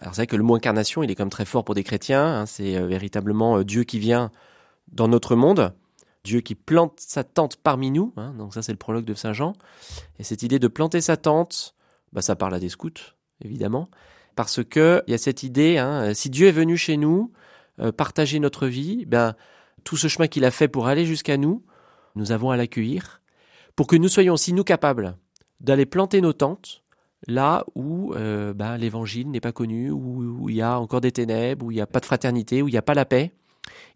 Alors 0.00 0.14
c'est 0.14 0.22
vrai 0.22 0.26
que 0.26 0.36
le 0.36 0.42
mot 0.42 0.54
incarnation, 0.54 1.02
il 1.02 1.10
est 1.10 1.14
comme 1.14 1.30
très 1.30 1.44
fort 1.44 1.64
pour 1.64 1.74
des 1.74 1.84
chrétiens. 1.84 2.24
Hein. 2.24 2.46
c'est 2.46 2.76
euh, 2.76 2.86
véritablement 2.86 3.58
euh, 3.58 3.64
Dieu 3.64 3.84
qui 3.84 3.98
vient 3.98 4.30
dans 4.92 5.08
notre 5.08 5.36
monde, 5.36 5.74
Dieu 6.24 6.40
qui 6.40 6.54
plante 6.54 6.94
sa 6.98 7.24
tente 7.24 7.56
parmi 7.56 7.90
nous. 7.90 8.14
Hein. 8.16 8.32
donc 8.38 8.54
ça 8.54 8.62
c'est 8.62 8.72
le 8.72 8.78
prologue 8.78 9.04
de 9.04 9.14
Saint 9.14 9.34
Jean. 9.34 9.52
Et 10.18 10.24
cette 10.24 10.42
idée 10.42 10.58
de 10.58 10.68
planter 10.68 11.02
sa 11.02 11.18
tente, 11.18 11.74
bah, 12.12 12.22
ça 12.22 12.36
parle 12.36 12.54
à 12.54 12.60
des 12.60 12.70
scouts, 12.70 13.12
évidemment, 13.44 13.90
parce 14.36 14.64
que 14.64 15.02
il 15.06 15.10
y 15.10 15.14
a 15.14 15.18
cette 15.18 15.42
idée, 15.42 15.76
hein, 15.76 16.14
si 16.14 16.30
Dieu 16.30 16.46
est 16.48 16.52
venu 16.52 16.78
chez 16.78 16.96
nous, 16.96 17.32
euh, 17.80 17.92
partager 17.92 18.38
notre 18.38 18.66
vie, 18.66 19.04
ben 19.06 19.34
tout 19.84 19.96
ce 19.96 20.08
chemin 20.08 20.28
qu'il 20.28 20.44
a 20.44 20.50
fait 20.50 20.68
pour 20.68 20.86
aller 20.86 21.04
jusqu'à 21.04 21.36
nous, 21.36 21.64
nous 22.14 22.32
avons 22.32 22.50
à 22.50 22.56
l'accueillir, 22.56 23.20
pour 23.76 23.86
que 23.86 23.96
nous 23.96 24.08
soyons 24.08 24.34
aussi 24.34 24.52
nous 24.52 24.64
capables 24.64 25.16
d'aller 25.60 25.86
planter 25.86 26.20
nos 26.20 26.32
tentes 26.32 26.82
là 27.26 27.64
où 27.74 28.14
euh, 28.14 28.54
ben, 28.54 28.76
l'évangile 28.76 29.30
n'est 29.30 29.40
pas 29.40 29.52
connu, 29.52 29.90
où, 29.90 30.48
il 30.48 30.56
y 30.56 30.62
a 30.62 30.78
encore 30.78 31.00
des 31.00 31.12
ténèbres, 31.12 31.66
où 31.66 31.70
il 31.70 31.74
n'y 31.74 31.80
a 31.80 31.86
pas 31.86 32.00
de 32.00 32.06
fraternité, 32.06 32.62
où 32.62 32.68
il 32.68 32.72
n'y 32.72 32.78
a 32.78 32.82
pas 32.82 32.94
la 32.94 33.04
paix. 33.04 33.32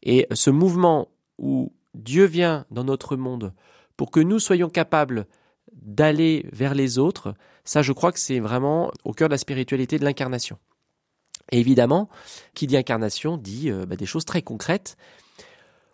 Et 0.02 0.26
ce 0.32 0.50
mouvement 0.50 1.08
où 1.38 1.72
Dieu 1.94 2.24
vient 2.24 2.66
dans 2.70 2.84
notre 2.84 3.16
monde 3.16 3.52
pour 3.96 4.10
que 4.10 4.20
nous 4.20 4.38
soyons 4.38 4.68
capables 4.68 5.26
d'aller 5.72 6.46
vers 6.52 6.74
les 6.74 6.98
autres, 6.98 7.34
ça 7.64 7.82
je 7.82 7.92
crois 7.92 8.12
que 8.12 8.18
c'est 8.18 8.40
vraiment 8.40 8.90
au 9.04 9.12
cœur 9.12 9.28
de 9.28 9.34
la 9.34 9.38
spiritualité 9.38 9.98
de 9.98 10.04
l'incarnation. 10.04 10.58
Et 11.50 11.60
évidemment, 11.60 12.08
qui 12.54 12.66
dit 12.66 12.76
incarnation 12.76 13.36
dit 13.36 13.70
euh, 13.70 13.86
bah, 13.86 13.96
des 13.96 14.06
choses 14.06 14.24
très 14.24 14.42
concrètes, 14.42 14.96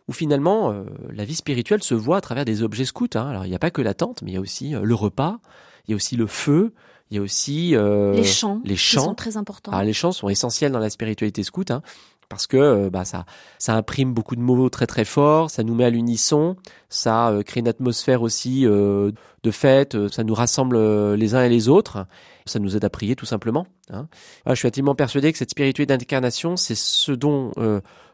où 0.06 0.12
finalement 0.12 0.70
euh, 0.70 0.84
la 1.10 1.24
vie 1.24 1.34
spirituelle 1.34 1.82
se 1.82 1.94
voit 1.94 2.18
à 2.18 2.20
travers 2.20 2.44
des 2.44 2.62
objets 2.62 2.84
scouts. 2.84 3.08
Hein. 3.14 3.28
Alors 3.28 3.44
il 3.44 3.48
n'y 3.48 3.56
a 3.56 3.58
pas 3.58 3.70
que 3.70 3.82
la 3.82 3.94
tente, 3.94 4.22
mais 4.22 4.32
il 4.32 4.34
y 4.34 4.38
a 4.38 4.40
aussi 4.40 4.70
le 4.70 4.94
repas, 4.94 5.38
il 5.86 5.92
y 5.92 5.94
a 5.94 5.96
aussi 5.96 6.16
le 6.16 6.26
feu, 6.26 6.72
il 7.10 7.16
y 7.16 7.20
a 7.20 7.22
aussi 7.22 7.74
euh, 7.74 8.12
les 8.12 8.24
chants. 8.24 8.60
Les 8.64 8.76
chants 8.76 9.04
sont 9.04 9.14
très 9.14 9.36
importants. 9.36 9.72
Ah, 9.74 9.84
les 9.84 9.92
chants 9.92 10.12
sont 10.12 10.28
essentiels 10.28 10.72
dans 10.72 10.78
la 10.78 10.90
spiritualité 10.90 11.42
scout. 11.42 11.70
Hein, 11.70 11.82
parce 12.28 12.46
que 12.46 12.56
euh, 12.56 12.90
bah, 12.90 13.04
ça, 13.04 13.24
ça 13.58 13.74
imprime 13.74 14.12
beaucoup 14.12 14.36
de 14.36 14.40
mots 14.40 14.68
très 14.68 14.86
très 14.86 15.04
forts, 15.04 15.50
ça 15.50 15.62
nous 15.62 15.74
met 15.74 15.84
à 15.84 15.90
l'unisson, 15.90 16.56
ça 16.88 17.30
euh, 17.30 17.42
crée 17.42 17.60
une 17.60 17.68
atmosphère 17.68 18.22
aussi 18.22 18.66
euh, 18.66 19.12
de 19.42 19.50
fête, 19.50 20.08
ça 20.08 20.24
nous 20.24 20.34
rassemble 20.34 21.14
les 21.14 21.34
uns 21.34 21.42
et 21.42 21.48
les 21.48 21.68
autres, 21.68 22.06
ça 22.46 22.58
nous 22.58 22.76
aide 22.76 22.84
à 22.84 22.90
prier 22.90 23.16
tout 23.16 23.26
simplement. 23.26 23.66
Hein. 23.90 24.06
je 24.46 24.54
suis 24.54 24.68
intimement 24.68 24.94
persuadé 24.94 25.32
que 25.32 25.38
cette 25.38 25.50
spiritualité 25.50 25.96
d'incarnation, 25.96 26.56
c'est 26.56 26.74
ce 26.74 27.12
dont 27.12 27.52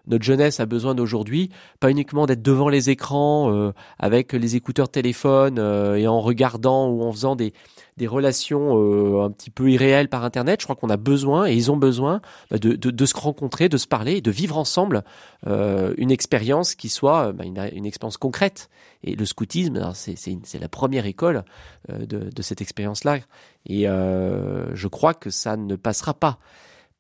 notre 0.07 0.25
jeunesse 0.25 0.61
a 0.61 0.67
besoin 0.67 0.95
d'aujourd'hui, 0.95 1.51
pas 1.81 1.91
uniquement 1.91 2.27
d'être 2.27 2.43
devant 2.43 2.69
les 2.69 2.91
écrans 2.91 3.73
avec 3.99 4.33
les 4.33 4.57
écouteurs 4.57 4.89
téléphone 4.89 5.59
et 5.97 6.07
en 6.07 6.21
regardant 6.21 6.89
ou 6.89 7.03
en 7.03 7.13
faisant 7.13 7.37
des, 7.37 7.53
des 7.97 8.07
relations 8.07 8.77
euh, 8.77 9.23
un 9.23 9.31
petit 9.31 9.51
peu 9.51 9.71
irréelles 9.71 10.09
par 10.09 10.25
Internet. 10.25 10.61
Je 10.61 10.67
crois 10.67 10.77
qu'on 10.77 10.91
a 10.91 10.97
besoin, 10.97 11.47
et 11.47 11.55
ils 11.55 11.71
ont 11.71 11.77
besoin, 11.77 12.21
bah, 12.51 12.59
de, 12.59 12.73
de, 12.73 12.91
de, 12.91 13.07
se 13.07 13.17
rencontrer, 13.17 13.69
de 13.69 13.77
se 13.77 13.87
parler, 13.87 14.21
de 14.21 14.31
vivre 14.31 14.59
ensemble 14.59 15.05
euh, 15.47 15.95
une 15.97 16.11
expérience 16.11 16.75
qui 16.75 16.89
soit 16.89 17.33
bah, 17.33 17.45
une, 17.45 17.59
une, 17.73 17.87
expérience 17.87 18.17
concrète. 18.17 18.69
Et 19.05 19.15
le 19.15 19.25
scoutisme, 19.25 19.93
c'est 19.95 20.59
la 20.61 20.69
première 20.69 21.07
école 21.07 21.45
euh, 21.91 22.07
de, 22.07 22.31
de, 22.31 22.43
cette 22.43 22.61
expérience-là. 22.61 23.19
Et 23.67 23.89
euh, 23.89 24.75
je 24.75 24.89
crois 24.89 25.15
que 25.15 25.31
ça 25.31 25.57
ne 25.57 25.77
passera 25.77 26.15
pas. 26.15 26.39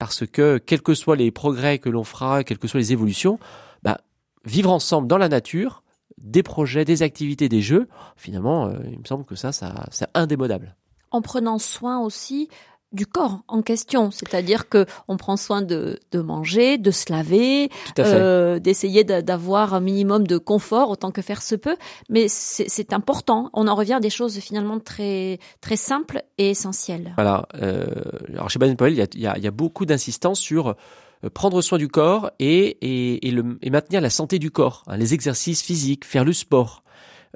Parce 0.05 0.26
que, 0.26 0.59
quels 0.59 0.82
que 0.82 0.92
soient 0.92 1.16
les 1.16 1.30
progrès 1.30 1.78
que 1.78 1.88
l'on 1.88 2.05
fera, 2.05 2.44
quelles 2.44 2.59
que 2.59 2.68
soient 2.68 2.78
les 2.78 2.92
évolutions, 2.92 3.38
bah, 3.82 4.02
vivre 4.44 4.70
ensemble 4.70 5.09
dans 5.09 5.16
la 5.16 5.30
nature, 5.30 5.82
des 6.18 6.42
projets, 6.42 6.84
des 6.84 7.02
activités, 7.02 7.48
des 7.48 7.62
jeux, 7.62 7.88
finalement, 8.14 8.70
il 8.84 8.98
me 8.98 9.05
semble 9.07 9.24
que 9.24 9.34
ça 9.34 9.50
c'est 9.52 10.07
indémodable. 10.12 10.76
En 11.11 11.22
prenant 11.22 11.59
soin 11.59 12.00
aussi 12.00 12.50
du 12.95 13.07
corps 13.07 13.40
en 13.49 13.62
question, 13.62 14.11
c'est-à-dire 14.11 14.68
que 14.68 14.86
on 15.09 15.16
prend 15.16 15.36
soin 15.36 15.62
de, 15.62 15.99
manger, 16.14 16.78
de 16.78 16.90
se 16.90 17.12
laver, 17.12 17.70
euh, 17.99 18.59
d'essayer 18.59 19.05
d'avoir 19.05 19.74
un 19.74 19.80
minimum 19.80 20.26
de 20.26 20.38
confort 20.38 20.90
autant 20.90 21.11
que 21.11 21.22
faire 21.22 21.42
se 21.42 21.55
peut, 21.55 21.76
mais 22.09 22.26
c'est 22.28 22.92
important. 22.92 23.51
On 23.53 23.68
en 23.68 23.74
revient 23.74 23.95
à 23.95 24.01
des 24.01 24.11
choses 24.11 24.38
finalement 24.38 24.78
très 24.78 25.38
très 25.61 25.76
simples 25.76 26.22
et 26.38 26.51
essentielles. 26.51 27.12
Voilà. 27.16 27.47
Euh, 27.61 27.86
alors 28.32 28.49
chez 28.51 28.59
Baden 28.59 28.76
Powell, 28.76 28.92
il 28.92 29.20
y 29.20 29.26
a, 29.26 29.51
beaucoup 29.51 29.86
d'insistance 29.86 30.40
sur 30.40 30.68
euh, 30.68 31.30
prendre 31.32 31.61
soin 31.62 31.78
du 31.78 31.88
corps 31.88 32.30
et, 32.38 32.78
et, 33.22 33.70
maintenir 33.70 34.01
la 34.01 34.11
santé 34.11 34.38
du 34.38 34.51
corps, 34.51 34.84
hein, 34.86 34.97
les 34.97 35.14
exercices 35.14 35.62
physiques, 35.62 36.05
faire 36.05 36.24
le 36.24 36.32
sport. 36.32 36.84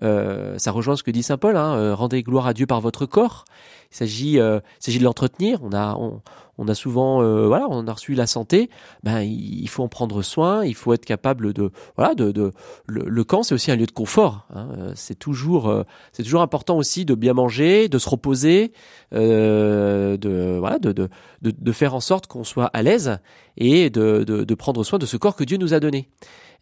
Euh, 0.02 0.58
ça 0.58 0.70
rejoint 0.70 0.96
ce 0.96 1.02
que 1.02 1.10
dit 1.10 1.22
saint 1.22 1.38
Paul. 1.38 1.56
Hein, 1.56 1.74
euh, 1.74 1.94
rendez 1.94 2.22
gloire 2.22 2.46
à 2.46 2.54
Dieu 2.54 2.66
par 2.66 2.80
votre 2.80 3.06
corps. 3.06 3.44
Il 3.90 3.96
s'agit, 3.96 4.38
euh, 4.38 4.60
s'agit 4.80 4.98
de 4.98 5.04
l'entretenir. 5.04 5.60
On 5.62 5.72
a, 5.72 5.94
on, 5.94 6.20
on 6.58 6.68
a 6.68 6.74
souvent, 6.74 7.22
voilà, 7.46 7.66
on 7.70 7.86
a 7.86 7.92
reçu 7.92 8.14
la 8.14 8.26
santé. 8.26 8.68
Ben, 9.02 9.20
il 9.20 9.68
faut 9.68 9.82
en 9.82 9.88
prendre 9.88 10.22
soin. 10.22 10.64
Il 10.64 10.74
faut 10.74 10.92
être 10.92 11.04
capable 11.04 11.52
de, 11.52 11.70
voilà, 11.96 12.14
de, 12.14 12.32
de 12.32 12.52
le, 12.86 13.24
camp, 13.24 13.42
c'est 13.42 13.54
aussi 13.54 13.70
un 13.70 13.76
lieu 13.76 13.86
de 13.86 13.92
confort. 13.92 14.46
Hein. 14.54 14.92
C'est 14.94 15.18
toujours, 15.18 15.72
c'est 16.12 16.24
toujours 16.24 16.42
important 16.42 16.76
aussi 16.76 17.04
de 17.04 17.14
bien 17.14 17.32
manger, 17.32 17.88
de 17.88 17.98
se 17.98 18.08
reposer, 18.08 18.72
de, 19.12 20.58
voilà, 20.58 20.78
de, 20.78 20.92
de, 20.92 21.08
de, 21.42 21.72
faire 21.72 21.94
en 21.94 22.00
sorte 22.00 22.26
qu'on 22.26 22.44
soit 22.44 22.66
à 22.66 22.82
l'aise 22.82 23.18
et 23.56 23.88
de, 23.88 24.24
de, 24.24 24.44
de 24.44 24.54
prendre 24.54 24.82
soin 24.84 24.98
de 24.98 25.06
ce 25.06 25.16
corps 25.16 25.36
que 25.36 25.44
Dieu 25.44 25.56
nous 25.56 25.74
a 25.74 25.80
donné. 25.80 26.08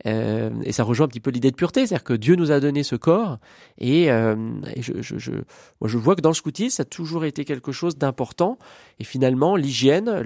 Euh, 0.05 0.51
et 0.62 0.72
ça 0.72 0.84
rejoint 0.84 1.07
un 1.07 1.09
petit 1.09 1.20
peu 1.20 1.30
l'idée 1.30 1.51
de 1.51 1.57
pureté, 1.57 1.86
c'est-à-dire 1.86 2.05
que 2.05 2.12
Dieu 2.12 2.36
nous 2.36 2.53
a 2.53 2.61
donné 2.61 2.82
ce 2.82 2.97
corps, 2.97 3.38
et, 3.78 4.11
euh, 4.11 4.36
je, 4.78 5.32
moi 5.80 5.88
je 5.88 5.97
vois 5.97 6.14
que 6.14 6.20
dans 6.20 6.28
le 6.28 6.34
scoutisme, 6.34 6.76
ça 6.76 6.82
a 6.82 6.84
toujours 6.84 7.24
été 7.24 7.44
quelque 7.44 7.72
chose 7.72 7.97
d'important, 7.97 8.59
et 9.01 9.05
finalement 9.05 9.57
l'hygiène, 9.57 10.22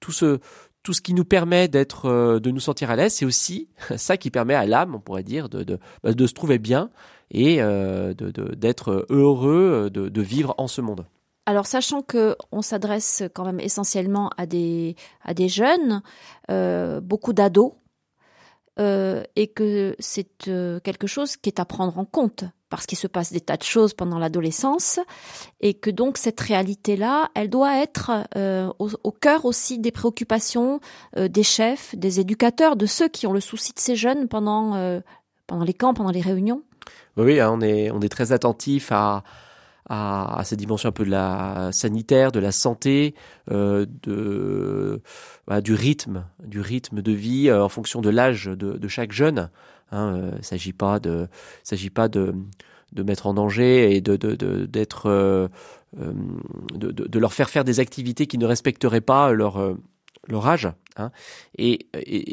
tout 0.00 0.12
ce 0.12 1.00
qui 1.00 1.14
nous 1.14 1.24
permet 1.24 1.70
euh, 2.04 2.40
de 2.40 2.50
nous 2.50 2.60
sentir 2.60 2.90
à 2.90 2.96
l'aise, 2.96 3.14
c'est 3.14 3.24
aussi 3.24 3.68
ça 3.96 4.16
qui 4.16 4.30
permet 4.30 4.54
à 4.54 4.66
l'âme, 4.66 4.94
on 4.94 5.00
pourrait 5.00 5.22
dire, 5.24 5.48
de, 5.48 5.78
bah, 6.02 6.10
se 6.18 6.34
trouver 6.34 6.58
bien 6.58 6.90
et 7.30 7.60
d'être 8.58 9.06
heureux 9.08 9.88
de, 9.90 10.20
vivre 10.20 10.54
en 10.58 10.68
ce 10.68 10.82
monde. 10.82 11.06
Alors, 11.46 11.66
sachant 11.66 12.02
que 12.02 12.36
on 12.52 12.60
s'adresse 12.60 13.22
quand 13.32 13.46
même 13.46 13.58
essentiellement 13.58 14.30
à 14.36 14.44
des 14.44 14.94
jeunes, 15.48 16.02
beaucoup 17.00 17.32
d'ados, 17.32 17.72
euh, 18.78 19.22
et 19.36 19.48
que 19.48 19.94
c'est 19.98 20.48
euh, 20.48 20.80
quelque 20.80 21.06
chose 21.06 21.36
qui 21.36 21.50
est 21.50 21.60
à 21.60 21.66
prendre 21.66 21.98
en 21.98 22.06
compte 22.06 22.44
parce 22.70 22.86
qu'il 22.86 22.96
se 22.96 23.06
passe 23.06 23.30
des 23.30 23.42
tas 23.42 23.58
de 23.58 23.62
choses 23.62 23.92
pendant 23.92 24.18
l'adolescence 24.18 24.98
et 25.60 25.74
que 25.74 25.90
donc 25.90 26.16
cette 26.16 26.40
réalité-là, 26.40 27.30
elle 27.34 27.50
doit 27.50 27.82
être 27.82 28.10
euh, 28.34 28.72
au, 28.78 29.10
cœur 29.10 29.44
aussi 29.44 29.78
des 29.78 29.92
préoccupations 29.92 30.80
des 31.14 31.42
chefs, 31.42 31.94
des 31.96 32.18
éducateurs, 32.18 32.76
de 32.76 32.86
ceux 32.86 33.08
qui 33.08 33.26
ont 33.26 33.34
le 33.34 33.40
souci 33.40 33.74
de 33.74 33.78
ces 33.78 33.94
jeunes 33.94 34.26
pendant 34.26 35.00
pendant 35.46 35.64
les 35.64 35.74
camps, 35.74 35.92
pendant 35.92 36.12
les 36.12 36.22
réunions. 36.22 36.62
Oui, 37.18 37.40
hein, 37.40 37.50
on 37.52 37.60
est 37.60 37.90
on 37.90 38.00
est 38.00 38.08
très 38.08 38.32
attentif 38.32 38.90
à 38.90 39.22
à, 39.88 40.38
à, 40.38 40.44
cette 40.44 40.58
dimension 40.58 40.88
un 40.88 40.92
peu 40.92 41.04
de 41.04 41.10
la 41.10 41.70
sanitaire, 41.72 42.32
de 42.32 42.40
la 42.40 42.52
santé, 42.52 43.14
euh, 43.50 43.86
de 44.02 45.02
du 45.62 45.74
rythme, 45.74 46.24
du 46.44 46.60
rythme 46.60 47.02
de 47.02 47.12
vie 47.12 47.48
euh, 47.48 47.64
en 47.64 47.68
fonction 47.68 48.00
de 48.00 48.10
l'âge 48.10 48.46
de, 48.46 48.88
chaque 48.88 49.12
jeune. 49.12 49.50
Hein, 49.90 50.14
euh, 50.14 50.30
il 50.38 50.44
s'agit 50.44 50.72
pas 50.72 50.98
de, 50.98 51.28
s'agit 51.62 51.90
pas 51.90 52.08
de 52.08 52.34
de 52.92 53.02
mettre 53.02 53.26
en 53.26 53.34
danger 53.34 53.96
et 53.96 54.00
de 54.02 54.16
d'être 54.66 55.50
de, 56.74 57.18
leur 57.18 57.32
faire 57.32 57.50
faire 57.50 57.64
des 57.64 57.80
activités 57.80 58.26
qui 58.26 58.38
ne 58.38 58.46
respecteraient 58.46 59.00
pas 59.00 59.32
leur 59.32 59.76
leur 60.28 60.46
âge. 60.46 60.68
Hein. 60.96 61.10
Et, 61.58 61.86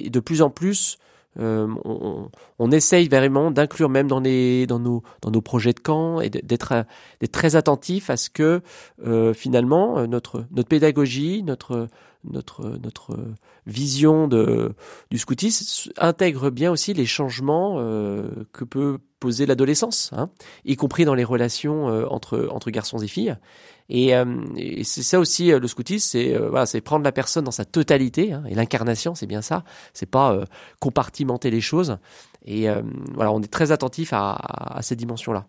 de 0.10 0.20
plus 0.20 0.42
en 0.42 0.50
plus, 0.50 0.98
euh, 1.40 1.68
on, 2.60 2.72
essaye 2.72 3.08
vraiment 3.08 3.52
d'inclure 3.52 3.90
même 3.90 4.08
dans, 4.08 4.20
les, 4.20 4.68
dans, 4.68 4.80
nos, 4.80 5.04
dans 5.22 5.32
nos 5.32 5.42
projets 5.42 5.74
de 5.74 5.80
camp 5.80 6.22
et 6.22 6.30
d'être 6.30 6.86
très 7.32 7.56
attentif 7.56 8.10
à 8.10 8.18
ce 8.18 8.30
que 8.30 8.62
euh, 9.06 9.34
finalement 9.34 10.06
notre, 10.08 10.46
notre 10.52 10.68
pédagogie, 10.68 11.44
notre, 11.44 11.88
notre, 12.24 12.78
notre 12.84 13.18
vision 13.66 14.28
de, 14.28 14.74
du 15.10 15.18
scoutisme 15.18 15.92
intègre 15.98 16.50
bien 16.50 16.72
aussi 16.72 16.94
les 16.94 17.06
changements 17.06 17.76
euh, 17.78 18.30
que 18.52 18.64
peut 18.64 19.00
poser 19.20 19.46
l'adolescence, 19.46 20.12
hein, 20.14 20.30
y 20.66 20.76
compris 20.78 21.04
dans 21.04 21.16
les 21.16 21.26
relations 21.26 21.88
entre, 22.10 22.48
entre 22.52 22.72
garçons 22.72 23.00
et 23.00 23.08
filles. 23.08 23.36
Et, 23.90 24.16
euh, 24.16 24.26
c'est 24.84 25.04
ça 25.04 25.20
aussi 25.20 25.52
euh, 25.52 25.60
le 25.60 25.68
scoutisme, 25.68 26.08
c'est 26.12 26.36
euh, 26.36 26.50
voilà, 26.50 26.66
c'est 26.66 26.80
prendre 26.80 27.04
la 27.04 27.12
personne 27.12 27.44
dans 27.44 27.52
sa 27.52 27.66
totalité. 27.66 28.32
Hein, 28.32 28.44
et 28.48 28.54
l'incarnation, 28.54 29.16
c'est 29.16 29.26
bien 29.26 29.42
ça. 29.42 29.64
C'est 29.94 30.10
pas 30.10 30.44
compartimenter 30.80 31.50
les 31.50 31.62
choses. 31.62 31.98
Et 32.46 32.68
voilà, 33.14 33.32
on 33.32 33.42
est 33.42 33.52
très 33.52 33.72
attentif 33.72 34.14
à, 34.14 34.34
à 34.34 34.82
ces 34.82 34.96
dimensions-là. 34.96 35.46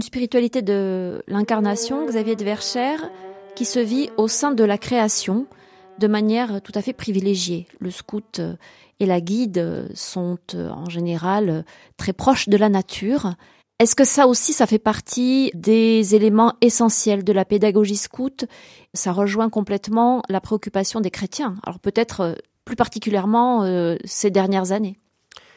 Une 0.00 0.06
spiritualité 0.06 0.62
de 0.62 1.22
l'incarnation, 1.28 2.06
Xavier 2.06 2.34
de 2.34 2.42
Verchères, 2.42 3.10
qui 3.54 3.66
se 3.66 3.78
vit 3.78 4.08
au 4.16 4.28
sein 4.28 4.52
de 4.52 4.64
la 4.64 4.78
création 4.78 5.46
de 5.98 6.06
manière 6.06 6.62
tout 6.62 6.72
à 6.74 6.80
fait 6.80 6.94
privilégiée. 6.94 7.66
Le 7.80 7.90
scout 7.90 8.40
et 8.98 9.04
la 9.04 9.20
guide 9.20 9.90
sont 9.92 10.38
en 10.54 10.88
général 10.88 11.66
très 11.98 12.14
proches 12.14 12.48
de 12.48 12.56
la 12.56 12.70
nature. 12.70 13.34
Est-ce 13.78 13.94
que 13.94 14.06
ça 14.06 14.26
aussi, 14.26 14.54
ça 14.54 14.66
fait 14.66 14.78
partie 14.78 15.50
des 15.52 16.14
éléments 16.14 16.54
essentiels 16.62 17.22
de 17.22 17.34
la 17.34 17.44
pédagogie 17.44 17.96
scout? 17.96 18.46
Ça 18.94 19.12
rejoint 19.12 19.50
complètement 19.50 20.22
la 20.30 20.40
préoccupation 20.40 21.02
des 21.02 21.10
chrétiens. 21.10 21.56
Alors 21.62 21.78
peut-être 21.78 22.38
plus 22.64 22.76
particulièrement 22.76 23.64
euh, 23.64 23.96
ces 24.06 24.30
dernières 24.30 24.72
années. 24.72 24.98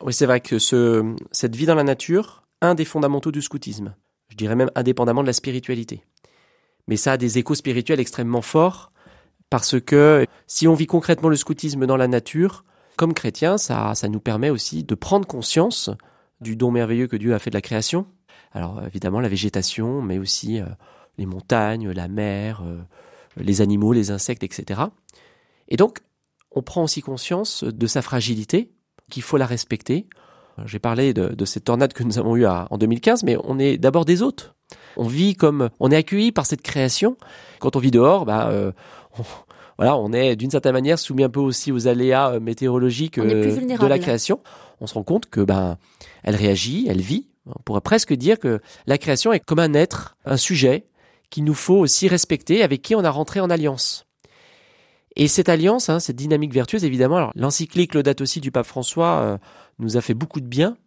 Oui, 0.02 0.12
c'est 0.14 0.26
vrai 0.26 0.42
que 0.42 0.60
ce, 0.60 1.16
cette 1.32 1.56
vie 1.56 1.66
dans 1.66 1.76
la 1.76 1.86
nature, 1.86 2.44
un 2.62 2.76
des 2.76 2.84
fondamentaux 2.84 3.32
du 3.32 3.42
scoutisme, 3.42 3.96
je 4.34 4.38
dirais 4.38 4.56
même 4.56 4.72
indépendamment 4.74 5.22
de 5.22 5.28
la 5.28 5.34
spiritualité. 5.34 6.04
Mais 6.88 6.98
ça 6.98 7.12
a 7.12 7.18
des 7.18 7.38
échos 7.38 7.54
spirituels 7.54 8.00
extrêmement 8.00 8.42
forts 8.42 8.92
parce 9.52 9.80
que 9.80 10.26
si 10.48 10.68
on 10.68 10.74
vit 10.74 10.88
concrètement 10.88 11.30
le 11.30 11.36
scoutisme 11.36 11.86
dans 11.86 11.98
la 11.98 12.08
nature, 12.08 12.66
comme 12.96 13.14
chrétien, 13.14 13.60
ça, 13.60 13.94
ça 13.94 14.10
nous 14.10 14.20
permet 14.20 14.50
aussi 14.50 14.84
de 14.84 14.96
prendre 14.96 15.28
conscience 15.28 15.92
du 16.42 16.56
don 16.56 16.72
merveilleux 16.72 17.06
que 17.06 17.16
Dieu 17.16 17.36
a 17.36 17.40
fait 17.40 17.52
de 17.52 17.56
la 17.56 17.62
création. 17.62 18.08
Alors 18.54 18.84
évidemment 18.88 19.20
la 19.20 19.30
végétation, 19.30 20.02
mais 20.02 20.18
aussi 20.18 20.60
euh, 20.60 20.66
les 21.20 21.28
montagnes, 21.28 21.92
la 21.92 22.08
mer, 22.08 22.64
euh, 22.66 22.82
les 23.38 23.62
animaux, 23.62 23.94
les 23.94 24.10
insectes, 24.10 24.44
etc. 24.44 24.82
Et 25.68 25.78
donc 25.78 26.00
on 26.50 26.64
prend 26.64 26.84
aussi 26.84 27.02
conscience 27.02 27.64
de 27.64 27.86
sa 27.86 28.02
fragilité, 28.02 28.72
qu'il 29.12 29.22
faut 29.22 29.38
la 29.38 29.46
respecter. 29.46 30.08
J'ai 30.66 30.80
parlé 30.80 31.14
de, 31.14 31.46
cette 31.46 31.66
tornade 31.66 31.94
que 31.94 32.04
nous 32.04 32.20
avons 32.20 32.36
eue 32.36 32.46
en 32.46 32.78
2015, 32.78 33.24
mais 33.24 33.38
on 33.44 33.60
est 33.60 33.78
d'abord 33.78 34.06
des 34.06 34.22
hôtes. 34.22 34.54
On 34.98 35.08
vit 35.08 35.36
comme, 35.36 35.70
on 35.80 35.92
est 35.92 35.96
accueilli 35.96 36.32
par 36.32 36.46
cette 36.46 36.62
création. 36.62 37.18
Quand 37.60 37.76
on 37.76 37.80
vit 37.80 37.92
dehors, 37.92 38.26
bah, 38.26 38.50
euh, 38.50 38.72
on, 39.18 39.24
voilà, 39.78 39.98
on 39.98 40.14
est 40.14 40.36
d'une 40.36 40.52
certaine 40.52 40.74
manière 40.74 41.00
soumis 41.00 41.24
un 41.24 41.30
peu 41.30 41.40
aussi 41.40 41.72
aux 41.72 41.88
aléas 41.88 42.34
euh, 42.34 42.40
météorologiques 42.40 43.18
euh, 43.18 43.78
de 43.78 43.88
la 43.88 44.00
création. 44.00 44.40
On 44.82 44.88
se 44.88 44.94
rend 44.94 45.04
compte 45.04 45.30
que 45.30 45.42
ben, 45.42 45.78
elle 46.24 46.36
réagit, 46.36 46.86
elle 46.90 47.02
vit. 47.02 47.28
On 47.46 47.62
pourrait 47.64 47.82
presque 47.82 48.14
dire 48.14 48.40
que 48.40 48.62
la 48.88 48.98
création 48.98 49.34
est 49.34 49.40
comme 49.40 49.60
un 49.60 49.74
être, 49.74 50.16
un 50.26 50.38
sujet 50.38 50.86
qu'il 51.30 51.44
nous 51.44 51.56
faut 51.56 51.78
aussi 51.78 52.08
respecter, 52.08 52.62
avec 52.62 52.82
qui 52.82 52.96
on 52.96 53.04
a 53.04 53.10
rentré 53.10 53.40
en 53.40 53.50
alliance. 53.50 54.06
Et 55.16 55.28
cette 55.28 55.50
alliance, 55.50 55.90
hein, 55.90 56.00
cette 56.00 56.16
dynamique 56.16 56.54
vertueuse, 56.54 56.84
évidemment, 56.86 57.18
alors 57.18 57.32
l'encyclique 57.36 57.98
date 57.98 58.22
aussi 58.22 58.40
du 58.40 58.52
pape 58.52 58.66
François 58.66 59.20
euh, 59.22 59.38
nous 59.80 59.98
a 59.98 60.02
fait 60.02 60.14
beaucoup 60.14 60.40
de 60.40 60.46
bien 60.46 60.78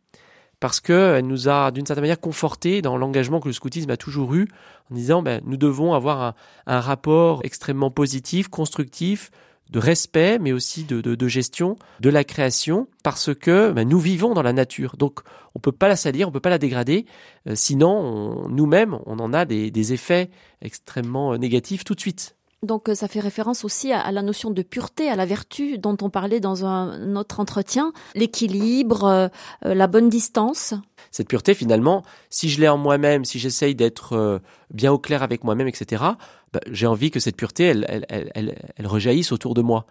parce 0.60 0.80
qu'elle 0.80 1.26
nous 1.26 1.48
a 1.48 1.70
d'une 1.70 1.86
certaine 1.86 2.02
manière 2.02 2.20
conforté 2.20 2.80
dans 2.82 2.96
l'engagement 2.96 3.40
que 3.40 3.48
le 3.48 3.52
scoutisme 3.52 3.90
a 3.90 3.96
toujours 3.96 4.34
eu 4.34 4.48
en 4.90 4.94
disant 4.94 5.22
ben, 5.22 5.40
nous 5.44 5.56
devons 5.56 5.92
avoir 5.92 6.34
un, 6.66 6.80
rapport 6.80 7.40
extrêmement 7.44 7.90
positif, 7.90 8.48
constructif, 8.48 9.30
de 9.70 9.80
respect, 9.80 10.38
mais 10.38 10.52
aussi 10.52 10.84
de, 10.84 11.00
de, 11.00 11.28
gestion 11.28 11.76
de 11.98 12.08
la 12.08 12.22
création, 12.22 12.86
parce 13.02 13.34
que 13.34 13.72
ben, 13.72 13.86
nous 13.88 13.98
vivons 13.98 14.32
dans 14.32 14.42
la 14.42 14.52
nature. 14.52 14.96
Donc 14.96 15.20
on 15.54 15.58
peut 15.58 15.72
pas 15.72 15.88
la 15.88 15.96
salir, 15.96 16.28
on 16.28 16.32
peut 16.32 16.40
pas 16.40 16.50
la 16.50 16.58
dégrader, 16.58 17.04
euh, 17.48 17.54
sinon 17.56 18.48
nous-mêmes 18.48 18.98
on 19.06 19.18
en 19.18 19.32
a 19.32 19.44
des, 19.44 19.70
des 19.70 19.92
effets 19.92 20.30
extrêmement 20.62 21.32
euh, 21.32 21.36
négatifs 21.36 21.84
tout 21.84 21.94
de 21.94 22.00
suite. 22.00 22.35
Donc 22.62 22.88
euh, 22.88 22.94
ça 22.94 23.06
fait 23.06 23.20
référence 23.20 23.64
aussi 23.64 23.92
à, 23.92 24.10
la 24.10 24.22
notion 24.22 24.50
de 24.50 24.62
pureté, 24.62 25.10
à 25.10 25.16
la 25.16 25.26
vertu 25.26 25.78
dont 25.78 25.96
on 26.00 26.08
parlait 26.08 26.40
dans 26.40 26.64
un 26.64 27.14
autre 27.14 27.38
entretien, 27.40 27.92
l'équilibre, 28.14 29.04
euh, 29.04 29.28
euh, 29.66 29.74
la 29.74 29.86
bonne 29.86 30.08
distance. 30.08 30.74
Cette 31.10 31.28
pureté, 31.28 31.54
finalement, 31.54 32.02
si 32.30 32.48
je 32.48 32.60
l'ai 32.60 32.68
en 32.68 32.78
moi-même, 32.78 33.24
si 33.24 33.38
j'essaye 33.38 33.74
d'être 33.74 34.40
bien 34.70 34.92
au 34.92 34.98
clair 34.98 35.22
avec 35.22 35.44
moi-même, 35.44 35.68
etc., 35.68 36.02
bah, 36.52 36.60
j'ai 36.70 36.86
envie 36.86 37.10
que 37.10 37.20
cette 37.20 37.36
pureté, 37.36 37.64
elle, 37.64 37.86
elle, 37.88 38.06
elle, 38.34 38.72
elle, 38.76 38.86
rejaillisse 38.86 39.32
autour 39.32 39.54
de 39.54 39.62
moi. 39.62 39.86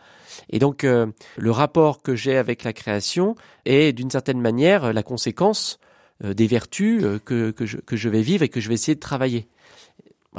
Et 0.50 0.60
donc, 0.60 0.84
le 0.84 1.52
rapport 1.52 2.02
que 2.02 2.16
j'ai 2.16 2.38
avec 2.38 2.64
la 2.64 2.74
création 2.74 3.36
est, 3.66 3.94
d'une 3.94 4.12
certaine 4.12 4.40
manière, 4.40 4.94
la 4.94 5.02
conséquence 5.02 5.80
des 6.24 6.48
vertus 6.48 7.04
que, 7.24 7.52
que, 7.52 7.66
je, 7.66 7.78
que 7.78 7.96
je 7.96 8.10
vais 8.10 8.22
vivre 8.22 8.44
et 8.44 8.50
que 8.50 8.60
je 8.60 8.68
vais 8.68 8.76
essayer 8.76 8.96
de 8.96 9.00
travailler. 9.00 9.48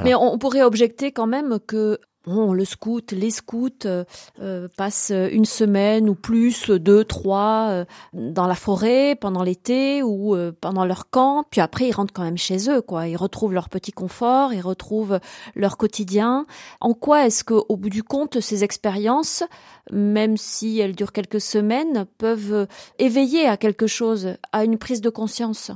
Mais 0.04 0.14
on 0.14 0.38
pourrait 0.38 0.62
objecter 0.62 1.10
quand 1.10 1.26
même 1.26 1.58
que 1.66 1.98
Bon, 2.26 2.52
le 2.52 2.64
scout, 2.64 3.12
les 3.12 3.30
scouts 3.30 3.68
euh, 3.84 4.02
euh, 4.42 4.66
passent 4.76 5.12
une 5.30 5.44
semaine 5.44 6.08
ou 6.08 6.16
plus, 6.16 6.70
deux, 6.70 7.04
trois, 7.04 7.68
euh, 7.70 7.84
dans 8.12 8.48
la 8.48 8.56
forêt 8.56 9.14
pendant 9.14 9.44
l'été 9.44 10.02
ou 10.02 10.36
pendant 10.60 10.84
leur 10.84 11.08
camp. 11.08 11.44
Puis 11.48 11.60
après, 11.60 11.86
ils 11.86 11.92
rentrent 11.92 12.12
quand 12.12 12.24
même 12.24 12.36
chez 12.36 12.68
eux, 12.68 12.82
quoi. 12.82 13.06
Ils 13.06 13.16
retrouvent 13.16 13.52
leur 13.52 13.68
petit 13.68 13.92
confort, 13.92 14.52
ils 14.52 14.60
retrouvent 14.60 15.20
leur 15.54 15.76
quotidien. 15.76 16.46
En 16.80 16.94
quoi 16.94 17.26
est-ce 17.26 17.44
que, 17.44 17.54
au 17.54 17.76
bout 17.76 17.90
du 17.90 18.02
compte, 18.02 18.40
ces 18.40 18.64
expériences, 18.64 19.44
même 19.92 20.36
si 20.36 20.80
elles 20.80 20.96
durent 20.96 21.12
quelques 21.12 21.40
semaines, 21.40 22.06
peuvent 22.18 22.66
éveiller 22.98 23.46
à 23.46 23.56
quelque 23.56 23.86
chose, 23.86 24.30
à 24.52 24.64
une 24.64 24.78
prise 24.78 25.00
de 25.00 25.10
conscience? 25.10 25.70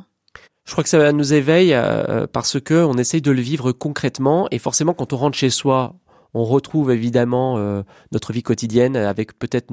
Je 0.65 0.73
crois 0.73 0.83
que 0.83 0.91
ça 0.91 1.13
nous 1.13 1.33
éveille 1.33 1.77
parce 2.33 2.61
que 2.61 2.85
on 2.85 2.95
essaye 2.95 3.23
de 3.23 3.31
le 3.31 3.41
vivre 3.41 3.71
concrètement 3.71 4.49
et 4.51 4.59
forcément 4.59 4.95
quand 4.95 5.13
on 5.13 5.17
rentre 5.17 5.39
chez 5.39 5.51
soi, 5.51 5.95
on 6.35 6.45
retrouve 6.45 6.91
évidemment 6.91 7.59
euh, 7.59 7.83
notre 8.13 8.33
vie 8.33 8.43
quotidienne 8.43 8.97
avec 8.97 9.39
peut-être 9.39 9.73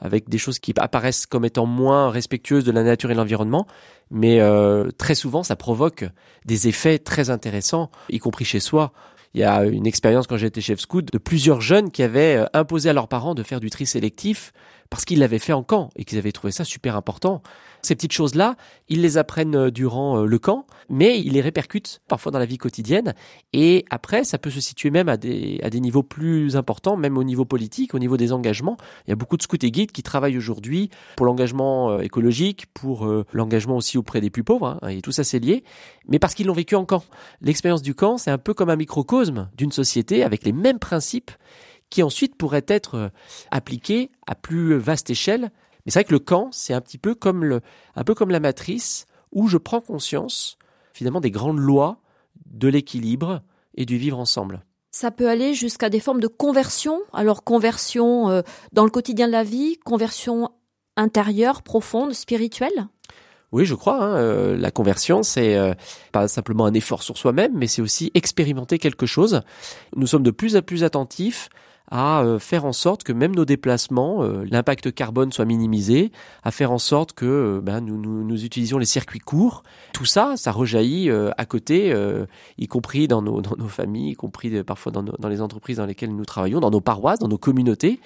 avec 0.00 0.28
des 0.28 0.38
choses 0.38 0.58
qui 0.58 0.72
apparaissent 0.76 1.26
comme 1.26 1.44
étant 1.44 1.66
moins 1.66 2.10
respectueuses 2.10 2.64
de 2.64 2.72
la 2.72 2.82
nature 2.82 3.10
et 3.10 3.14
de 3.14 3.18
l'environnement, 3.18 3.66
mais 4.10 4.40
euh, 4.40 4.90
très 4.96 5.14
souvent 5.14 5.42
ça 5.42 5.56
provoque 5.56 6.04
des 6.44 6.68
effets 6.68 6.98
très 6.98 7.30
intéressants, 7.30 7.90
y 8.10 8.18
compris 8.18 8.44
chez 8.44 8.60
soi. 8.60 8.92
Il 9.34 9.40
y 9.40 9.44
a 9.44 9.64
une 9.64 9.86
expérience 9.86 10.26
quand 10.26 10.36
j'étais 10.36 10.60
chef 10.60 10.80
scout 10.80 11.10
de 11.10 11.16
plusieurs 11.16 11.62
jeunes 11.62 11.90
qui 11.90 12.02
avaient 12.02 12.36
euh, 12.36 12.46
imposé 12.52 12.90
à 12.90 12.92
leurs 12.92 13.08
parents 13.08 13.34
de 13.34 13.42
faire 13.42 13.60
du 13.60 13.70
tri 13.70 13.86
sélectif 13.86 14.52
parce 14.90 15.06
qu'ils 15.06 15.20
l'avaient 15.20 15.38
fait 15.38 15.54
en 15.54 15.62
camp 15.62 15.88
et 15.96 16.04
qu'ils 16.04 16.18
avaient 16.18 16.32
trouvé 16.32 16.52
ça 16.52 16.64
super 16.64 16.96
important. 16.96 17.42
Ces 17.84 17.96
petites 17.96 18.12
choses-là, 18.12 18.54
ils 18.88 19.02
les 19.02 19.18
apprennent 19.18 19.56
euh, 19.56 19.70
durant 19.72 20.20
euh, 20.20 20.26
le 20.26 20.38
camp, 20.38 20.66
mais 20.88 21.18
ils 21.18 21.32
les 21.32 21.40
répercutent 21.40 22.00
parfois 22.06 22.30
dans 22.30 22.38
la 22.38 22.44
vie 22.44 22.56
quotidienne. 22.56 23.12
Et 23.52 23.84
après, 23.90 24.22
ça 24.22 24.38
peut 24.38 24.50
se 24.50 24.60
situer 24.60 24.90
même 24.90 25.08
à 25.08 25.16
des, 25.16 25.58
à 25.64 25.70
des 25.70 25.80
niveaux 25.80 26.04
plus 26.04 26.54
importants, 26.54 26.96
même 26.96 27.18
au 27.18 27.24
niveau 27.24 27.44
politique, 27.44 27.94
au 27.94 27.98
niveau 27.98 28.16
des 28.16 28.32
engagements. 28.32 28.76
Il 29.06 29.10
y 29.10 29.12
a 29.12 29.16
beaucoup 29.16 29.36
de 29.36 29.42
scouts 29.42 29.56
et 29.62 29.72
guides 29.72 29.90
qui 29.90 30.04
travaillent 30.04 30.38
aujourd'hui 30.38 30.90
pour 31.16 31.26
l'engagement 31.26 31.90
euh, 31.90 31.98
écologique, 32.02 32.66
pour 32.72 33.04
l'engagement 33.32 33.76
aussi 33.76 33.98
auprès 33.98 34.20
des 34.20 34.30
plus 34.30 34.44
pauvres, 34.44 34.78
hein, 34.80 34.88
et 34.88 35.02
tout 35.02 35.12
ça 35.12 35.24
c'est 35.24 35.40
lié, 35.40 35.64
mais 36.06 36.18
parce 36.18 36.34
qu'ils 36.34 36.46
l'ont 36.46 36.52
vécu 36.52 36.76
en 36.76 36.84
camp. 36.84 37.02
L'expérience 37.40 37.82
du 37.82 37.94
camp, 37.94 38.16
c'est 38.16 38.30
un 38.30 38.38
peu 38.38 38.54
comme 38.54 38.70
un 38.70 38.76
microcosme 38.76 39.48
d'une 39.56 39.72
société 39.72 40.22
avec 40.22 40.44
les 40.44 40.52
mêmes 40.52 40.78
principes 40.78 41.32
qui 41.90 42.02
ensuite 42.02 42.36
pourraient 42.36 42.64
être 42.68 43.10
appliqués 43.50 44.10
à 44.26 44.34
plus 44.34 44.76
vaste 44.76 45.10
échelle 45.10 45.50
mais 45.84 45.92
c'est 45.92 46.00
vrai 46.00 46.04
que 46.04 46.12
le 46.12 46.18
camp, 46.18 46.48
c'est 46.52 46.74
un 46.74 46.80
petit 46.80 46.98
peu 46.98 47.14
comme 47.14 47.44
le, 47.44 47.60
un 47.94 48.04
peu 48.04 48.14
comme 48.14 48.30
la 48.30 48.40
matrice 48.40 49.06
où 49.32 49.48
je 49.48 49.58
prends 49.58 49.80
conscience 49.80 50.58
finalement 50.92 51.20
des 51.20 51.30
grandes 51.30 51.58
lois 51.58 51.98
de 52.46 52.68
l'équilibre 52.68 53.42
et 53.74 53.86
du 53.86 53.96
vivre 53.96 54.18
ensemble. 54.18 54.64
Ça 54.90 55.10
peut 55.10 55.28
aller 55.28 55.54
jusqu'à 55.54 55.88
des 55.88 56.00
formes 56.00 56.20
de 56.20 56.26
conversion. 56.26 57.00
Alors 57.14 57.44
conversion 57.44 58.28
euh, 58.28 58.42
dans 58.72 58.84
le 58.84 58.90
quotidien 58.90 59.26
de 59.26 59.32
la 59.32 59.42
vie, 59.42 59.78
conversion 59.78 60.50
intérieure, 60.96 61.62
profonde, 61.62 62.12
spirituelle? 62.12 62.88
Oui, 63.52 63.64
je 63.64 63.74
crois. 63.74 64.02
Hein, 64.02 64.16
euh, 64.16 64.56
la 64.56 64.70
conversion, 64.70 65.22
c'est 65.22 65.56
euh, 65.56 65.74
pas 66.10 66.28
simplement 66.28 66.66
un 66.66 66.74
effort 66.74 67.02
sur 67.02 67.16
soi-même, 67.16 67.52
mais 67.54 67.66
c'est 67.66 67.82
aussi 67.82 68.10
expérimenter 68.14 68.78
quelque 68.78 69.06
chose. 69.06 69.40
Nous 69.96 70.06
sommes 70.06 70.22
de 70.22 70.30
plus 70.30 70.56
en 70.56 70.62
plus 70.62 70.84
attentifs 70.84 71.48
à 71.92 72.22
euh, 72.22 72.38
faire 72.38 72.64
en 72.64 72.72
sorte 72.72 73.04
que 73.04 73.12
même 73.12 73.36
nos 73.36 73.44
déplacements, 73.44 74.24
euh, 74.24 74.44
l'impact 74.50 74.94
carbone 74.94 75.30
soit 75.30 75.44
minimisé, 75.44 76.10
à 76.42 76.50
faire 76.50 76.72
en 76.72 76.78
sorte 76.78 77.12
que 77.12 77.26
euh, 77.26 77.60
ben, 77.60 77.82
nous, 77.82 78.44
utilisions 78.44 78.78
les 78.78 78.86
circuits 78.86 79.18
courts. 79.18 79.62
Tout 79.92 80.06
ça, 80.06 80.32
ça 80.36 80.52
rejaillit 80.52 81.10
à 81.10 81.44
côté, 81.44 81.94
y 82.56 82.66
compris 82.66 83.08
dans 83.08 83.20
nos, 83.20 83.42
familles, 83.68 84.12
y 84.12 84.14
compris 84.14 84.64
parfois 84.64 84.90
dans, 84.90 85.02
dans 85.02 85.28
les 85.28 85.42
entreprises 85.42 85.76
dans 85.76 85.84
lesquelles 85.84 86.16
nous 86.16 86.24
travaillons, 86.24 86.60
dans 86.60 86.70
nos 86.70 86.80
paroisses, 86.80 87.18
dans 87.18 87.28
nos 87.28 87.38
communautés 87.38 88.00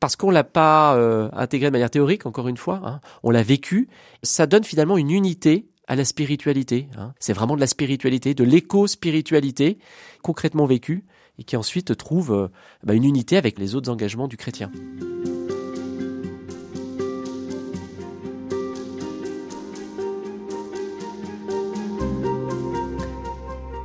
parce 0.00 0.16
qu'on 0.16 0.30
l'a 0.30 0.44
pas 0.44 0.94
intégré 1.32 1.68
de 1.68 1.72
manière 1.72 1.90
théorique, 1.90 2.26
encore 2.26 2.48
une 2.48 2.56
fois, 2.56 2.80
hein, 2.84 3.00
on 3.22 3.30
l'a 3.30 3.42
vécu, 3.42 3.88
ça 4.22 4.46
donne 4.46 4.64
finalement 4.64 4.96
une 4.96 5.10
unité 5.10 5.68
à 5.86 5.94
la 5.94 6.04
spiritualité. 6.04 6.88
Hein. 6.98 7.12
C'est 7.20 7.32
vraiment 7.32 7.54
de 7.54 7.60
la 7.60 7.66
spiritualité, 7.66 8.34
de 8.34 8.44
l'éco-spiritualité 8.44 9.78
concrètement 10.22 10.66
vécue 10.66 11.04
et 11.38 11.44
qui 11.44 11.56
ensuite 11.56 11.96
trouve 11.96 12.32
euh, 12.32 12.48
bah, 12.84 12.94
une 12.94 13.04
unité 13.04 13.36
avec 13.36 13.58
les 13.58 13.74
autres 13.74 13.90
engagements 13.90 14.28
du 14.28 14.36
chrétien. 14.36 14.70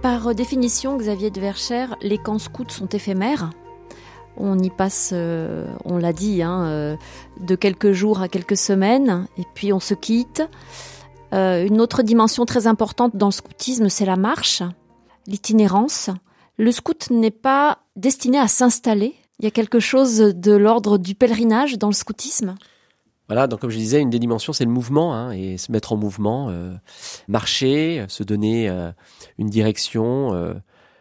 Par 0.01 0.35
définition, 0.35 0.97
Xavier 0.97 1.31
de 1.31 1.39
Verchères, 1.39 1.95
les 2.01 2.17
camps 2.17 2.39
scouts 2.39 2.69
sont 2.69 2.87
éphémères. 2.87 3.49
On 4.37 4.59
y 4.59 4.69
passe, 4.69 5.11
euh, 5.13 5.65
on 5.85 5.97
l'a 5.97 6.13
dit, 6.13 6.43
hein, 6.43 6.65
euh, 6.65 6.95
de 7.39 7.55
quelques 7.55 7.93
jours 7.93 8.21
à 8.21 8.27
quelques 8.27 8.57
semaines, 8.57 9.27
et 9.37 9.43
puis 9.53 9.71
on 9.71 9.79
se 9.79 9.93
quitte. 9.93 10.43
Une 11.31 11.81
autre 11.81 12.01
dimension 12.01 12.45
très 12.45 12.65
importante 12.65 13.17
dans 13.17 13.25
le 13.25 13.33
scoutisme, 13.33 13.89
c'est 13.89 14.05
la 14.05 14.15
marche, 14.15 14.63
l'itinérance. 15.27 16.09
Le 16.57 16.71
scout 16.71 17.09
n'est 17.09 17.31
pas 17.31 17.79
destiné 17.95 18.39
à 18.39 18.47
s'installer. 18.47 19.15
Il 19.39 19.45
y 19.45 19.47
a 19.47 19.51
quelque 19.51 19.79
chose 19.79 20.17
de 20.17 20.51
l'ordre 20.53 20.97
du 20.97 21.15
pèlerinage 21.15 21.77
dans 21.77 21.87
le 21.87 21.93
scoutisme. 21.93 22.55
Voilà, 23.27 23.47
donc 23.47 23.59
comme 23.59 23.71
je 23.71 23.77
disais, 23.77 24.01
une 24.01 24.11
des 24.11 24.19
dimensions, 24.19 24.53
c'est 24.53 24.65
le 24.65 24.71
mouvement, 24.71 25.15
hein, 25.15 25.31
et 25.31 25.57
se 25.57 25.71
mettre 25.71 25.93
en 25.93 25.97
mouvement, 25.97 26.49
euh, 26.49 26.73
marcher, 27.27 28.05
se 28.07 28.23
donner 28.23 28.69
euh, 28.69 28.91
une 29.39 29.49
direction, 29.49 30.33
euh, 30.35 30.53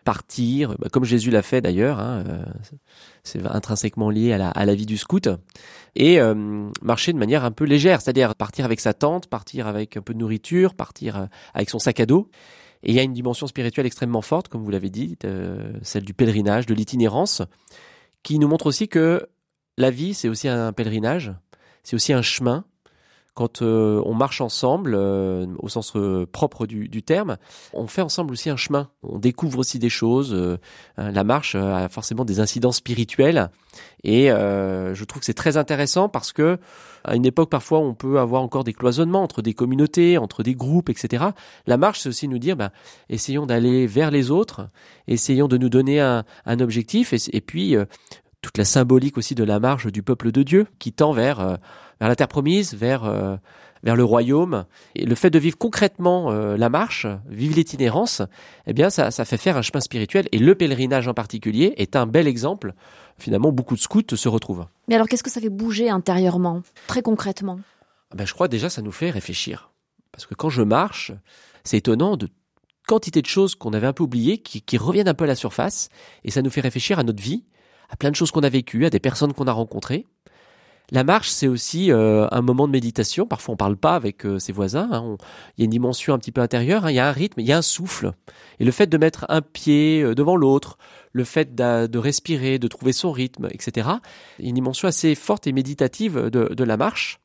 partir, 0.05 0.75
bah, 0.79 0.89
comme 0.91 1.05
Jésus 1.05 1.31
l'a 1.31 1.43
fait 1.43 1.61
d'ailleurs, 1.61 2.01
hein, 2.01 2.25
c'est 3.23 3.45
intrinsèquement 3.47 4.11
lié 4.11 4.33
à 4.33 4.39
la, 4.39 4.49
à 4.51 4.65
la, 4.65 4.75
vie 4.75 4.87
du 4.87 4.97
scout, 4.97 5.29
et 5.97 6.19
marcher 6.83 7.13
de 7.13 7.19
manière 7.19 7.45
un 7.45 7.53
peu 7.53 7.65
légère, 7.65 8.03
c'est-à-dire 8.03 8.35
partir 8.35 8.67
avec 8.67 8.81
sa 8.81 8.93
tente, 8.93 9.29
partir 9.29 9.67
avec 9.67 9.97
un 9.97 10.03
peu 10.03 10.13
de 10.13 10.19
nourriture, 10.19 10.75
partir 10.75 11.29
avec 11.55 11.71
son 11.71 11.79
sac 11.79 12.01
à 12.01 12.07
dos. 12.07 12.29
Et 12.85 12.91
il 12.91 12.95
y 12.95 13.01
a 13.01 13.03
une 13.03 13.15
dimension 13.15 13.47
spirituelle 13.47 13.87
extrêmement 13.87 14.23
forte, 14.23 14.49
comme 14.49 14.63
vous 14.63 14.71
l'avez 14.71 14.91
dit, 14.91 15.17
celle 15.83 16.05
du 16.05 16.15
pèlerinage, 16.15 16.67
de 16.67 16.75
l'itinérance, 16.75 17.43
qui 18.23 18.39
nous 18.39 18.47
montre 18.47 18.67
aussi 18.67 18.89
que 18.89 19.27
la 19.79 19.91
vie, 19.91 20.15
c'est 20.15 20.29
aussi 20.29 20.49
un 20.49 20.73
pèlerinage, 20.73 21.35
c'est 21.83 21.97
aussi 21.97 22.13
un 22.13 22.23
chemin. 22.23 22.65
Quand 23.35 23.63
euh, 23.63 24.01
on 24.07 24.15
marche 24.15 24.41
ensemble, 24.41 24.95
euh, 24.95 25.47
au 25.59 25.69
sens 25.69 25.97
euh, 25.97 26.25
propre 26.25 26.67
du, 26.67 27.03
terme, 27.03 27.37
on 27.73 27.89
fait 27.89 28.01
ensemble 28.01 28.33
aussi 28.33 28.49
un 28.49 28.57
chemin. 28.57 28.91
On 29.03 29.19
découvre 29.19 29.59
aussi 29.59 29.81
des 29.81 29.89
choses. 29.89 30.33
Hein, 30.97 31.11
la 31.11 31.25
marche 31.25 31.57
a 31.57 31.89
forcément 31.89 32.25
des 32.25 32.39
incidents 32.39 32.71
spirituels, 32.71 33.51
et 34.05 34.29
je 34.29 35.05
trouve 35.05 35.21
que 35.21 35.27
c'est 35.27 35.35
très 35.35 35.57
intéressant 35.57 36.09
parce 36.09 36.33
que 36.33 36.59
à 37.05 37.17
une 37.17 37.27
époque 37.27 37.51
parfois 37.51 37.81
on 37.81 37.93
peut 37.93 38.19
avoir 38.19 38.43
encore 38.43 38.65
des 38.65 38.73
cloisonnements 38.73 39.23
entre 39.23 39.43
des 39.43 39.53
communautés, 39.53 40.17
entre 40.17 40.43
des 40.43 40.55
groupes, 40.55 40.89
etc. 40.89 41.25
La 41.67 41.77
marche, 41.77 42.01
c'est 42.01 42.09
aussi 42.09 42.29
nous 42.29 42.39
dire, 42.39 42.57
bah, 42.57 42.71
essayons 43.11 43.47
d'aller 43.47 43.87
vers 43.87 44.11
les 44.11 44.31
autres, 44.31 44.69
essayons 45.09 45.49
de 45.49 45.59
nous 45.59 45.69
donner 45.69 46.01
un, 46.01 46.25
objectif, 46.61 47.13
et, 47.13 47.37
et 47.37 47.41
puis 47.41 47.77
toute 48.45 48.59
la 48.59 48.65
symbolique 48.65 49.17
aussi 49.17 49.35
de 49.35 49.43
la 49.43 49.59
marche 49.59 49.87
du 49.87 50.03
peuple 50.03 50.31
de 50.31 50.43
Dieu 50.43 50.67
qui 50.79 50.93
tend 50.93 51.13
vers, 51.13 51.41
euh, 51.41 51.57
vers 52.01 52.09
la 52.09 52.17
terre 52.17 52.29
promise, 52.29 52.75
vers, 52.75 53.05
euh, 53.05 53.37
vers 53.83 53.97
le 53.97 54.05
royaume. 54.05 54.65
Et 54.95 55.07
le 55.07 55.15
fait 55.15 55.31
de 55.31 55.39
vivre 55.39 55.57
concrètement 55.57 56.31
euh, 56.31 56.57
la 56.57 56.69
marche, 56.69 57.07
vivre 57.29 57.57
l'itinérance, 57.57 58.23
eh 58.67 58.73
bien, 58.73 58.91
ça, 58.91 59.11
ça 59.11 59.25
fait 59.25 59.37
faire 59.37 59.57
un 59.57 59.63
chemin 59.63 59.81
spirituel. 59.81 60.29
Et 60.33 60.39
le 60.39 60.55
pèlerinage 60.55 61.09
en 61.09 61.15
particulier 61.15 61.75
est 61.77 61.97
un 61.97 62.07
bel 62.07 62.27
exemple. 62.27 62.75
Finalement, 63.19 63.53
beaucoup 63.53 63.75
de 63.75 63.81
scouts 63.81 64.03
se 64.15 64.29
retrouvent. 64.29 64.67
Mais 64.89 64.95
alors, 64.95 65.09
qu'est-ce 65.09 65.23
que 65.23 65.31
ça 65.31 65.41
fait 65.41 65.51
bouger 65.51 65.91
intérieurement, 65.91 66.63
très 66.87 67.03
concrètement? 67.03 67.61
Ah 68.11 68.17
ben, 68.17 68.27
Je 68.27 68.35
crois 68.35 68.49
déjà 68.49 68.69
ça 68.69 68.83
nous 68.83 68.93
fait 68.93 69.11
réfléchir. 69.11 69.71
Parce 70.13 70.27
que 70.27 70.35
quand 70.35 70.51
je 70.51 70.63
marche, 70.63 71.13
c'est 71.65 71.79
étonnant 71.79 72.17
de 72.17 72.29
quantité 72.87 73.23
de 73.23 73.27
choses 73.27 73.55
qu'on 73.55 73.73
avait 73.73 73.87
un 73.87 73.93
peu 73.93 74.03
oubliées 74.05 74.39
qui, 74.39 74.61
qui 74.61 74.77
reviennent 74.77 75.09
un 75.09 75.15
peu 75.15 75.25
à 75.25 75.27
la 75.27 75.35
surface 75.35 75.89
et 76.23 76.31
ça 76.31 76.43
nous 76.43 76.51
fait 76.51 76.61
réfléchir 76.61 76.99
à 76.99 77.03
notre 77.03 77.23
vie 77.23 77.45
à 77.89 77.97
plein 77.97 78.11
de 78.11 78.17
choses 78.17 78.31
qu'on 78.31 78.43
a 78.43 78.49
vécues, 78.49 78.87
à 78.87 78.91
des 78.91 79.01
personnes 79.01 79.33
qu'on 79.33 79.47
a 79.47 79.53
rencontrées. 79.53 80.07
La 80.91 81.03
marche, 81.03 81.31
c'est 81.31 81.49
aussi 81.49 81.91
euh, 81.91 82.29
un 82.31 82.43
moment 82.43 82.67
de 82.67 82.73
méditation. 82.73 83.27
Parfois, 83.27 83.55
on 83.55 83.57
parle 83.57 83.77
pas 83.77 83.95
avec 83.95 84.27
euh, 84.27 84.39
ses 84.39 84.53
voisins. 84.53 84.89
Hein. 84.93 85.17
Il 85.57 85.61
y 85.61 85.63
a 85.63 85.65
une 85.65 85.71
dimension 85.71 86.13
un 86.13 86.19
petit 86.19 86.33
peu 86.33 86.43
intérieure. 86.43 86.85
Hein. 86.85 86.91
Il 86.91 86.95
y 86.95 86.99
a 86.99 87.09
un 87.09 87.13
rythme, 87.13 87.41
il 87.41 87.47
y 87.47 87.53
a 87.53 87.57
un 87.57 87.63
souffle. 87.63 88.13
Et 88.59 88.65
le 88.65 88.71
fait 88.71 88.87
de 88.87 88.99
mettre 88.99 89.25
un 89.31 89.41
pied 89.41 90.03
euh, 90.03 90.15
devant 90.15 90.37
l'autre, 90.37 90.77
le 91.13 91.25
fait 91.25 91.55
de 91.55 91.99
respirer, 91.99 92.59
de 92.59 92.69
trouver 92.69 92.93
son 92.93 93.13
rythme, 93.13 93.49
etc. 93.51 93.89
Une 94.39 94.55
dimension 94.55 94.89
assez 94.89 95.15
forte 95.15 95.47
et 95.47 95.53
méditative 95.53 96.29
de, 96.29 96.53
de 96.53 96.65
la 96.65 96.77
marche 96.77 97.21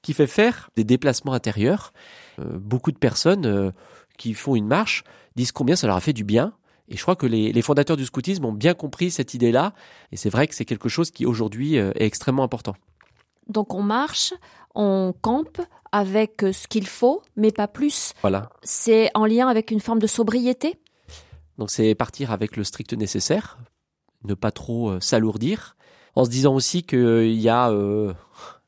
qui 0.00 0.14
fait 0.14 0.26
faire 0.26 0.70
des 0.76 0.84
déplacements 0.84 1.32
intérieurs. 1.32 1.92
beaucoup 2.38 2.92
de 2.92 2.98
personnes 2.98 3.72
qui 4.16 4.34
font 4.34 4.54
une 4.54 4.66
marche 4.66 5.02
disent 5.34 5.50
combien 5.50 5.74
ça 5.74 5.88
leur 5.88 5.96
a 5.96 6.00
fait 6.00 6.12
du 6.12 6.22
bien 6.22 6.52
et 6.88 6.96
je 6.96 7.02
crois 7.02 7.16
que 7.16 7.26
les, 7.26 7.52
les, 7.52 7.62
fondateurs 7.62 7.96
du 7.96 8.04
scoutisme 8.04 8.44
ont 8.44 8.52
bien 8.52 8.74
compris 8.74 9.10
cette 9.10 9.34
idée-là. 9.34 9.72
Et 10.10 10.16
c'est 10.16 10.30
vrai 10.30 10.46
que 10.46 10.54
c'est 10.54 10.66
quelque 10.66 10.88
chose 10.88 11.10
qui 11.10 11.24
aujourd'hui 11.24 11.78
euh, 11.78 11.92
est 11.94 12.04
extrêmement 12.04 12.42
important. 12.42 12.74
Donc 13.48 13.74
on 13.74 13.82
marche, 13.82 14.34
on 14.74 15.14
campe 15.20 15.60
avec 15.90 16.42
euh, 16.42 16.52
ce 16.52 16.66
qu'il 16.68 16.86
faut, 16.86 17.22
mais 17.36 17.52
pas 17.52 17.68
plus. 17.68 18.12
Voilà. 18.22 18.50
C'est 18.62 19.10
en 19.14 19.26
lien 19.26 19.48
avec 19.48 19.70
une 19.70 19.80
forme 19.80 19.98
de 19.98 20.06
sobriété. 20.06 20.78
Donc 21.58 21.70
c'est 21.70 21.94
partir 21.94 22.30
avec 22.30 22.56
le 22.56 22.64
strict 22.64 22.94
nécessaire, 22.94 23.58
ne 24.24 24.34
pas 24.34 24.50
trop 24.50 24.90
euh, 24.90 25.00
s'alourdir, 25.00 25.76
en 26.14 26.24
se 26.24 26.30
disant 26.30 26.54
aussi 26.54 26.82
qu'il 26.82 27.40
y 27.40 27.48
a 27.48 27.70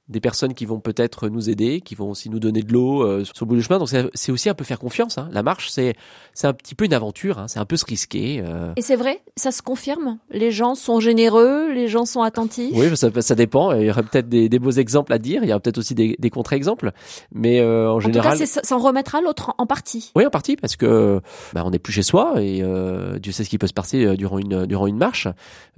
des 0.08 0.20
personnes 0.20 0.52
qui 0.52 0.66
vont 0.66 0.80
peut-être 0.80 1.28
nous 1.28 1.48
aider, 1.48 1.80
qui 1.80 1.94
vont 1.94 2.10
aussi 2.10 2.28
nous 2.28 2.38
donner 2.38 2.62
de 2.62 2.70
l'eau 2.72 3.02
euh, 3.02 3.24
sur 3.24 3.46
le 3.46 3.48
bout 3.48 3.56
du 3.56 3.62
chemin. 3.62 3.78
Donc 3.78 3.88
c'est 3.88 4.32
aussi 4.32 4.50
un 4.50 4.54
peu 4.54 4.64
faire 4.64 4.78
confiance. 4.78 5.16
Hein. 5.16 5.28
La 5.32 5.42
marche, 5.42 5.70
c'est 5.70 5.94
c'est 6.34 6.46
un 6.46 6.52
petit 6.52 6.74
peu 6.74 6.84
une 6.84 6.92
aventure. 6.92 7.38
Hein. 7.38 7.48
C'est 7.48 7.58
un 7.58 7.64
peu 7.64 7.76
se 7.76 7.86
risquer. 7.86 8.42
Euh. 8.44 8.72
Et 8.76 8.82
c'est 8.82 8.96
vrai, 8.96 9.22
ça 9.36 9.50
se 9.50 9.62
confirme. 9.62 10.18
Les 10.30 10.50
gens 10.50 10.74
sont 10.74 11.00
généreux, 11.00 11.72
les 11.72 11.88
gens 11.88 12.04
sont 12.04 12.20
attentifs. 12.20 12.74
Oui, 12.74 12.94
ça, 12.96 13.08
ça 13.22 13.34
dépend. 13.34 13.72
Il 13.72 13.86
y 13.86 13.90
aurait 13.90 14.02
peut-être 14.02 14.28
des, 14.28 14.50
des, 14.50 14.58
beaux 14.58 14.72
exemples 14.72 15.12
à 15.12 15.18
dire. 15.18 15.42
Il 15.42 15.48
y 15.48 15.52
aura 15.52 15.60
peut-être 15.60 15.78
aussi 15.78 15.94
des, 15.94 16.16
des 16.18 16.30
contre-exemples. 16.30 16.92
Mais 17.32 17.60
euh, 17.60 17.90
en, 17.90 18.00
général, 18.00 18.34
tout 18.34 18.44
cas, 18.44 18.60
ça 18.62 18.76
en 18.76 18.78
remettra 18.78 19.22
l'autre 19.22 19.54
en 19.56 19.66
partie. 19.66 20.12
Oui, 20.16 20.26
en 20.26 20.30
partie 20.30 20.56
parce 20.56 20.76
que 20.76 21.22
bah, 21.54 21.62
on 21.64 21.70
n'est 21.70 21.78
plus 21.78 21.94
chez 21.94 22.02
soi 22.02 22.34
et 22.42 22.62
euh, 22.62 23.18
Dieu 23.18 23.32
sait 23.32 23.44
ce 23.44 23.48
qui 23.48 23.56
peut 23.56 23.66
se 23.66 23.72
passer 23.72 24.16
durant 24.18 24.38
une 24.38 24.66
durant 24.66 24.86
une 24.86 24.98
marche. 24.98 25.28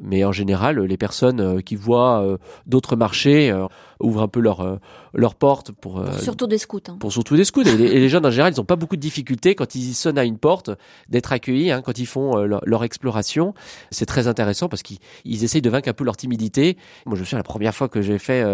Mais 0.02 0.24
en 0.24 0.32
général, 0.32 0.80
les 0.80 0.96
personnes 0.96 1.62
qui 1.62 1.76
voient 1.76 2.38
d'autres 2.66 2.96
marchés 2.96 3.52
ouvrent 4.00 4.22
un 4.22 4.28
peu 4.28 4.40
leur 4.40 4.60
euh, 4.60 4.76
leur 5.14 5.34
porte 5.34 5.72
pour, 5.72 5.98
euh, 5.98 6.12
surtout 6.18 6.46
des 6.46 6.58
scouts. 6.58 6.80
Hein. 6.88 6.96
Pour 7.00 7.12
surtout 7.12 7.36
des 7.36 7.44
scouts. 7.44 7.62
Et 7.62 7.76
les, 7.76 8.08
jeunes 8.08 8.26
en 8.26 8.30
général, 8.30 8.52
ils 8.52 8.56
n'ont 8.58 8.64
pas 8.64 8.76
beaucoup 8.76 8.96
de 8.96 9.00
difficultés 9.00 9.54
quand 9.54 9.74
ils 9.74 9.94
sonnent 9.94 10.18
à 10.18 10.24
une 10.24 10.38
porte 10.38 10.70
d'être 11.08 11.32
accueillis 11.32 11.70
hein, 11.70 11.82
quand 11.82 11.98
ils 11.98 12.06
font 12.06 12.38
euh, 12.38 12.58
leur, 12.62 12.84
exploration. 12.84 13.54
C'est 13.90 14.06
très 14.06 14.28
intéressant 14.28 14.68
parce 14.68 14.82
qu'ils 14.82 14.98
essayent 15.24 15.62
de 15.62 15.70
vaincre 15.70 15.88
un 15.88 15.92
peu 15.92 16.04
leur 16.04 16.16
timidité. 16.16 16.76
Moi, 17.06 17.16
je 17.16 17.20
me 17.20 17.24
souviens 17.24 17.38
la 17.38 17.44
première 17.44 17.74
fois 17.74 17.88
que 17.88 18.02
j'ai 18.02 18.18
fait 18.18 18.44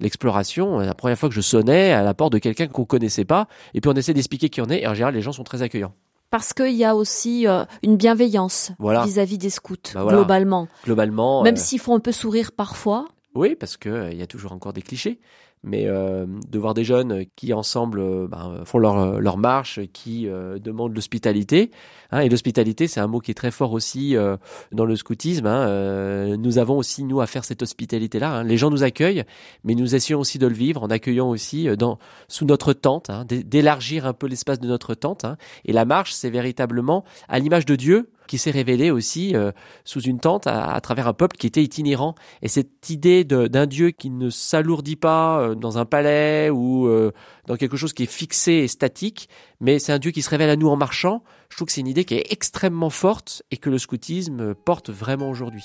l'exploration, 0.00 0.78
la 0.78 0.94
première 0.94 1.18
fois 1.18 1.28
que 1.28 1.34
je 1.34 1.40
sonnais 1.40 1.92
à 1.92 2.02
la 2.02 2.14
porte 2.14 2.32
de 2.32 2.38
quelqu'un 2.38 2.66
qu'on 2.66 2.84
connaissait 2.84 3.24
pas, 3.24 3.48
et 3.74 3.80
puis 3.80 3.90
on 3.90 3.94
essaie 3.94 4.14
d'expliquer 4.14 4.48
qui 4.48 4.60
on 4.60 4.68
est. 4.70 4.82
Et 4.82 4.86
en 4.88 4.94
général, 4.94 5.14
les 5.14 5.22
gens 5.22 5.32
sont 5.32 5.44
très 5.44 5.62
accueillants. 5.62 5.92
Parce 6.30 6.52
qu'il 6.52 6.74
y 6.74 6.84
a 6.84 6.96
aussi 6.96 7.46
une 7.82 7.96
bienveillance 7.96 8.72
vis-à-vis 8.80 9.38
des 9.38 9.50
scouts, 9.50 9.76
bah 9.94 10.06
globalement. 10.08 10.68
Globalement. 10.84 11.42
Même 11.42 11.56
s'ils 11.56 11.80
font 11.80 11.94
un 11.94 12.00
peu 12.00 12.12
sourire 12.12 12.50
parfois. 12.52 13.06
Oui, 13.36 13.54
parce 13.54 13.76
que 13.76 14.10
il 14.10 14.18
y 14.18 14.22
a 14.22 14.26
toujours 14.26 14.52
encore 14.52 14.72
des 14.72 14.82
clichés 14.82 15.20
mais 15.66 15.86
euh, 15.86 16.26
de 16.48 16.58
voir 16.58 16.74
des 16.74 16.84
jeunes 16.84 17.24
qui 17.34 17.52
ensemble 17.52 18.00
euh, 18.00 18.28
ben, 18.28 18.62
font 18.64 18.78
leur, 18.78 19.36
marche, 19.36 19.80
qui 19.92 20.28
euh, 20.28 20.58
demandent 20.58 20.94
l'hospitalité. 20.94 21.70
Hein, 22.12 22.20
et 22.20 22.28
l'hospitalité, 22.28 22.86
c'est 22.86 23.00
un 23.00 23.08
mot 23.08 23.18
qui 23.18 23.32
est 23.32 23.34
très 23.34 23.50
fort 23.50 23.72
aussi 23.72 24.14
dans 24.70 24.84
le 24.84 24.94
scoutisme. 24.94 25.46
Hein, 25.46 26.36
nous 26.36 26.58
avons 26.58 26.78
aussi, 26.78 27.02
nous, 27.02 27.20
à 27.20 27.26
faire 27.26 27.44
cette 27.44 27.62
hospitalité-là. 27.62 28.30
Hein. 28.30 28.44
Les 28.44 28.56
gens 28.56 28.70
nous 28.70 28.84
accueillent, 28.84 29.24
mais 29.64 29.74
nous 29.74 29.94
essayons 29.96 30.20
aussi 30.20 30.38
de 30.38 30.46
le 30.46 30.54
vivre 30.54 30.84
en 30.84 30.86
accueillant 30.86 31.28
aussi 31.28 31.68
sous 32.28 32.44
notre 32.44 32.72
tente, 32.72 33.10
d'élargir 33.26 34.06
un 34.06 34.12
peu 34.12 34.28
l'espace 34.28 34.60
de 34.60 34.68
notre 34.68 34.94
tente. 34.94 35.26
Et 35.64 35.72
la 35.72 35.84
marche, 35.84 36.12
c'est 36.12 36.30
véritablement 36.30 37.04
à 37.28 37.40
l'image 37.40 37.66
de 37.66 37.74
Dieu, 37.74 38.08
qui 38.26 38.38
s'est 38.38 38.50
révélé 38.50 38.90
aussi 38.90 39.34
euh, 39.34 39.52
sous 39.84 40.00
une 40.00 40.20
tente 40.20 40.46
à, 40.46 40.80
travers 40.80 41.08
un 41.08 41.12
peuple 41.12 41.36
qui 41.36 41.46
était 41.46 41.62
itinérant. 41.62 42.14
Et 42.42 42.48
cette 42.48 42.90
idée 42.90 43.24
d'un 43.24 43.66
Dieu 43.66 43.90
qui 43.90 44.10
ne 44.10 44.30
s'alourdit 44.30 44.96
pas 44.96 45.40
euh, 45.40 45.54
dans 45.54 45.78
un 45.78 45.84
palais 45.84 46.50
ou 46.50 46.86
euh, 46.86 47.12
dans 47.46 47.56
quelque 47.56 47.76
chose 47.76 47.92
qui 47.92 48.02
est 48.02 48.10
fixé 48.10 48.52
et 48.52 48.68
statique, 48.68 49.28
mais 49.60 49.78
c'est 49.78 49.92
un 49.92 49.98
Dieu 49.98 50.10
qui 50.10 50.22
se 50.22 50.30
révèle 50.30 50.50
à 50.50 50.56
nous 50.56 50.68
en 50.68 50.76
marchant, 50.76 51.22
je 51.48 51.56
trouve 51.56 51.66
que 51.66 51.72
c'est 51.72 51.80
une 51.80 51.86
idée 51.86 52.04
qui 52.04 52.14
est 52.14 52.32
extrêmement 52.32 52.90
forte 52.90 53.42
et 53.50 53.56
que 53.56 53.70
le 53.70 53.78
scoutisme 53.78 54.54
porte 54.54 54.90
vraiment 54.90 55.30
aujourd'hui. 55.30 55.64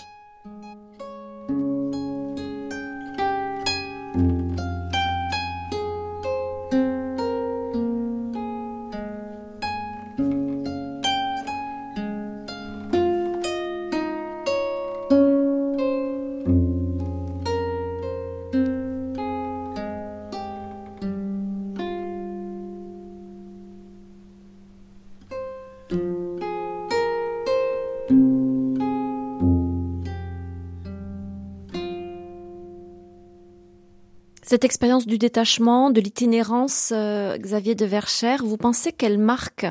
Cette 34.61 34.69
expérience 34.69 35.07
du 35.07 35.17
détachement, 35.17 35.89
de 35.89 35.99
l'itinérance, 35.99 36.93
euh, 36.95 37.35
Xavier 37.35 37.73
de 37.73 37.83
Verchères, 37.83 38.45
vous 38.45 38.57
pensez 38.57 38.91
qu'elle 38.91 39.17
marque 39.17 39.65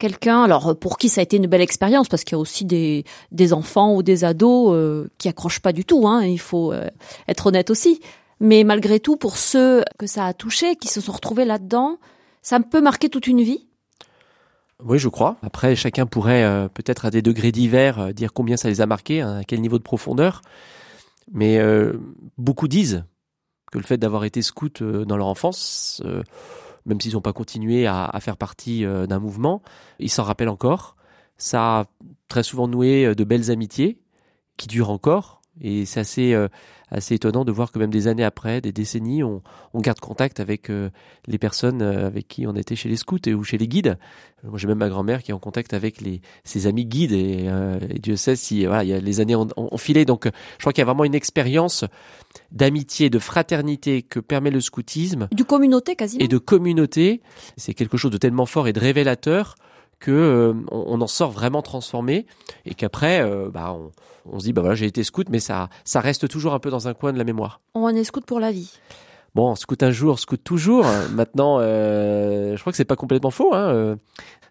quelqu'un, 0.00 0.42
alors 0.42 0.76
pour 0.76 0.98
qui 0.98 1.08
ça 1.08 1.20
a 1.20 1.22
été 1.22 1.36
une 1.36 1.46
belle 1.46 1.60
expérience, 1.60 2.08
parce 2.08 2.24
qu'il 2.24 2.32
y 2.32 2.34
a 2.34 2.40
aussi 2.40 2.64
des, 2.64 3.04
des 3.30 3.52
enfants 3.52 3.94
ou 3.94 4.02
des 4.02 4.24
ados 4.24 4.72
euh, 4.74 5.08
qui 5.18 5.28
accrochent 5.28 5.60
pas 5.60 5.72
du 5.72 5.84
tout, 5.84 6.08
hein, 6.08 6.24
il 6.24 6.40
faut 6.40 6.72
euh, 6.72 6.88
être 7.28 7.46
honnête 7.46 7.70
aussi. 7.70 8.00
Mais 8.40 8.64
malgré 8.64 8.98
tout, 8.98 9.16
pour 9.16 9.36
ceux 9.36 9.84
que 10.00 10.08
ça 10.08 10.26
a 10.26 10.34
touché, 10.34 10.74
qui 10.74 10.88
se 10.88 11.00
sont 11.00 11.12
retrouvés 11.12 11.44
là-dedans, 11.44 11.98
Ça 12.42 12.58
peut 12.58 12.80
marquer 12.80 13.10
toute 13.10 13.28
une 13.28 13.42
vie? 13.42 13.68
Oui, 14.84 14.98
je 14.98 15.08
crois. 15.08 15.36
Après, 15.42 15.76
chacun 15.76 16.06
pourrait 16.06 16.42
euh, 16.42 16.66
peut-être 16.66 17.04
à 17.04 17.12
des 17.12 17.22
degrés 17.22 17.52
divers 17.52 18.00
euh, 18.00 18.12
dire 18.12 18.32
combien 18.32 18.56
ça 18.56 18.68
les 18.68 18.80
a 18.80 18.86
marqués, 18.86 19.20
hein, 19.20 19.38
à 19.42 19.44
quel 19.44 19.60
niveau 19.60 19.78
de 19.78 19.84
profondeur. 19.84 20.42
Mais 21.30 21.58
euh, 21.58 21.92
beaucoup 22.36 22.66
disent 22.66 23.04
que 23.70 23.78
le 23.78 23.84
fait 23.84 23.98
d'avoir 23.98 24.24
été 24.24 24.42
scout 24.42 24.82
dans 24.82 25.16
leur 25.16 25.26
enfance, 25.26 26.02
même 26.86 27.00
s'ils 27.00 27.14
n'ont 27.14 27.20
pas 27.20 27.32
continué 27.32 27.86
à, 27.86 28.16
faire 28.20 28.36
partie 28.36 28.84
d'un 28.84 29.18
mouvement, 29.18 29.62
ils 29.98 30.10
s'en 30.10 30.22
rappellent 30.22 30.48
encore. 30.48 30.96
Ça 31.36 31.80
a 31.80 31.84
très 32.28 32.42
souvent 32.42 32.66
noué 32.66 33.14
de 33.14 33.24
belles 33.24 33.50
amitiés 33.50 34.00
qui 34.56 34.66
durent 34.66 34.90
encore. 34.90 35.37
Et 35.60 35.84
c'est 35.84 36.00
assez, 36.00 36.34
assez 36.90 37.14
étonnant 37.14 37.44
de 37.44 37.52
voir 37.52 37.70
que 37.72 37.78
même 37.78 37.90
des 37.90 38.08
années 38.08 38.24
après, 38.24 38.60
des 38.60 38.72
décennies, 38.72 39.22
on, 39.22 39.42
on 39.74 39.80
garde 39.80 40.00
contact 40.00 40.40
avec 40.40 40.70
euh, 40.70 40.90
les 41.26 41.38
personnes 41.38 41.82
euh, 41.82 42.06
avec 42.06 42.28
qui 42.28 42.46
on 42.46 42.54
était 42.54 42.76
chez 42.76 42.88
les 42.88 42.96
scouts 42.96 43.18
et, 43.26 43.34
ou 43.34 43.44
chez 43.44 43.58
les 43.58 43.68
guides. 43.68 43.98
Moi, 44.44 44.58
j'ai 44.58 44.68
même 44.68 44.78
ma 44.78 44.88
grand-mère 44.88 45.22
qui 45.22 45.32
est 45.32 45.34
en 45.34 45.38
contact 45.38 45.74
avec 45.74 46.00
les, 46.00 46.20
ses 46.44 46.66
amis 46.66 46.86
guides 46.86 47.12
et, 47.12 47.46
euh, 47.48 47.78
et 47.90 47.98
Dieu 47.98 48.16
sait 48.16 48.36
si 48.36 48.64
voilà, 48.64 48.84
il 48.84 48.90
y 48.90 48.92
a 48.92 49.00
les 49.00 49.20
années 49.20 49.34
ont, 49.34 49.48
ont 49.56 49.78
filé. 49.78 50.04
Donc, 50.04 50.26
je 50.26 50.58
crois 50.60 50.72
qu'il 50.72 50.80
y 50.80 50.82
a 50.82 50.86
vraiment 50.86 51.04
une 51.04 51.14
expérience 51.14 51.84
d'amitié, 52.52 53.10
de 53.10 53.18
fraternité 53.18 54.02
que 54.02 54.20
permet 54.20 54.50
le 54.50 54.60
scoutisme. 54.60 55.28
Du 55.32 55.44
communauté 55.44 55.96
quasiment. 55.96 56.24
Et 56.24 56.28
de 56.28 56.38
communauté. 56.38 57.20
C'est 57.56 57.74
quelque 57.74 57.96
chose 57.96 58.10
de 58.10 58.18
tellement 58.18 58.46
fort 58.46 58.68
et 58.68 58.72
de 58.72 58.80
révélateur 58.80 59.56
que 59.98 60.10
euh, 60.10 60.54
on, 60.70 61.00
en 61.00 61.06
sort 61.06 61.30
vraiment 61.30 61.62
transformé 61.62 62.26
et 62.64 62.74
qu'après 62.74 63.20
euh, 63.20 63.50
bah 63.50 63.72
on, 63.72 63.90
on, 64.30 64.38
se 64.38 64.44
dit 64.44 64.52
bah 64.52 64.62
voilà 64.62 64.76
j'ai 64.76 64.86
été 64.86 65.02
scout 65.02 65.28
mais 65.30 65.40
ça 65.40 65.68
ça 65.84 66.00
reste 66.00 66.28
toujours 66.28 66.54
un 66.54 66.58
peu 66.58 66.70
dans 66.70 66.88
un 66.88 66.94
coin 66.94 67.12
de 67.12 67.18
la 67.18 67.24
mémoire. 67.24 67.60
On 67.74 67.88
est 67.88 68.04
scout 68.04 68.24
pour 68.24 68.40
la 68.40 68.52
vie. 68.52 68.72
Bon, 69.34 69.54
scout 69.54 69.82
un 69.82 69.90
jour, 69.90 70.18
scout 70.18 70.42
toujours. 70.42 70.86
Maintenant, 71.12 71.58
euh, 71.60 72.56
je 72.56 72.60
crois 72.60 72.72
que 72.72 72.76
c'est 72.76 72.84
pas 72.84 72.96
complètement 72.96 73.30
faux 73.30 73.54
hein, 73.54 73.96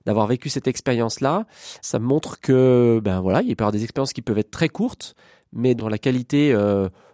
d'avoir 0.06 0.28
vécu 0.28 0.50
cette 0.50 0.68
expérience-là. 0.68 1.46
Ça 1.82 2.00
montre 2.00 2.40
que 2.40 3.02
ben 3.04 3.22
voilà, 3.22 3.42
il 3.42 3.56
peut 3.56 3.64
y 3.64 3.66
avoir 3.66 3.72
des 3.72 3.84
expériences 3.84 4.14
qui 4.14 4.22
peuvent 4.22 4.38
être 4.38 4.52
très 4.52 4.70
courtes, 4.70 5.16
mais 5.52 5.76
dans 5.76 5.90
la 5.90 5.98
qualité 5.98 6.54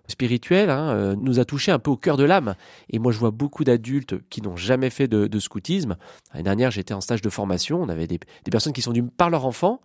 spirituelle 0.08 0.70
hein, 0.70 0.90
euh, 0.90 1.16
nous 1.16 1.40
a 1.40 1.46
touché 1.46 1.72
un 1.72 1.80
peu 1.80 1.92
au 1.92 1.98
cœur 1.98 2.18
de 2.18 2.24
l'âme. 2.24 2.56
Et 2.90 3.00
moi, 3.00 3.12
je 3.12 3.20
vois 3.20 3.32
beaucoup 3.32 3.64
d'adultes 3.64 4.16
qui 4.30 4.42
n'ont 4.42 4.56
jamais 4.56 4.90
fait 4.90 5.08
de, 5.08 5.40
scoutisme. 5.40 5.96
L'année 6.32 6.44
dernière, 6.44 6.72
j'étais 6.72 6.94
en 6.94 7.02
stage 7.02 7.22
de 7.22 7.30
formation. 7.30 7.82
On 7.82 7.90
avait 7.90 8.08
des, 8.08 8.20
personnes 8.52 8.74
qui 8.74 8.82
sont 8.82 8.92
venues 8.92 9.04
par 9.04 9.30
leur 9.30 9.46
enfant 9.46 9.82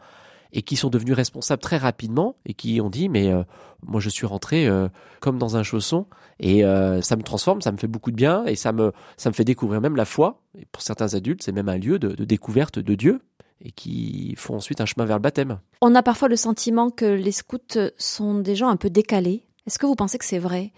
et 0.53 0.63
qui 0.63 0.77
sont 0.77 0.89
devenus 0.89 1.15
responsables 1.15 1.61
très 1.61 1.77
rapidement 1.77 2.37
et 2.47 2.55
qui 2.55 2.81
ont 2.81 2.89
dit 2.89 3.11
mais 3.11 3.31
euh, 3.31 3.43
moi 3.87 4.01
je 4.01 4.09
suis 4.09 4.25
rentré 4.25 4.67
euh, 4.67 4.89
comme 5.21 5.37
dans 5.37 5.59
un 5.59 5.63
chausson 5.63 6.07
et 6.41 6.63
ça 7.03 7.17
me 7.17 7.23
transforme, 7.23 7.61
ça 7.61 7.71
me 7.71 7.77
fait 7.77 7.87
beaucoup 7.87 8.11
de 8.11 8.17
bien 8.17 8.47
et 8.47 8.55
ça 8.55 8.73
me 8.73 8.93
ça 9.17 9.29
me 9.29 9.35
fait 9.35 9.45
découvrir 9.45 9.81
même 9.81 9.97
la 9.97 10.05
foi. 10.05 10.41
Et 10.57 10.65
pour 10.71 10.83
certains 10.83 11.15
adultes, 11.15 11.43
c'est 11.43 11.53
même 11.53 11.69
un 11.69 11.77
lieu 11.77 11.99
de 11.99 12.25
découverte 12.25 12.79
de 12.79 12.95
Dieu 12.95 13.21
et 13.61 13.73
qui 13.73 14.35
font 14.37 14.57
ensuite 14.57 14.81
un 14.81 14.87
chemin 14.87 15.05
vers 15.05 15.17
le 15.17 15.23
baptême. 15.23 15.59
On 15.81 15.95
a 15.95 16.03
parfois 16.03 16.29
le 16.29 16.37
sentiment 16.37 16.91
que 16.91 17.05
les 17.05 17.33
scouts 17.33 17.59
sont 17.97 18.39
des 18.39 18.55
gens 18.55 18.69
un 18.69 18.77
peu 18.77 18.91
décalés. 18.91 19.45
Est-ce 19.69 19.79
que 19.79 19.85
vous 19.85 19.97
pensez 19.97 20.17
que 20.17 20.25
c'est 20.25 20.39
vrai? 20.39 20.73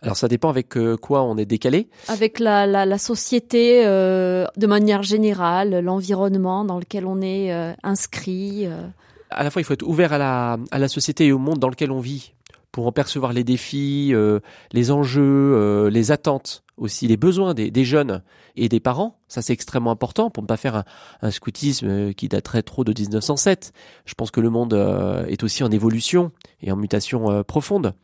Alors 0.00 0.16
ça 0.16 0.28
dépend 0.28 0.48
avec 0.48 0.76
euh, 0.76 0.96
quoi 0.96 1.24
on 1.24 1.36
est 1.36 1.44
décalé. 1.44 1.88
Avec 2.06 2.38
la, 2.38 2.68
la, 2.68 2.86
la 2.86 2.98
société 2.98 3.84
euh, 3.84 4.46
de 4.56 4.66
manière 4.68 5.02
générale, 5.02 5.80
l'environnement 5.80 6.64
dans 6.64 6.78
lequel 6.78 7.04
on 7.04 7.20
est 7.20 7.52
euh, 7.52 7.72
inscrit. 7.82 8.66
Euh. 8.66 8.86
À 9.30 9.42
la 9.42 9.50
fois, 9.50 9.60
il 9.60 9.64
faut 9.64 9.74
être 9.74 9.82
ouvert 9.82 10.12
à 10.12 10.18
la, 10.18 10.56
à 10.70 10.78
la 10.78 10.86
société 10.86 11.26
et 11.26 11.32
au 11.32 11.38
monde 11.38 11.58
dans 11.58 11.68
lequel 11.68 11.90
on 11.90 11.98
vit 11.98 12.32
pour 12.74 12.88
en 12.88 12.92
percevoir 12.92 13.32
les 13.32 13.44
défis, 13.44 14.10
euh, 14.12 14.40
les 14.72 14.90
enjeux, 14.90 15.86
les 15.86 16.10
attentes 16.10 16.64
aussi 16.76 17.06
les 17.06 17.16
besoins 17.16 17.54
des, 17.54 17.84
jeunes 17.84 18.22
et 18.56 18.68
des 18.68 18.80
parents. 18.80 19.18
Ça, 19.28 19.42
c'est 19.42 19.52
extrêmement 19.52 19.90
important 19.90 20.30
pour 20.30 20.42
ne 20.42 20.48
pas 20.48 20.56
faire 20.56 20.84
un, 21.22 21.30
scoutisme 21.30 21.88
euh, 21.88 22.12
qui 22.12 22.28
daterait 22.28 22.62
trop 22.62 22.84
de 22.84 22.92
1907. 22.98 23.72
Je 24.06 24.14
pense 24.14 24.30
que 24.30 24.40
le 24.40 24.50
monde 24.50 24.74
euh, 24.74 25.24
est 25.26 25.42
aussi 25.42 25.62
en 25.62 25.70
évolution 25.70 26.32
et 26.62 26.72
en 26.72 26.76
mutation 26.76 27.30
euh, 27.30 27.42
profonde. 27.42 27.94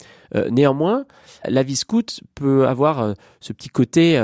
néanmoins, 0.50 1.06
la 1.44 1.62
vie 1.62 1.76
scout 1.76 2.20
peut 2.34 2.68
avoir 2.68 3.14
ce 3.40 3.52
petit 3.52 3.68
côté, 3.68 4.16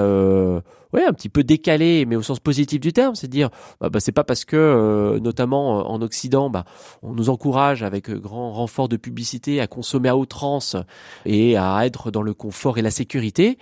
ouais, 0.97 1.05
un 1.05 1.12
petit 1.12 1.28
peu 1.28 1.44
décalé, 1.44 2.05
mais 2.07 2.16
au 2.16 2.22
sens 2.22 2.40
positif 2.40 2.80
du 2.80 2.92
terme, 2.92 3.14
c'est 3.14 3.28
dire, 3.28 3.51
bah, 3.80 3.88
bah, 3.88 4.01
c'est 4.01 4.12
pas 4.12 4.24
parce 4.24 4.44
que, 4.44 5.18
notamment 5.22 5.90
en 5.90 6.03
Occident, 6.03 6.51
bah, 6.51 6.64
on 7.03 7.12
nous 7.12 7.30
encourage 7.30 7.82
avec 7.82 8.11
grand 8.11 8.53
renfort 8.53 8.88
de 8.88 8.97
publicité 8.97 9.61
à 9.61 9.66
consommer 9.66 10.09
à 10.09 10.16
outrance 10.16 10.76
et 11.24 11.57
à 11.57 11.86
être 11.86 12.11
dans 12.11 12.22
le 12.22 12.34
confort 12.34 12.78
et 12.78 12.82
la 12.82 12.90
sécurité 12.90 13.59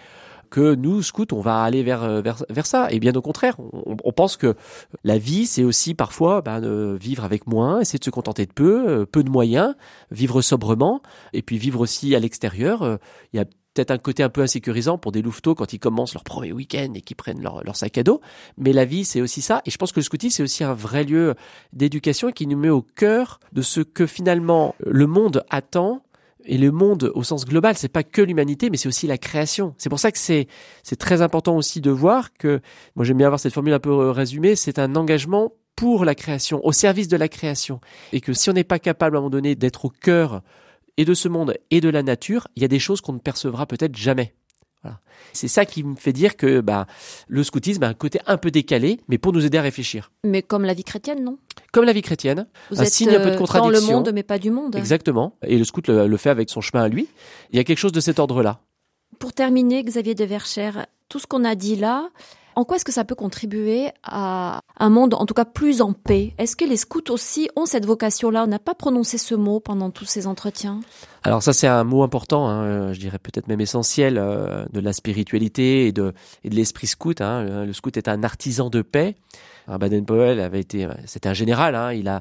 que 0.54 0.76
nous, 0.76 1.02
scouts, 1.02 1.26
on 1.32 1.40
va 1.40 1.62
aller 1.62 1.82
vers, 1.82 2.04
euh, 2.04 2.20
vers, 2.20 2.44
vers 2.48 2.64
ça. 2.64 2.86
Et 2.92 3.00
bien 3.00 3.12
au 3.16 3.22
contraire, 3.22 3.56
on, 3.58 3.96
on 4.04 4.12
pense 4.12 4.36
que 4.36 4.54
la 5.02 5.18
vie, 5.18 5.46
c'est 5.46 5.64
aussi 5.64 5.94
parfois 5.94 6.42
ben, 6.42 6.60
de 6.60 6.96
vivre 7.00 7.24
avec 7.24 7.48
moins, 7.48 7.80
essayer 7.80 7.98
de 7.98 8.04
se 8.04 8.10
contenter 8.10 8.46
de 8.46 8.52
peu, 8.52 8.88
euh, 8.88 9.04
peu 9.04 9.24
de 9.24 9.30
moyens, 9.30 9.74
vivre 10.12 10.42
sobrement, 10.42 11.02
et 11.32 11.42
puis 11.42 11.58
vivre 11.58 11.80
aussi 11.80 12.14
à 12.14 12.20
l'extérieur. 12.20 12.82
Euh, 12.82 12.98
il 13.32 13.38
y 13.38 13.40
a 13.40 13.46
peut-être 13.74 13.90
un 13.90 13.98
côté 13.98 14.22
un 14.22 14.28
peu 14.28 14.40
insécurisant 14.40 14.98
pour 14.98 15.12
des 15.12 15.20
louveteaux 15.20 15.54
quand 15.54 15.72
ils 15.72 15.78
commencent 15.78 16.14
leur 16.14 16.24
premier 16.24 16.52
week-end 16.52 16.92
et 16.94 17.00
qu'ils 17.00 17.16
prennent 17.16 17.42
leur, 17.42 17.76
sac 17.76 17.98
à 17.98 18.02
dos. 18.02 18.20
Mais 18.56 18.72
la 18.72 18.84
vie, 18.84 19.04
c'est 19.04 19.20
aussi 19.20 19.42
ça. 19.42 19.60
Et 19.66 19.70
je 19.70 19.76
pense 19.76 19.92
que 19.92 20.00
le 20.00 20.04
scoutisme, 20.04 20.36
c'est 20.36 20.42
aussi 20.42 20.64
un 20.64 20.74
vrai 20.74 21.04
lieu 21.04 21.34
d'éducation 21.72 22.30
qui 22.30 22.46
nous 22.46 22.56
met 22.56 22.70
au 22.70 22.82
cœur 22.82 23.40
de 23.52 23.62
ce 23.62 23.80
que 23.80 24.06
finalement 24.06 24.74
le 24.86 25.06
monde 25.06 25.44
attend 25.50 26.02
et 26.46 26.58
le 26.58 26.70
monde 26.70 27.10
au 27.14 27.22
sens 27.22 27.46
global, 27.46 27.74
c'est 27.74 27.88
pas 27.88 28.02
que 28.02 28.20
l'humanité, 28.20 28.68
mais 28.68 28.76
c'est 28.76 28.88
aussi 28.88 29.06
la 29.06 29.18
création. 29.18 29.74
C'est 29.78 29.88
pour 29.88 29.98
ça 29.98 30.12
que 30.12 30.18
c'est 30.18 30.46
c'est 30.82 30.96
très 30.96 31.22
important 31.22 31.56
aussi 31.56 31.80
de 31.80 31.90
voir 31.90 32.34
que 32.34 32.60
moi 32.96 33.04
j'aime 33.04 33.16
bien 33.16 33.26
avoir 33.26 33.40
cette 33.40 33.54
formule 33.54 33.72
un 33.72 33.80
peu 33.80 34.10
résumée, 34.10 34.54
c'est 34.54 34.78
un 34.78 34.94
engagement 34.94 35.52
pour 35.74 36.04
la 36.04 36.14
création, 36.14 36.64
au 36.64 36.72
service 36.72 37.08
de 37.08 37.16
la 37.16 37.28
création, 37.28 37.80
et 38.12 38.20
que 38.20 38.34
si 38.34 38.50
on 38.50 38.52
n'est 38.52 38.62
pas 38.62 38.78
capable 38.78 39.16
à 39.16 39.18
un 39.18 39.22
moment 39.22 39.30
donné 39.30 39.54
d'être 39.54 39.86
au 39.86 39.88
cœur 39.88 40.42
et 40.96 41.04
de 41.04 41.14
ce 41.14 41.28
monde 41.28 41.56
et 41.70 41.80
de 41.80 41.88
la 41.88 42.02
nature, 42.02 42.48
il 42.56 42.62
y 42.62 42.64
a 42.64 42.68
des 42.68 42.78
choses 42.78 43.00
qu'on 43.00 43.12
ne 43.14 43.18
percevra 43.18 43.66
peut-être 43.66 43.96
jamais. 43.96 44.34
Voilà. 44.82 45.00
C'est 45.32 45.48
ça 45.48 45.64
qui 45.64 45.82
me 45.82 45.96
fait 45.96 46.12
dire 46.12 46.36
que 46.36 46.60
bah, 46.60 46.86
le 47.26 47.42
scoutisme 47.42 47.82
a 47.84 47.88
un 47.88 47.94
côté 47.94 48.20
un 48.26 48.36
peu 48.36 48.50
décalé, 48.50 49.00
mais 49.08 49.16
pour 49.16 49.32
nous 49.32 49.44
aider 49.46 49.56
à 49.56 49.62
réfléchir. 49.62 50.12
Mais 50.24 50.42
comme 50.42 50.64
la 50.64 50.74
vie 50.74 50.84
chrétienne, 50.84 51.24
non? 51.24 51.38
Comme 51.72 51.84
la 51.86 51.94
vie 51.94 52.02
chrétienne, 52.02 52.46
Vous 52.70 52.80
un 52.80 52.84
êtes 52.84 52.92
signe 52.92 53.08
un 53.08 53.18
peu 53.20 53.30
de 53.30 53.34
euh, 53.34 53.38
contradiction. 53.38 53.80
dans 53.80 53.86
le 53.88 53.94
monde, 53.94 54.10
mais 54.14 54.22
pas 54.22 54.38
du 54.38 54.50
monde. 54.50 54.76
Exactement. 54.76 55.36
Et 55.42 55.56
le 55.56 55.64
scout 55.64 55.88
le, 55.88 56.06
le, 56.06 56.16
fait 56.18 56.30
avec 56.30 56.50
son 56.50 56.60
chemin 56.60 56.84
à 56.84 56.88
lui. 56.88 57.08
Il 57.50 57.56
y 57.56 57.60
a 57.60 57.64
quelque 57.64 57.78
chose 57.78 57.92
de 57.92 58.00
cet 58.00 58.18
ordre-là. 58.18 58.60
Pour 59.18 59.32
terminer, 59.32 59.82
Xavier 59.82 60.14
de 60.14 60.24
Verchères, 60.24 60.86
tout 61.08 61.18
ce 61.18 61.26
qu'on 61.26 61.44
a 61.44 61.54
dit 61.54 61.76
là, 61.76 62.10
en 62.56 62.64
quoi 62.64 62.76
est-ce 62.76 62.84
que 62.84 62.92
ça 62.92 63.04
peut 63.04 63.14
contribuer 63.14 63.88
à 64.02 64.60
un 64.78 64.88
monde, 64.88 65.14
en 65.14 65.26
tout 65.26 65.34
cas, 65.34 65.44
plus 65.44 65.82
en 65.82 65.92
paix? 65.92 66.34
Est-ce 66.38 66.56
que 66.56 66.64
les 66.64 66.76
scouts 66.76 67.10
aussi 67.10 67.48
ont 67.56 67.66
cette 67.66 67.86
vocation-là? 67.86 68.44
On 68.44 68.46
n'a 68.46 68.58
pas 68.58 68.74
prononcé 68.74 69.18
ce 69.18 69.34
mot 69.34 69.60
pendant 69.60 69.90
tous 69.90 70.04
ces 70.04 70.26
entretiens. 70.26 70.80
Alors 71.22 71.42
ça, 71.42 71.52
c'est 71.52 71.66
un 71.66 71.84
mot 71.84 72.02
important, 72.02 72.48
hein, 72.48 72.92
je 72.92 73.00
dirais 73.00 73.18
peut-être 73.18 73.48
même 73.48 73.60
essentiel, 73.60 74.18
euh, 74.18 74.64
de 74.72 74.80
la 74.80 74.92
spiritualité 74.92 75.86
et 75.86 75.92
de, 75.92 76.12
et 76.44 76.50
de 76.50 76.54
l'esprit 76.54 76.86
scout. 76.86 77.20
Hein. 77.20 77.64
Le 77.64 77.72
scout 77.72 77.96
est 77.96 78.08
un 78.08 78.22
artisan 78.22 78.70
de 78.70 78.82
paix. 78.82 79.16
Baden-Powell 79.66 80.40
avait 80.40 80.60
été, 80.60 80.86
c'était 81.06 81.28
un 81.28 81.34
général, 81.34 81.74
hein, 81.74 81.92
il 81.94 82.06
a, 82.08 82.20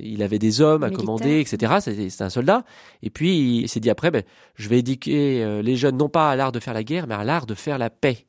il 0.00 0.22
avait 0.22 0.38
des 0.38 0.62
hommes 0.62 0.82
à 0.82 0.86
Militaire. 0.86 1.04
commander, 1.04 1.40
etc. 1.40 1.74
C'était 1.80 2.22
un 2.22 2.30
soldat. 2.30 2.64
Et 3.02 3.10
puis 3.10 3.60
il 3.60 3.68
s'est 3.68 3.80
dit 3.80 3.90
après, 3.90 4.10
ben, 4.10 4.22
je 4.54 4.70
vais 4.70 4.78
éduquer 4.78 5.44
euh, 5.44 5.60
les 5.60 5.76
jeunes 5.76 5.98
non 5.98 6.08
pas 6.08 6.30
à 6.30 6.36
l'art 6.36 6.50
de 6.50 6.60
faire 6.60 6.72
la 6.72 6.84
guerre, 6.84 7.06
mais 7.06 7.14
à 7.14 7.24
l'art 7.24 7.44
de 7.44 7.54
faire 7.54 7.76
la 7.76 7.90
paix 7.90 8.24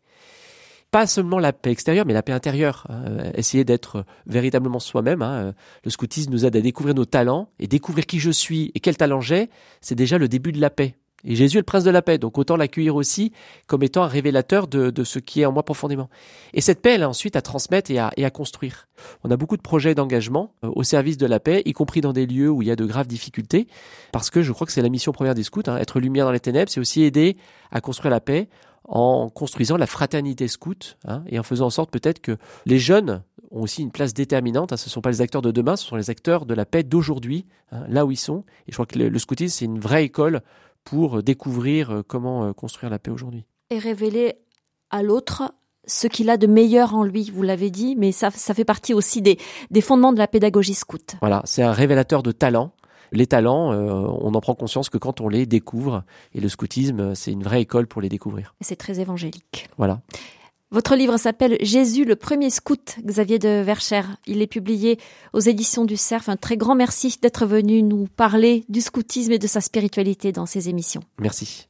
pas 0.91 1.07
seulement 1.07 1.39
la 1.39 1.53
paix 1.53 1.71
extérieure, 1.71 2.05
mais 2.05 2.13
la 2.13 2.23
paix 2.23 2.33
intérieure. 2.33 2.87
Euh, 2.89 3.31
essayer 3.35 3.63
d'être 3.63 4.05
véritablement 4.25 4.79
soi-même. 4.79 5.21
Hein. 5.21 5.53
Le 5.83 5.91
scoutisme 5.91 6.31
nous 6.31 6.45
aide 6.45 6.55
à 6.55 6.61
découvrir 6.61 6.95
nos 6.95 7.05
talents 7.05 7.49
et 7.59 7.67
découvrir 7.67 8.05
qui 8.05 8.19
je 8.19 8.31
suis 8.31 8.71
et 8.75 8.79
quel 8.79 8.97
talent 8.97 9.21
j'ai. 9.21 9.49
C'est 9.81 9.95
déjà 9.95 10.17
le 10.17 10.27
début 10.27 10.51
de 10.51 10.61
la 10.61 10.69
paix. 10.69 10.95
Et 11.25 11.35
Jésus 11.35 11.57
est 11.57 11.61
le 11.61 11.65
prince 11.65 11.83
de 11.83 11.91
la 11.91 12.01
paix, 12.01 12.17
donc 12.17 12.37
autant 12.37 12.55
l'accueillir 12.55 12.95
aussi 12.95 13.33
comme 13.67 13.83
étant 13.83 14.03
un 14.03 14.07
révélateur 14.07 14.67
de, 14.67 14.89
de, 14.89 15.03
ce 15.03 15.19
qui 15.19 15.41
est 15.41 15.45
en 15.45 15.51
moi 15.51 15.63
profondément. 15.63 16.09
Et 16.53 16.61
cette 16.61 16.81
paix, 16.81 16.93
elle 16.93 17.03
a 17.03 17.09
ensuite 17.09 17.35
à 17.35 17.41
transmettre 17.41 17.91
et 17.91 17.99
à, 17.99 18.11
et 18.15 18.25
à 18.25 18.29
construire. 18.29 18.87
On 19.23 19.31
a 19.31 19.37
beaucoup 19.37 19.57
de 19.57 19.61
projets 19.61 19.95
d'engagement 19.95 20.53
euh, 20.63 20.71
au 20.73 20.83
service 20.83 21.17
de 21.17 21.25
la 21.25 21.39
paix, 21.39 21.61
y 21.65 21.73
compris 21.73 22.01
dans 22.01 22.13
des 22.13 22.25
lieux 22.25 22.49
où 22.49 22.61
il 22.61 22.67
y 22.67 22.71
a 22.71 22.75
de 22.75 22.85
graves 22.85 23.07
difficultés, 23.07 23.67
parce 24.11 24.29
que 24.29 24.41
je 24.41 24.51
crois 24.51 24.65
que 24.65 24.73
c'est 24.73 24.81
la 24.81 24.89
mission 24.89 25.11
première 25.11 25.35
des 25.35 25.43
scouts, 25.43 25.63
hein, 25.67 25.77
être 25.77 25.99
lumière 25.99 26.25
dans 26.25 26.31
les 26.31 26.39
ténèbres, 26.39 26.71
c'est 26.71 26.79
aussi 26.79 27.03
aider 27.03 27.37
à 27.71 27.81
construire 27.81 28.11
la 28.11 28.21
paix 28.21 28.47
en 28.89 29.29
construisant 29.29 29.77
la 29.77 29.85
fraternité 29.87 30.47
scout 30.47 30.97
hein, 31.05 31.23
et 31.27 31.39
en 31.39 31.43
faisant 31.43 31.67
en 31.67 31.69
sorte 31.69 31.91
peut-être 31.91 32.19
que 32.19 32.37
les 32.65 32.79
jeunes 32.79 33.23
ont 33.51 33.61
aussi 33.61 33.81
une 33.83 33.91
place 33.91 34.13
déterminante. 34.13 34.73
Hein, 34.73 34.77
ce 34.77 34.87
ne 34.87 34.89
sont 34.89 35.01
pas 35.01 35.11
les 35.11 35.21
acteurs 35.21 35.41
de 35.41 35.51
demain, 35.51 35.75
ce 35.75 35.85
sont 35.85 35.95
les 35.95 36.09
acteurs 36.09 36.45
de 36.45 36.53
la 36.53 36.65
paix 36.65 36.83
d'aujourd'hui, 36.83 37.45
hein, 37.71 37.83
là 37.87 38.05
où 38.05 38.11
ils 38.11 38.17
sont. 38.17 38.43
Et 38.67 38.71
je 38.71 38.73
crois 38.73 38.85
que 38.85 38.97
le, 38.97 39.09
le 39.09 39.19
scoutisme, 39.19 39.55
c'est 39.57 39.65
une 39.65 39.79
vraie 39.79 40.03
école 40.03 40.41
pour 40.83 41.21
découvrir 41.21 42.01
comment 42.07 42.51
construire 42.53 42.89
la 42.89 42.99
paix 42.99 43.11
aujourd'hui. 43.11 43.45
Et 43.69 43.77
révéler 43.77 44.35
à 44.89 45.03
l'autre 45.03 45.53
ce 45.85 46.07
qu'il 46.07 46.29
a 46.29 46.37
de 46.37 46.47
meilleur 46.47 46.95
en 46.95 47.03
lui, 47.03 47.31
vous 47.33 47.41
l'avez 47.41 47.69
dit, 47.69 47.95
mais 47.95 48.11
ça, 48.11 48.31
ça 48.31 48.53
fait 48.53 48.65
partie 48.65 48.93
aussi 48.93 49.21
des, 49.21 49.37
des 49.71 49.81
fondements 49.81 50.13
de 50.13 50.17
la 50.17 50.27
pédagogie 50.27 50.73
scout. 50.73 51.15
Voilà, 51.21 51.41
c'est 51.45 51.63
un 51.63 51.71
révélateur 51.71 52.23
de 52.23 52.31
talent 52.31 52.71
les 53.11 53.27
talents, 53.27 53.71
euh, 53.73 53.91
on 54.21 54.33
en 54.33 54.41
prend 54.41 54.55
conscience 54.55 54.89
que 54.89 54.97
quand 54.97 55.21
on 55.21 55.29
les 55.29 55.45
découvre. 55.45 56.03
Et 56.33 56.41
le 56.41 56.49
scoutisme, 56.49 57.15
c'est 57.15 57.31
une 57.31 57.43
vraie 57.43 57.61
école 57.61 57.87
pour 57.87 58.01
les 58.01 58.09
découvrir. 58.09 58.55
C'est 58.61 58.75
très 58.75 58.99
évangélique. 58.99 59.69
Voilà. 59.77 60.01
Votre 60.71 60.95
livre 60.95 61.17
s'appelle 61.17 61.57
Jésus, 61.61 62.05
le 62.05 62.15
premier 62.15 62.51
scout, 62.51 62.97
Xavier 63.03 63.39
de 63.39 63.61
Verchères. 63.61 64.17
Il 64.27 64.43
est 64.43 64.47
publié 64.47 64.99
aux 65.33 65.39
éditions 65.39 65.83
du 65.83 65.97
Cerf. 65.97 66.29
Un 66.29 66.37
très 66.37 66.57
grand 66.57 66.75
merci 66.75 67.17
d'être 67.19 67.47
venu 67.47 67.81
nous 67.81 68.07
parler 68.15 68.65
du 68.69 68.81
scoutisme 68.81 69.31
et 69.31 69.39
de 69.39 69.47
sa 69.47 69.61
spiritualité 69.61 70.31
dans 70.31 70.45
ces 70.45 70.69
émissions. 70.69 71.01
Merci. 71.17 71.68